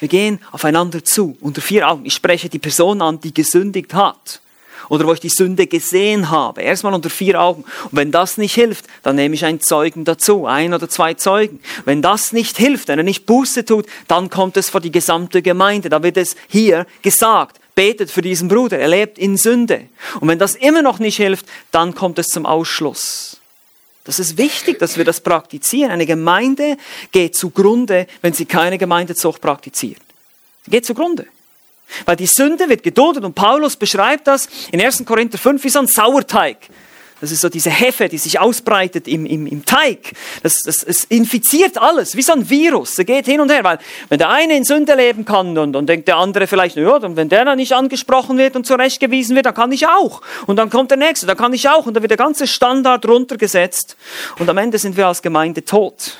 Wir 0.00 0.08
gehen 0.08 0.40
aufeinander 0.50 1.04
zu, 1.04 1.36
unter 1.40 1.60
vier 1.60 1.88
Augen. 1.88 2.04
Ich 2.04 2.14
spreche 2.14 2.48
die 2.48 2.58
Person 2.58 3.00
an, 3.00 3.20
die 3.20 3.32
gesündigt 3.32 3.94
hat. 3.94 4.40
Oder 4.88 5.06
wo 5.06 5.12
ich 5.12 5.20
die 5.20 5.28
Sünde 5.28 5.66
gesehen 5.66 6.30
habe. 6.30 6.62
Erstmal 6.62 6.94
unter 6.94 7.10
vier 7.10 7.40
Augen. 7.40 7.64
Und 7.84 7.92
wenn 7.92 8.10
das 8.10 8.38
nicht 8.38 8.54
hilft, 8.54 8.86
dann 9.02 9.16
nehme 9.16 9.34
ich 9.34 9.44
einen 9.44 9.60
Zeugen 9.60 10.04
dazu. 10.04 10.46
Ein 10.46 10.74
oder 10.74 10.88
zwei 10.88 11.14
Zeugen. 11.14 11.60
Wenn 11.84 12.02
das 12.02 12.32
nicht 12.32 12.56
hilft, 12.56 12.88
wenn 12.88 12.98
er 12.98 13.04
nicht 13.04 13.26
Buße 13.26 13.64
tut, 13.64 13.86
dann 14.06 14.30
kommt 14.30 14.56
es 14.56 14.70
vor 14.70 14.80
die 14.80 14.92
gesamte 14.92 15.42
Gemeinde. 15.42 15.88
Da 15.88 16.02
wird 16.02 16.16
es 16.16 16.36
hier 16.48 16.86
gesagt. 17.02 17.60
Betet 17.74 18.10
für 18.10 18.22
diesen 18.22 18.48
Bruder. 18.48 18.78
Er 18.78 18.88
lebt 18.88 19.18
in 19.18 19.36
Sünde. 19.36 19.82
Und 20.20 20.28
wenn 20.28 20.38
das 20.38 20.56
immer 20.56 20.82
noch 20.82 20.98
nicht 20.98 21.16
hilft, 21.16 21.46
dann 21.70 21.94
kommt 21.94 22.18
es 22.18 22.26
zum 22.26 22.44
Ausschluss. 22.44 23.38
Das 24.08 24.18
ist 24.18 24.38
wichtig, 24.38 24.78
dass 24.78 24.96
wir 24.96 25.04
das 25.04 25.20
praktizieren. 25.20 25.90
Eine 25.90 26.06
Gemeinde 26.06 26.78
geht 27.12 27.36
zugrunde, 27.36 28.06
wenn 28.22 28.32
sie 28.32 28.46
keine 28.46 28.78
Gemeindezucht 28.78 29.42
praktiziert. 29.42 30.00
Sie 30.64 30.70
geht 30.70 30.86
zugrunde. 30.86 31.26
Weil 32.04 32.16
die 32.16 32.26
Sünde 32.26 32.68
wird 32.68 32.82
geduldet 32.82 33.24
und 33.24 33.34
Paulus 33.34 33.76
beschreibt 33.76 34.26
das 34.26 34.48
in 34.72 34.80
1. 34.80 35.04
Korinther 35.04 35.38
5 35.38 35.62
wie 35.64 35.68
so 35.68 35.78
ein 35.78 35.86
Sauerteig. 35.86 36.56
Das 37.20 37.32
ist 37.32 37.40
so 37.40 37.48
diese 37.48 37.70
Hefe, 37.70 38.08
die 38.08 38.18
sich 38.18 38.38
ausbreitet 38.38 39.08
im, 39.08 39.26
im, 39.26 39.46
im 39.46 39.64
Teig. 39.64 40.12
Das, 40.44 40.62
das, 40.62 40.84
es 40.84 41.04
infiziert 41.04 41.76
alles, 41.76 42.14
wie 42.14 42.22
so 42.22 42.32
ein 42.32 42.48
Virus. 42.48 42.96
Er 42.96 43.04
geht 43.04 43.26
hin 43.26 43.40
und 43.40 43.50
her, 43.50 43.64
weil 43.64 43.78
wenn 44.08 44.18
der 44.18 44.30
eine 44.30 44.56
in 44.56 44.64
Sünde 44.64 44.94
leben 44.94 45.24
kann 45.24 45.58
und, 45.58 45.74
und 45.74 45.88
denkt 45.88 46.06
der 46.06 46.16
andere 46.16 46.46
vielleicht, 46.46 46.76
ja, 46.76 46.98
dann, 47.00 47.16
wenn 47.16 47.28
der 47.28 47.44
dann 47.44 47.56
nicht 47.56 47.72
angesprochen 47.72 48.38
wird 48.38 48.54
und 48.54 48.66
zurechtgewiesen 48.66 49.34
wird, 49.34 49.46
dann 49.46 49.54
kann 49.54 49.72
ich 49.72 49.88
auch. 49.88 50.22
Und 50.46 50.56
dann 50.56 50.70
kommt 50.70 50.92
der 50.92 50.98
nächste, 50.98 51.26
dann 51.26 51.36
kann 51.36 51.52
ich 51.52 51.68
auch. 51.68 51.86
Und 51.86 51.94
dann 51.94 52.04
wird 52.04 52.10
der 52.10 52.18
ganze 52.18 52.46
Standard 52.46 53.06
runtergesetzt. 53.08 53.96
Und 54.38 54.48
am 54.48 54.58
Ende 54.58 54.78
sind 54.78 54.96
wir 54.96 55.08
als 55.08 55.20
Gemeinde 55.20 55.64
tot. 55.64 56.16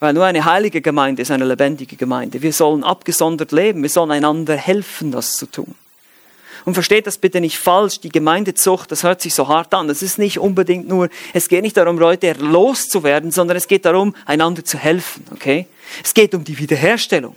Weil 0.00 0.14
nur 0.14 0.24
eine 0.24 0.44
heilige 0.44 0.80
Gemeinde 0.80 1.22
ist 1.22 1.30
eine 1.30 1.44
lebendige 1.44 1.96
Gemeinde. 1.96 2.40
Wir 2.42 2.52
sollen 2.52 2.84
abgesondert 2.84 3.52
leben. 3.52 3.82
Wir 3.82 3.90
sollen 3.90 4.10
einander 4.10 4.56
helfen, 4.56 5.10
das 5.10 5.32
zu 5.32 5.46
tun. 5.46 5.74
Und 6.64 6.74
versteht 6.74 7.06
das 7.06 7.18
bitte 7.18 7.40
nicht 7.40 7.58
falsch, 7.58 8.00
die 8.00 8.10
Gemeindezucht, 8.10 8.92
das 8.92 9.02
hört 9.02 9.22
sich 9.22 9.34
so 9.34 9.48
hart 9.48 9.72
an. 9.72 9.88
Das 9.88 10.02
ist 10.02 10.18
nicht 10.18 10.38
unbedingt 10.38 10.86
nur, 10.86 11.08
es 11.32 11.48
geht 11.48 11.62
nicht 11.62 11.76
darum, 11.76 11.98
Leute 11.98 12.32
loszuwerden, 12.32 13.30
sondern 13.30 13.56
es 13.56 13.68
geht 13.68 13.86
darum, 13.86 14.14
einander 14.26 14.64
zu 14.64 14.76
helfen, 14.76 15.24
okay? 15.32 15.66
Es 16.04 16.12
geht 16.12 16.34
um 16.34 16.44
die 16.44 16.58
Wiederherstellung. 16.58 17.34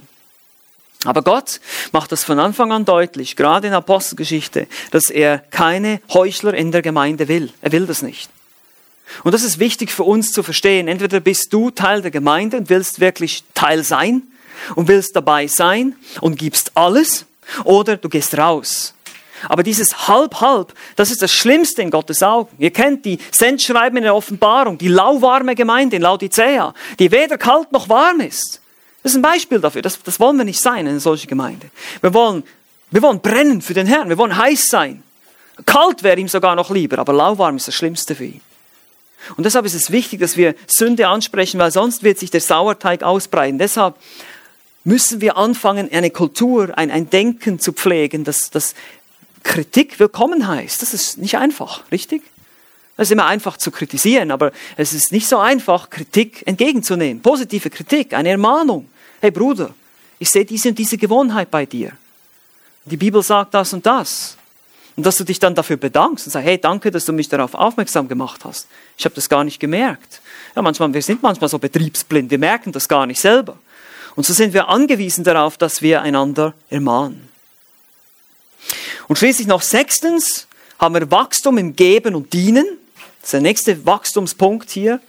Aber 1.05 1.21
Gott 1.21 1.61
macht 1.93 2.11
das 2.11 2.23
von 2.23 2.39
Anfang 2.39 2.71
an 2.71 2.85
deutlich, 2.85 3.35
gerade 3.35 3.67
in 3.67 3.73
Apostelgeschichte, 3.73 4.67
dass 4.91 5.09
er 5.09 5.39
keine 5.39 6.01
Heuchler 6.13 6.53
in 6.53 6.71
der 6.71 6.81
Gemeinde 6.81 7.27
will. 7.27 7.51
Er 7.61 7.71
will 7.71 7.87
das 7.87 8.01
nicht. 8.01 8.29
Und 9.23 9.33
das 9.33 9.43
ist 9.43 9.59
wichtig 9.59 9.91
für 9.91 10.03
uns 10.03 10.31
zu 10.31 10.43
verstehen. 10.43 10.87
Entweder 10.87 11.19
bist 11.19 11.51
du 11.53 11.69
Teil 11.69 12.01
der 12.01 12.11
Gemeinde 12.11 12.57
und 12.57 12.69
willst 12.69 12.99
wirklich 12.99 13.43
Teil 13.53 13.83
sein 13.83 14.23
und 14.75 14.87
willst 14.87 15.15
dabei 15.15 15.47
sein 15.47 15.95
und 16.21 16.37
gibst 16.37 16.71
alles, 16.75 17.25
oder 17.65 17.97
du 17.97 18.07
gehst 18.07 18.37
raus 18.37 18.93
aber 19.49 19.63
dieses 19.63 20.07
Halb-Halb, 20.07 20.73
das 20.95 21.11
ist 21.11 21.21
das 21.21 21.33
Schlimmste 21.33 21.81
in 21.81 21.89
Gottes 21.89 22.23
Augen. 22.23 22.55
Ihr 22.59 22.71
kennt 22.71 23.05
die 23.05 23.19
Sendschreiben 23.31 23.97
in 23.97 24.03
der 24.03 24.15
Offenbarung, 24.15 24.77
die 24.77 24.87
lauwarme 24.87 25.55
Gemeinde 25.55 25.95
in 25.95 26.01
Laodicea, 26.01 26.73
die 26.99 27.11
weder 27.11 27.37
kalt 27.37 27.71
noch 27.71 27.89
warm 27.89 28.19
ist. 28.19 28.61
Das 29.03 29.13
ist 29.13 29.17
ein 29.17 29.23
Beispiel 29.23 29.59
dafür. 29.59 29.81
Das, 29.81 30.01
das 30.01 30.19
wollen 30.19 30.37
wir 30.37 30.45
nicht 30.45 30.61
sein, 30.61 30.87
eine 30.87 30.99
solche 30.99 31.27
Gemeinde. 31.27 31.71
Wir 32.01 32.13
wollen, 32.13 32.43
wir 32.91 33.01
wollen 33.01 33.19
brennen 33.19 33.61
für 33.61 33.73
den 33.73 33.87
Herrn. 33.87 34.09
Wir 34.09 34.17
wollen 34.17 34.37
heiß 34.37 34.67
sein. 34.67 35.01
Kalt 35.65 36.03
wäre 36.03 36.19
ihm 36.19 36.27
sogar 36.27 36.55
noch 36.55 36.69
lieber, 36.69 36.99
aber 36.99 37.13
lauwarm 37.13 37.55
ist 37.55 37.67
das 37.67 37.75
Schlimmste 37.75 38.15
für 38.15 38.25
ihn. 38.25 38.41
Und 39.37 39.45
deshalb 39.45 39.65
ist 39.65 39.73
es 39.73 39.91
wichtig, 39.91 40.19
dass 40.19 40.37
wir 40.37 40.55
Sünde 40.67 41.07
ansprechen, 41.07 41.59
weil 41.59 41.71
sonst 41.71 42.03
wird 42.03 42.19
sich 42.19 42.31
der 42.31 42.41
Sauerteig 42.41 43.03
ausbreiten. 43.03 43.57
Deshalb 43.57 43.95
müssen 44.83 45.21
wir 45.21 45.37
anfangen, 45.37 45.91
eine 45.91 46.09
Kultur, 46.09 46.77
ein, 46.77 46.91
ein 46.91 47.09
Denken 47.09 47.59
zu 47.59 47.73
pflegen, 47.73 48.23
das, 48.23 48.49
das 48.49 48.73
Kritik 49.43 49.99
willkommen 49.99 50.47
heißt. 50.47 50.81
Das 50.81 50.93
ist 50.93 51.17
nicht 51.17 51.37
einfach, 51.37 51.83
richtig? 51.91 52.23
Es 52.97 53.07
ist 53.07 53.11
immer 53.11 53.25
einfach 53.25 53.57
zu 53.57 53.71
kritisieren, 53.71 54.31
aber 54.31 54.51
es 54.77 54.93
ist 54.93 55.11
nicht 55.11 55.27
so 55.27 55.39
einfach, 55.39 55.89
Kritik 55.89 56.43
entgegenzunehmen. 56.45 57.21
Positive 57.21 57.69
Kritik, 57.69 58.13
eine 58.13 58.29
Ermahnung. 58.29 58.87
Hey 59.21 59.31
Bruder, 59.31 59.73
ich 60.19 60.29
sehe 60.29 60.45
diese 60.45 60.69
und 60.69 60.77
diese 60.77 60.97
Gewohnheit 60.97 61.49
bei 61.49 61.65
dir. 61.65 61.93
Die 62.85 62.97
Bibel 62.97 63.23
sagt 63.23 63.53
das 63.53 63.73
und 63.73 63.85
das. 63.85 64.37
Und 64.95 65.05
dass 65.05 65.17
du 65.17 65.23
dich 65.23 65.39
dann 65.39 65.55
dafür 65.55 65.77
bedankst 65.77 66.27
und 66.27 66.31
sagst, 66.31 66.45
hey, 66.45 66.59
danke, 66.59 66.91
dass 66.91 67.05
du 67.05 67.13
mich 67.13 67.29
darauf 67.29 67.53
aufmerksam 67.53 68.07
gemacht 68.07 68.43
hast. 68.43 68.67
Ich 68.97 69.05
habe 69.05 69.15
das 69.15 69.29
gar 69.29 69.43
nicht 69.43 69.59
gemerkt. 69.59 70.21
Ja, 70.55 70.61
manchmal, 70.61 70.93
wir 70.93 71.01
sind 71.01 71.23
manchmal 71.23 71.49
so 71.49 71.59
betriebsblind, 71.59 72.29
wir 72.29 72.37
merken 72.37 72.71
das 72.71 72.87
gar 72.87 73.05
nicht 73.05 73.19
selber. 73.19 73.57
Und 74.15 74.25
so 74.25 74.33
sind 74.33 74.53
wir 74.53 74.67
angewiesen 74.67 75.23
darauf, 75.23 75.57
dass 75.57 75.81
wir 75.81 76.01
einander 76.01 76.53
ermahnen. 76.69 77.29
Und 79.07 79.17
schließlich 79.17 79.47
noch 79.47 79.61
sechstens 79.61 80.47
haben 80.77 80.95
wir 80.95 81.09
Wachstum 81.11 81.57
im 81.57 81.75
Geben 81.75 82.15
und 82.15 82.33
Dienen. 82.33 82.65
Das 83.21 83.27
ist 83.27 83.33
der 83.33 83.41
nächste 83.41 83.85
Wachstumspunkt 83.85 84.69
hier. 84.69 84.99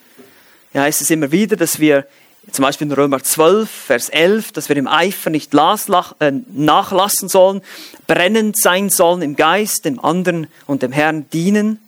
Ja, 0.75 0.87
es 0.87 1.11
immer 1.11 1.33
wieder, 1.33 1.57
dass 1.57 1.81
wir 1.81 2.07
zum 2.51 2.65
Beispiel 2.65 2.89
in 2.89 2.93
Römer 2.93 3.23
12, 3.23 3.71
Vers 3.71 4.09
11, 4.09 4.53
dass 4.53 4.69
wir 4.69 4.77
im 4.77 4.89
Eifer 4.89 5.31
nicht 5.31 5.55
äh, 5.55 6.33
nachlassen 6.53 7.29
sollen, 7.29 7.63
brennend 8.07 8.59
sein 8.59 8.91
sollen 8.91 9.23
im 9.23 9.37
Geist, 9.37 9.85
dem 9.85 10.03
anderen 10.05 10.49
und 10.67 10.83
dem 10.83 10.93
Herrn 10.93 11.29
dienen. 11.31 11.79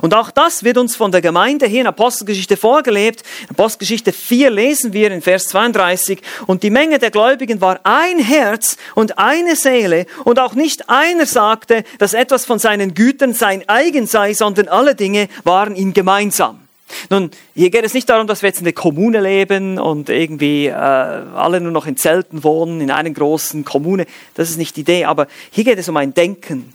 Und 0.00 0.14
auch 0.14 0.30
das 0.30 0.62
wird 0.62 0.78
uns 0.78 0.96
von 0.96 1.10
der 1.10 1.20
Gemeinde 1.20 1.66
hier 1.66 1.80
in 1.80 1.86
Apostelgeschichte 1.86 2.56
vorgelebt. 2.56 3.22
In 3.42 3.50
Apostelgeschichte 3.50 4.12
4 4.12 4.50
lesen 4.50 4.92
wir 4.92 5.10
in 5.10 5.22
Vers 5.22 5.48
32, 5.48 6.22
und 6.46 6.62
die 6.62 6.70
Menge 6.70 6.98
der 6.98 7.10
Gläubigen 7.10 7.60
war 7.60 7.80
ein 7.82 8.18
Herz 8.18 8.76
und 8.94 9.18
eine 9.18 9.56
Seele, 9.56 10.06
und 10.24 10.38
auch 10.38 10.54
nicht 10.54 10.88
einer 10.88 11.26
sagte, 11.26 11.84
dass 11.98 12.14
etwas 12.14 12.44
von 12.44 12.58
seinen 12.58 12.94
Gütern 12.94 13.34
sein 13.34 13.68
eigen 13.68 14.06
sei, 14.06 14.34
sondern 14.34 14.68
alle 14.68 14.94
Dinge 14.94 15.28
waren 15.44 15.74
ihm 15.74 15.92
gemeinsam. 15.92 16.61
Nun, 17.10 17.30
hier 17.54 17.70
geht 17.70 17.84
es 17.84 17.94
nicht 17.94 18.08
darum, 18.08 18.26
dass 18.26 18.42
wir 18.42 18.48
jetzt 18.48 18.58
in 18.58 18.64
der 18.64 18.72
Kommune 18.72 19.20
leben 19.20 19.78
und 19.78 20.08
irgendwie 20.08 20.66
äh, 20.66 20.72
alle 20.72 21.60
nur 21.60 21.72
noch 21.72 21.86
in 21.86 21.96
Zelten 21.96 22.44
wohnen, 22.44 22.80
in 22.80 22.90
einer 22.90 23.10
großen 23.10 23.64
Kommune. 23.64 24.06
Das 24.34 24.50
ist 24.50 24.58
nicht 24.58 24.76
die 24.76 24.82
Idee, 24.82 25.04
aber 25.04 25.26
hier 25.50 25.64
geht 25.64 25.78
es 25.78 25.88
um 25.88 25.96
ein 25.96 26.14
Denken. 26.14 26.74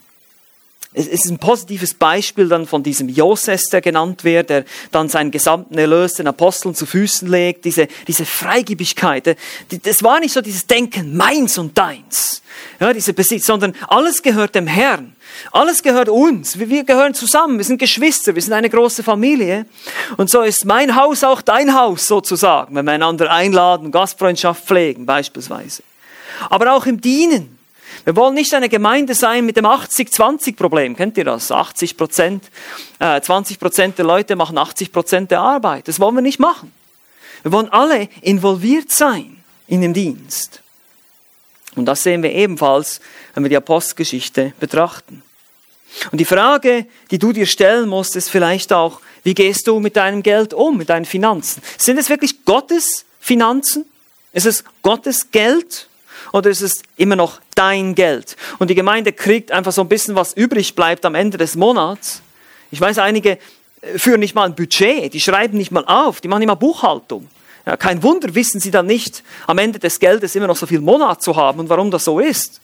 Es 0.93 1.05
ist 1.05 1.25
ein 1.25 1.37
positives 1.37 1.93
Beispiel 1.93 2.47
dann 2.47 2.65
von 2.65 2.81
diesem 2.81 3.09
Joses, 3.09 3.65
der 3.65 3.81
genannt 3.81 4.23
wird, 4.23 4.49
der 4.49 4.65
dann 4.91 5.09
seinen 5.09 5.31
gesamten 5.31 5.77
Erlös 5.77 6.15
den 6.15 6.27
Aposteln 6.27 6.73
zu 6.73 6.85
Füßen 6.85 7.27
legt, 7.27 7.65
diese, 7.65 7.87
diese 8.07 8.25
Freigebigkeit. 8.25 9.37
Das 9.83 10.01
war 10.01 10.19
nicht 10.19 10.33
so 10.33 10.41
dieses 10.41 10.65
Denken, 10.65 11.15
meins 11.15 11.57
und 11.57 11.77
deins, 11.77 12.41
ja, 12.79 12.93
diese 12.93 13.13
Besitz, 13.13 13.45
sondern 13.45 13.75
alles 13.87 14.21
gehört 14.23 14.55
dem 14.55 14.67
Herrn. 14.67 15.15
Alles 15.51 15.83
gehört 15.83 16.09
uns. 16.09 16.57
Wir 16.57 16.83
gehören 16.83 17.13
zusammen. 17.13 17.57
Wir 17.57 17.65
sind 17.65 17.77
Geschwister. 17.77 18.33
Wir 18.33 18.41
sind 18.41 18.53
eine 18.53 18.69
große 18.69 19.03
Familie. 19.03 19.65
Und 20.15 20.29
so 20.29 20.41
ist 20.41 20.65
mein 20.65 20.95
Haus 20.95 21.23
auch 21.23 21.41
dein 21.41 21.75
Haus 21.75 22.07
sozusagen, 22.07 22.75
wenn 22.75 22.85
wir 22.85 22.93
einander 22.93 23.31
einladen, 23.31 23.91
Gastfreundschaft 23.91 24.65
pflegen 24.65 25.05
beispielsweise. 25.05 25.83
Aber 26.49 26.73
auch 26.73 26.85
im 26.85 27.01
Dienen. 27.01 27.56
Wir 28.07 28.15
wollen 28.15 28.35
nicht 28.35 28.53
eine 28.53 28.69
Gemeinde 28.69 29.13
sein 29.15 29.45
mit 29.45 29.57
dem 29.57 29.65
80-20-Problem. 29.65 30.95
Kennt 30.95 31.17
ihr 31.17 31.25
das? 31.25 31.51
80 31.51 31.97
Prozent, 31.97 32.45
äh, 32.99 33.19
20 33.19 33.59
Prozent 33.59 33.97
der 33.97 34.05
Leute 34.05 34.37
machen 34.37 34.57
80 34.57 34.93
Prozent 34.93 35.29
der 35.29 35.41
Arbeit. 35.41 35.89
Das 35.89 35.99
wollen 35.99 36.15
wir 36.15 36.21
nicht 36.21 36.39
machen. 36.39 36.71
Wir 37.43 37.51
wollen 37.51 37.67
alle 37.67 38.07
involviert 38.21 38.91
sein 38.91 39.43
in 39.67 39.81
dem 39.81 39.93
Dienst. 39.93 40.61
Und 41.75 41.85
das 41.85 42.01
sehen 42.01 42.23
wir 42.23 42.31
ebenfalls, 42.31 43.01
wenn 43.33 43.43
wir 43.43 43.49
die 43.49 43.57
Apostelgeschichte 43.57 44.53
betrachten. 44.57 45.21
Und 46.09 46.19
die 46.19 46.23
Frage, 46.23 46.85
die 47.11 47.19
du 47.19 47.33
dir 47.33 47.45
stellen 47.45 47.89
musst, 47.89 48.15
ist 48.15 48.29
vielleicht 48.29 48.71
auch, 48.71 49.01
wie 49.23 49.33
gehst 49.33 49.67
du 49.67 49.81
mit 49.81 49.97
deinem 49.97 50.23
Geld 50.23 50.53
um, 50.53 50.77
mit 50.77 50.87
deinen 50.87 51.03
Finanzen? 51.03 51.61
Sind 51.77 51.97
es 51.97 52.09
wirklich 52.09 52.45
Gottes 52.45 53.03
Finanzen? 53.19 53.83
Ist 54.31 54.45
es 54.45 54.63
Gottes 54.81 55.29
Geld? 55.31 55.89
Oder 56.31 56.49
ist 56.49 56.61
es 56.61 56.83
immer 56.95 57.17
noch 57.17 57.41
dein 57.57 57.95
Geld? 57.95 58.35
Und 58.59 58.69
die 58.69 58.75
Gemeinde 58.75 59.13
kriegt 59.13 59.51
einfach 59.51 59.71
so 59.71 59.81
ein 59.81 59.89
bisschen, 59.89 60.15
was 60.15 60.33
übrig 60.33 60.75
bleibt 60.75 61.05
am 61.05 61.15
Ende 61.15 61.37
des 61.37 61.55
Monats. 61.55 62.21
Ich 62.71 62.81
weiß, 62.81 62.99
einige 62.99 63.37
äh, 63.81 63.97
führen 63.97 64.19
nicht 64.19 64.35
mal 64.35 64.45
ein 64.45 64.55
Budget, 64.55 65.13
die 65.13 65.19
schreiben 65.19 65.57
nicht 65.57 65.71
mal 65.71 65.85
auf, 65.85 66.21
die 66.21 66.27
machen 66.27 66.39
nicht 66.39 66.47
mal 66.47 66.55
Buchhaltung. 66.55 67.27
Ja, 67.65 67.75
kein 67.75 68.01
Wunder 68.01 68.33
wissen 68.33 68.61
sie 68.61 68.71
dann 68.71 68.85
nicht, 68.85 69.23
am 69.45 69.57
Ende 69.57 69.79
des 69.79 69.99
Geldes 69.99 70.35
immer 70.35 70.47
noch 70.47 70.55
so 70.55 70.65
viel 70.65 70.79
Monat 70.79 71.21
zu 71.21 71.35
haben 71.35 71.59
und 71.59 71.69
warum 71.69 71.91
das 71.91 72.05
so 72.05 72.19
ist. 72.19 72.61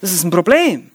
Das 0.00 0.12
ist 0.12 0.22
ein 0.22 0.30
Problem. 0.30 0.90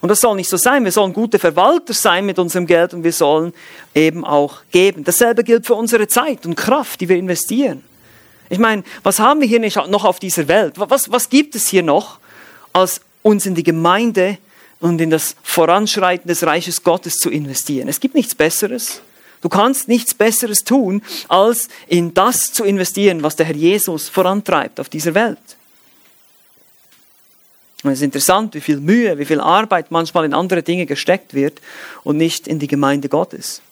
Und 0.00 0.08
das 0.08 0.20
soll 0.20 0.36
nicht 0.36 0.48
so 0.48 0.56
sein. 0.56 0.84
Wir 0.84 0.92
sollen 0.92 1.12
gute 1.12 1.38
Verwalter 1.38 1.92
sein 1.92 2.24
mit 2.24 2.38
unserem 2.38 2.66
Geld 2.66 2.94
und 2.94 3.04
wir 3.04 3.12
sollen 3.12 3.52
eben 3.94 4.24
auch 4.24 4.58
geben. 4.70 5.04
Dasselbe 5.04 5.44
gilt 5.44 5.66
für 5.66 5.74
unsere 5.74 6.08
Zeit 6.08 6.46
und 6.46 6.56
Kraft, 6.56 7.00
die 7.00 7.08
wir 7.08 7.16
investieren. 7.16 7.84
Ich 8.48 8.58
meine, 8.58 8.82
was 9.02 9.18
haben 9.18 9.40
wir 9.40 9.48
hier 9.48 9.60
noch 9.88 10.04
auf 10.04 10.18
dieser 10.18 10.48
Welt? 10.48 10.74
Was, 10.76 11.10
was 11.12 11.28
gibt 11.28 11.54
es 11.54 11.68
hier 11.68 11.82
noch, 11.82 12.18
als 12.72 13.00
uns 13.22 13.46
in 13.46 13.54
die 13.54 13.62
Gemeinde 13.62 14.38
und 14.80 15.00
in 15.00 15.10
das 15.10 15.36
Voranschreiten 15.42 16.28
des 16.28 16.44
Reiches 16.44 16.82
Gottes 16.82 17.16
zu 17.16 17.30
investieren? 17.30 17.88
Es 17.88 18.00
gibt 18.00 18.14
nichts 18.14 18.34
Besseres. 18.34 19.02
Du 19.42 19.48
kannst 19.48 19.88
nichts 19.88 20.14
Besseres 20.14 20.64
tun, 20.64 21.02
als 21.28 21.68
in 21.86 22.12
das 22.12 22.52
zu 22.52 22.64
investieren, 22.64 23.22
was 23.22 23.36
der 23.36 23.46
Herr 23.46 23.56
Jesus 23.56 24.08
vorantreibt 24.08 24.80
auf 24.80 24.88
dieser 24.88 25.14
Welt. 25.14 25.38
Und 27.82 27.92
es 27.92 28.00
ist 28.00 28.04
interessant, 28.04 28.54
wie 28.54 28.60
viel 28.60 28.78
Mühe, 28.78 29.18
wie 29.18 29.24
viel 29.24 29.40
Arbeit 29.40 29.90
manchmal 29.90 30.26
in 30.26 30.34
andere 30.34 30.62
Dinge 30.62 30.84
gesteckt 30.84 31.32
wird 31.32 31.60
und 32.04 32.18
nicht 32.18 32.46
in 32.46 32.58
die 32.58 32.66
Gemeinde 32.66 33.08
Gottes 33.08 33.62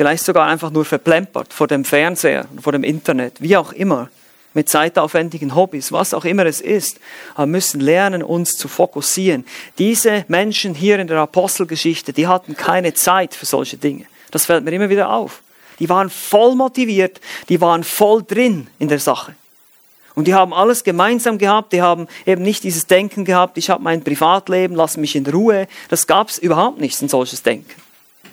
vielleicht 0.00 0.24
sogar 0.24 0.46
einfach 0.46 0.70
nur 0.70 0.86
verplempert 0.86 1.52
vor 1.52 1.66
dem 1.66 1.84
Fernseher, 1.84 2.46
vor 2.62 2.72
dem 2.72 2.84
Internet, 2.84 3.42
wie 3.42 3.54
auch 3.58 3.74
immer, 3.74 4.08
mit 4.54 4.68
zeitaufwendigen 4.68 5.54
Hobbys, 5.54 5.92
was 5.92 6.14
auch 6.14 6.24
immer 6.24 6.46
es 6.46 6.60
ist, 6.60 6.98
aber 7.34 7.46
müssen 7.46 7.80
lernen, 7.80 8.22
uns 8.22 8.52
zu 8.52 8.68
fokussieren. 8.68 9.44
Diese 9.78 10.24
Menschen 10.28 10.74
hier 10.74 10.98
in 10.98 11.06
der 11.06 11.18
Apostelgeschichte, 11.18 12.12
die 12.12 12.26
hatten 12.26 12.56
keine 12.56 12.94
Zeit 12.94 13.34
für 13.34 13.46
solche 13.46 13.76
Dinge. 13.76 14.06
Das 14.30 14.46
fällt 14.46 14.64
mir 14.64 14.72
immer 14.72 14.90
wieder 14.90 15.10
auf. 15.10 15.42
Die 15.78 15.88
waren 15.88 16.10
voll 16.10 16.54
motiviert, 16.54 17.20
die 17.48 17.60
waren 17.60 17.84
voll 17.84 18.22
drin 18.22 18.66
in 18.78 18.88
der 18.88 19.00
Sache. 19.00 19.34
Und 20.14 20.26
die 20.26 20.34
haben 20.34 20.52
alles 20.52 20.84
gemeinsam 20.84 21.38
gehabt, 21.38 21.72
die 21.72 21.82
haben 21.82 22.08
eben 22.26 22.42
nicht 22.42 22.64
dieses 22.64 22.86
Denken 22.86 23.24
gehabt, 23.24 23.56
ich 23.56 23.70
habe 23.70 23.82
mein 23.82 24.02
Privatleben, 24.02 24.74
lass 24.74 24.96
mich 24.96 25.16
in 25.16 25.26
Ruhe. 25.26 25.68
Das 25.88 26.06
gab 26.06 26.28
es 26.28 26.38
überhaupt 26.38 26.80
nicht, 26.80 27.00
ein 27.00 27.08
solches 27.08 27.42
Denken. 27.42 27.80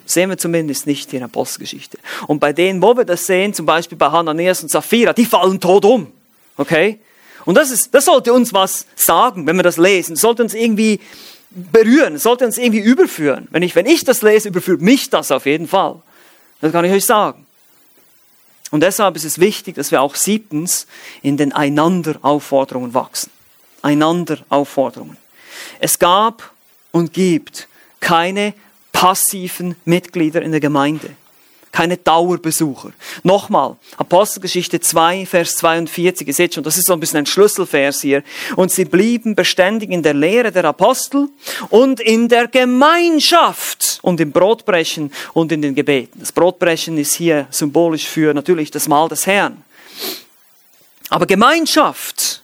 Sehen 0.09 0.29
wir 0.29 0.37
zumindest 0.37 0.87
nicht 0.87 1.11
in 1.13 1.19
der 1.19 1.25
Apostelgeschichte. 1.25 1.97
Und 2.27 2.39
bei 2.39 2.53
denen, 2.53 2.81
wo 2.81 2.95
wir 2.95 3.05
das 3.05 3.25
sehen, 3.25 3.53
zum 3.53 3.65
Beispiel 3.65 3.97
bei 3.97 4.09
Hananias 4.09 4.63
und 4.63 4.69
Sapphira, 4.69 5.13
die 5.13 5.25
fallen 5.25 5.59
tot 5.59 5.85
um. 5.85 6.11
Okay? 6.57 6.99
Und 7.45 7.55
das, 7.55 7.71
ist, 7.71 7.93
das 7.93 8.05
sollte 8.05 8.33
uns 8.33 8.53
was 8.53 8.85
sagen, 8.95 9.47
wenn 9.47 9.55
wir 9.55 9.63
das 9.63 9.77
lesen. 9.77 10.15
Das 10.15 10.21
sollte 10.21 10.43
uns 10.43 10.53
irgendwie 10.53 10.99
berühren, 11.49 12.13
das 12.13 12.23
sollte 12.23 12.45
uns 12.45 12.57
irgendwie 12.57 12.81
überführen. 12.81 13.47
Wenn 13.51 13.63
ich, 13.63 13.75
wenn 13.75 13.85
ich 13.85 14.03
das 14.03 14.21
lese, 14.21 14.49
überführt 14.49 14.81
mich 14.81 15.09
das 15.09 15.31
auf 15.31 15.45
jeden 15.45 15.67
Fall. 15.67 16.01
Das 16.61 16.71
kann 16.71 16.85
ich 16.85 16.91
euch 16.91 17.05
sagen. 17.05 17.45
Und 18.71 18.81
deshalb 18.81 19.15
ist 19.15 19.23
es 19.23 19.39
wichtig, 19.39 19.75
dass 19.75 19.91
wir 19.91 20.01
auch 20.01 20.15
siebtens 20.15 20.87
in 21.21 21.37
den 21.37 21.53
Einander-Aufforderungen 21.53 22.93
wachsen. 22.93 23.31
Einander-Aufforderungen. 23.81 25.17
Es 25.79 25.99
gab 25.99 26.51
und 26.91 27.13
gibt 27.13 27.67
keine 27.99 28.53
passiven 28.97 29.75
Mitglieder 29.85 30.41
in 30.41 30.49
der 30.49 30.59
Gemeinde. 30.59 31.11
Keine 31.71 31.97
Dauerbesucher. 31.97 32.93
Nochmal, 33.21 33.75
Apostelgeschichte 33.95 34.79
2, 34.79 35.27
Vers 35.27 35.57
42, 35.57 36.27
ihr 36.27 36.33
seht 36.33 36.55
schon, 36.55 36.63
das 36.63 36.79
ist 36.79 36.87
so 36.87 36.93
ein 36.93 36.99
bisschen 36.99 37.19
ein 37.19 37.27
Schlüsselvers 37.27 38.01
hier. 38.01 38.23
Und 38.55 38.71
sie 38.71 38.85
blieben 38.85 39.35
beständig 39.35 39.91
in 39.91 40.01
der 40.01 40.15
Lehre 40.15 40.51
der 40.51 40.65
Apostel 40.65 41.29
und 41.69 41.99
in 41.99 42.27
der 42.27 42.47
Gemeinschaft 42.47 43.99
und 44.01 44.19
im 44.19 44.31
Brotbrechen 44.31 45.11
und 45.33 45.51
in 45.51 45.61
den 45.61 45.75
Gebeten. 45.75 46.19
Das 46.19 46.31
Brotbrechen 46.31 46.97
ist 46.97 47.13
hier 47.13 47.45
symbolisch 47.51 48.07
für 48.07 48.33
natürlich 48.33 48.71
das 48.71 48.87
Mahl 48.87 49.09
des 49.09 49.27
Herrn. 49.27 49.63
Aber 51.09 51.27
Gemeinschaft, 51.27 52.41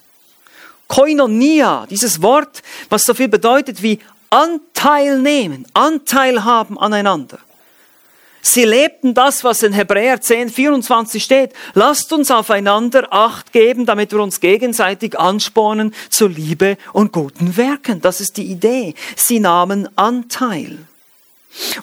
Koinonia, 0.88 1.88
dieses 1.89 2.22
Wort, 2.22 2.62
was 2.89 3.06
so 3.06 3.16
viel 3.16 3.28
bedeutet 3.28 3.82
wie 3.82 3.97
Anteil 4.34 5.20
nehmen, 5.20 5.68
Anteil 5.76 6.44
haben 6.44 6.80
aneinander. 6.80 7.38
Sie 8.42 8.66
lebten 8.66 9.14
das, 9.14 9.44
was 9.44 9.62
in 9.62 9.74
Hebräer 9.74 10.22
10, 10.22 10.50
24 10.50 11.24
steht. 11.24 11.52
Lasst 11.76 12.12
uns 12.12 12.32
aufeinander 12.32 13.14
Acht 13.14 13.54
geben, 13.54 13.86
damit 13.86 14.12
wir 14.12 14.20
uns 14.20 14.40
gegenseitig 14.40 15.20
anspornen 15.20 15.94
zu 16.10 16.26
Liebe 16.26 16.78
und 16.94 17.12
guten 17.12 17.58
Werken. 17.58 18.02
Das 18.02 18.22
ist 18.22 18.38
die 18.38 18.46
Idee. 18.46 18.96
Sie 19.16 19.40
nahmen 19.40 19.88
Anteil. 19.96 20.80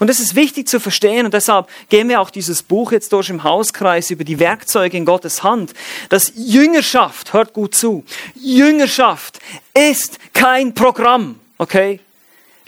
Und 0.00 0.10
das 0.10 0.18
ist 0.18 0.34
wichtig 0.34 0.66
zu 0.66 0.80
verstehen 0.80 1.26
und 1.26 1.34
deshalb 1.34 1.68
gehen 1.88 2.08
wir 2.08 2.20
auch 2.20 2.30
dieses 2.30 2.64
Buch 2.64 2.90
jetzt 2.90 3.12
durch 3.12 3.30
im 3.30 3.44
Hauskreis 3.44 4.10
über 4.10 4.24
die 4.24 4.40
Werkzeuge 4.40 4.96
in 4.96 5.04
Gottes 5.04 5.44
Hand. 5.44 5.72
Das 6.08 6.32
Jüngerschaft, 6.34 7.32
hört 7.32 7.52
gut 7.52 7.76
zu, 7.76 8.04
Jüngerschaft 8.34 9.38
ist 9.72 10.18
kein 10.32 10.74
Programm, 10.74 11.38
okay? 11.56 12.00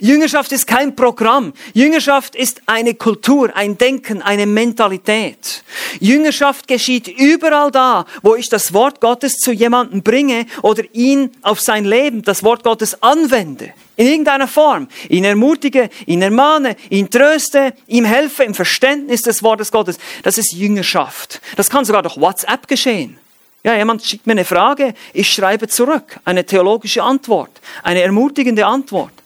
Jüngerschaft 0.03 0.51
ist 0.51 0.67
kein 0.67 0.97
Programm. 0.97 1.53
Jüngerschaft 1.73 2.35
ist 2.35 2.61
eine 2.65 2.93
Kultur, 2.93 3.55
ein 3.55 3.77
Denken, 3.77 4.21
eine 4.21 4.45
Mentalität. 4.45 5.63
Jüngerschaft 6.01 6.67
geschieht 6.67 7.07
überall 7.07 7.71
da, 7.71 8.05
wo 8.21 8.35
ich 8.35 8.49
das 8.49 8.73
Wort 8.73 8.99
Gottes 8.99 9.37
zu 9.37 9.53
jemandem 9.53 10.03
bringe 10.03 10.45
oder 10.61 10.83
ihn 10.91 11.31
auf 11.41 11.61
sein 11.61 11.85
Leben, 11.85 12.21
das 12.21 12.43
Wort 12.43 12.65
Gottes 12.65 13.01
anwende. 13.01 13.71
In 13.95 14.07
irgendeiner 14.07 14.49
Form. 14.49 14.89
Ihn 15.07 15.23
ermutige, 15.23 15.89
ihn 16.05 16.21
ermahne, 16.21 16.75
ihn 16.89 17.09
tröste, 17.09 17.73
ihm 17.87 18.03
helfe 18.03 18.43
im 18.43 18.53
Verständnis 18.53 19.21
des 19.21 19.41
Wortes 19.41 19.71
Gottes. 19.71 19.99
Das 20.23 20.37
ist 20.37 20.51
Jüngerschaft. 20.51 21.39
Das 21.55 21.69
kann 21.69 21.85
sogar 21.85 22.01
durch 22.01 22.17
WhatsApp 22.17 22.67
geschehen. 22.67 23.17
Ja, 23.63 23.77
jemand 23.77 24.03
schickt 24.03 24.27
mir 24.27 24.33
eine 24.33 24.43
Frage, 24.43 24.95
ich 25.13 25.31
schreibe 25.31 25.69
zurück 25.69 26.19
eine 26.25 26.45
theologische 26.45 27.01
Antwort, 27.01 27.61
eine 27.83 28.01
ermutigende 28.01 28.65
Antwort. 28.65 29.22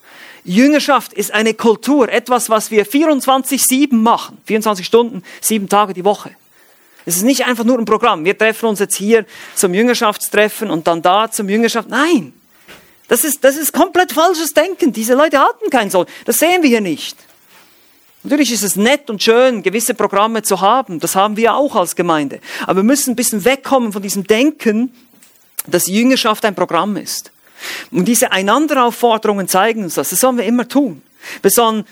Jüngerschaft 0.47 1.11
ist 1.11 1.33
eine 1.33 1.53
Kultur, 1.53 2.07
etwas, 2.07 2.49
was 2.49 2.71
wir 2.71 2.87
24-7 2.87 3.93
machen, 3.93 4.37
24 4.45 4.85
Stunden, 4.85 5.23
sieben 5.41 5.67
Tage 5.67 5.93
die 5.93 6.05
Woche. 6.05 6.31
Es 7.05 7.17
ist 7.17 7.23
nicht 7.23 7.45
einfach 7.45 7.65
nur 7.65 7.77
ein 7.77 7.83
Programm. 7.83 8.23
Wir 8.23 8.37
treffen 8.37 8.67
uns 8.67 8.79
jetzt 8.79 8.95
hier 8.95 9.25
zum 9.55 9.73
Jüngerschaftstreffen 9.73 10.69
und 10.69 10.87
dann 10.87 11.01
da 11.01 11.29
zum 11.29 11.49
Jüngerschaft. 11.49 11.89
Nein, 11.89 12.31
das 13.09 13.25
ist, 13.25 13.43
das 13.43 13.57
ist 13.57 13.73
komplett 13.73 14.13
falsches 14.13 14.53
Denken. 14.53 14.93
Diese 14.93 15.15
Leute 15.15 15.39
hatten 15.39 15.69
keinen 15.69 15.89
Sohn. 15.89 16.05
Das 16.23 16.39
sehen 16.39 16.63
wir 16.63 16.69
hier 16.69 16.81
nicht. 16.81 17.17
Natürlich 18.23 18.51
ist 18.53 18.63
es 18.63 18.77
nett 18.77 19.09
und 19.09 19.21
schön, 19.21 19.63
gewisse 19.63 19.95
Programme 19.95 20.43
zu 20.43 20.61
haben. 20.61 21.01
Das 21.01 21.15
haben 21.15 21.35
wir 21.35 21.55
auch 21.55 21.75
als 21.75 21.95
Gemeinde. 21.97 22.39
Aber 22.63 22.77
wir 22.77 22.83
müssen 22.83 23.11
ein 23.11 23.15
bisschen 23.17 23.43
wegkommen 23.43 23.91
von 23.91 24.01
diesem 24.01 24.25
Denken, 24.25 24.93
dass 25.67 25.87
Jüngerschaft 25.87 26.45
ein 26.45 26.55
Programm 26.55 26.95
ist. 26.95 27.31
Und 27.91 28.05
diese 28.05 28.31
Einanderaufforderungen 28.31 29.47
zeigen 29.47 29.83
uns 29.83 29.95
das. 29.95 30.09
Das 30.09 30.19
sollen 30.19 30.37
wir 30.37 30.45
immer 30.45 30.67
tun. 30.67 31.01
Wir 31.41 31.51
sollen 31.51 31.85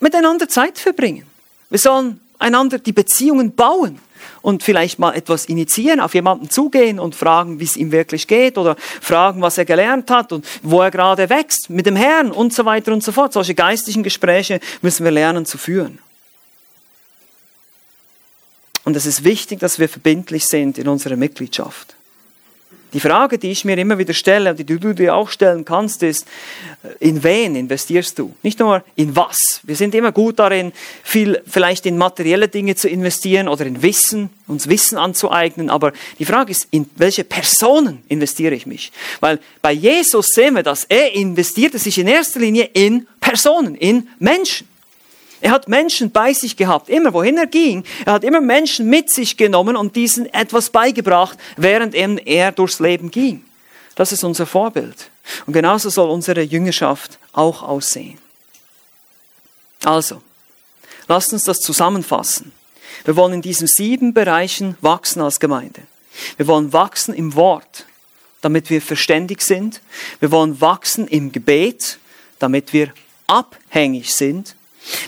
miteinander 0.00 0.48
Zeit 0.48 0.78
verbringen. 0.78 1.26
Wir 1.70 1.78
sollen 1.78 2.20
einander 2.38 2.78
die 2.78 2.92
Beziehungen 2.92 3.54
bauen 3.54 3.98
und 4.42 4.62
vielleicht 4.62 4.98
mal 4.98 5.14
etwas 5.14 5.46
initiieren, 5.46 6.00
auf 6.00 6.14
jemanden 6.14 6.50
zugehen 6.50 6.98
und 6.98 7.14
fragen, 7.14 7.60
wie 7.60 7.64
es 7.64 7.76
ihm 7.76 7.92
wirklich 7.92 8.26
geht 8.26 8.58
oder 8.58 8.76
fragen, 9.00 9.40
was 9.40 9.58
er 9.58 9.64
gelernt 9.64 10.10
hat 10.10 10.32
und 10.32 10.46
wo 10.62 10.82
er 10.82 10.90
gerade 10.90 11.30
wächst 11.30 11.70
mit 11.70 11.86
dem 11.86 11.96
Herrn 11.96 12.30
und 12.30 12.52
so 12.52 12.64
weiter 12.64 12.92
und 12.92 13.02
so 13.02 13.12
fort. 13.12 13.32
Solche 13.32 13.54
geistlichen 13.54 14.02
Gespräche 14.02 14.60
müssen 14.82 15.04
wir 15.04 15.12
lernen 15.12 15.46
zu 15.46 15.58
führen. 15.58 15.98
Und 18.84 18.96
es 18.96 19.06
ist 19.06 19.22
wichtig, 19.22 19.60
dass 19.60 19.78
wir 19.78 19.88
verbindlich 19.88 20.46
sind 20.46 20.76
in 20.76 20.88
unserer 20.88 21.16
Mitgliedschaft. 21.16 21.94
Die 22.92 23.00
Frage, 23.00 23.38
die 23.38 23.50
ich 23.50 23.64
mir 23.64 23.78
immer 23.78 23.96
wieder 23.98 24.12
stelle 24.12 24.50
und 24.50 24.58
die 24.58 24.64
du 24.64 24.92
dir 24.92 25.14
auch 25.14 25.30
stellen 25.30 25.64
kannst, 25.64 26.02
ist, 26.02 26.26
in 27.00 27.22
wen 27.22 27.56
investierst 27.56 28.18
du? 28.18 28.34
Nicht 28.42 28.58
nur 28.58 28.84
in 28.96 29.16
was. 29.16 29.60
Wir 29.62 29.76
sind 29.76 29.94
immer 29.94 30.12
gut 30.12 30.38
darin, 30.38 30.72
viel 31.02 31.42
vielleicht 31.46 31.86
in 31.86 31.96
materielle 31.96 32.48
Dinge 32.48 32.74
zu 32.74 32.88
investieren 32.88 33.48
oder 33.48 33.64
in 33.64 33.82
Wissen, 33.82 34.28
uns 34.46 34.68
Wissen 34.68 34.98
anzueignen. 34.98 35.70
Aber 35.70 35.92
die 36.18 36.26
Frage 36.26 36.50
ist, 36.50 36.68
in 36.70 36.88
welche 36.96 37.24
Personen 37.24 38.02
investiere 38.08 38.54
ich 38.54 38.66
mich? 38.66 38.92
Weil 39.20 39.38
bei 39.62 39.72
Jesus 39.72 40.28
sehen 40.28 40.54
wir 40.54 40.62
dass 40.62 40.84
Er 40.84 41.14
investierte 41.14 41.78
sich 41.78 41.98
in 41.98 42.08
erster 42.08 42.40
Linie 42.40 42.68
in 42.74 43.06
Personen, 43.20 43.74
in 43.74 44.08
Menschen. 44.18 44.71
Er 45.42 45.50
hat 45.50 45.66
Menschen 45.66 46.12
bei 46.12 46.32
sich 46.32 46.56
gehabt, 46.56 46.88
immer 46.88 47.12
wohin 47.12 47.36
er 47.36 47.48
ging. 47.48 47.82
Er 48.06 48.12
hat 48.12 48.22
immer 48.22 48.40
Menschen 48.40 48.88
mit 48.88 49.10
sich 49.10 49.36
genommen 49.36 49.74
und 49.74 49.96
diesen 49.96 50.32
etwas 50.32 50.70
beigebracht, 50.70 51.36
während 51.56 51.96
er 51.96 52.52
durchs 52.52 52.78
Leben 52.78 53.10
ging. 53.10 53.44
Das 53.96 54.12
ist 54.12 54.22
unser 54.22 54.46
Vorbild. 54.46 55.10
Und 55.44 55.52
genauso 55.52 55.90
soll 55.90 56.10
unsere 56.10 56.42
Jüngerschaft 56.42 57.18
auch 57.32 57.64
aussehen. 57.64 58.18
Also, 59.82 60.22
lasst 61.08 61.32
uns 61.32 61.42
das 61.42 61.58
zusammenfassen. 61.58 62.52
Wir 63.04 63.16
wollen 63.16 63.34
in 63.34 63.42
diesen 63.42 63.66
sieben 63.66 64.14
Bereichen 64.14 64.76
wachsen 64.80 65.20
als 65.20 65.40
Gemeinde. 65.40 65.82
Wir 66.36 66.46
wollen 66.46 66.72
wachsen 66.72 67.14
im 67.14 67.34
Wort, 67.34 67.86
damit 68.42 68.70
wir 68.70 68.80
verständig 68.80 69.42
sind. 69.42 69.80
Wir 70.20 70.30
wollen 70.30 70.60
wachsen 70.60 71.08
im 71.08 71.32
Gebet, 71.32 71.98
damit 72.38 72.72
wir 72.72 72.94
abhängig 73.26 74.14
sind 74.14 74.54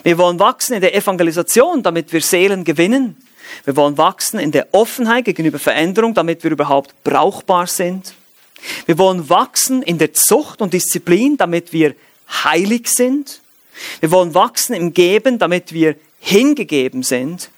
wir 0.03 0.19
wollen 0.19 0.39
wachsen 0.39 0.75
in 0.75 0.81
der 0.81 0.95
Evangelisation, 0.95 1.83
damit 1.83 2.13
wir 2.13 2.21
Seelen 2.21 2.65
gewinnen. 2.65 3.17
Wir 3.65 3.77
wollen 3.77 3.99
wachsen 3.99 4.39
in 4.39 4.53
der 4.53 4.69
Offenheit 4.73 5.25
gegenüber 5.25 5.59
Veränderung, 5.59 6.15
damit 6.15 6.45
wir 6.45 6.51
überhaupt 6.51 6.95
brauchbar 7.05 7.67
sind. 7.67 8.15
Wir 8.87 8.99
wollen 8.99 9.29
wachsen 9.29 9.83
in 9.83 9.99
der 9.99 10.13
Zucht 10.13 10.63
und 10.63 10.73
Disziplin, 10.73 11.37
damit 11.37 11.73
wir 11.73 11.95
heilig 12.45 12.89
sind. 12.89 13.41
Wir 14.01 14.11
wollen 14.11 14.35
wachsen 14.35 14.75
im 14.75 14.93
Geben, 14.93 15.39
damit 15.39 15.73
wir 15.73 15.97
hingegeben 16.21 17.03
sind. 17.03 17.51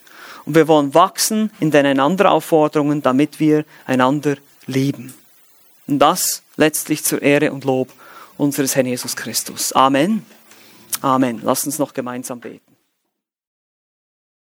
Und 0.45 0.55
wir 0.55 0.69
wollen 0.69 0.95
wachsen 0.95 1.51
in 1.61 1.71
den 1.71 1.87
Einanderaufforderungen, 1.87 3.03
damit 3.03 3.41
wir 3.41 3.65
einander 3.87 4.37
lieben. 4.67 5.15
Und 5.87 5.99
das 5.99 6.43
letztlich 6.57 7.05
zur 7.05 7.23
Ehre 7.23 7.53
und 7.53 7.65
Lob 7.65 7.93
unseres 8.37 8.75
Herrn 8.77 8.87
Jesus 8.87 9.17
Christus. 9.17 9.73
Amen. 9.73 10.25
Amen. 11.03 11.41
Lass 11.43 11.67
uns 11.67 11.79
noch 11.79 11.93
gemeinsam 11.95 12.41
beten. 12.41 12.66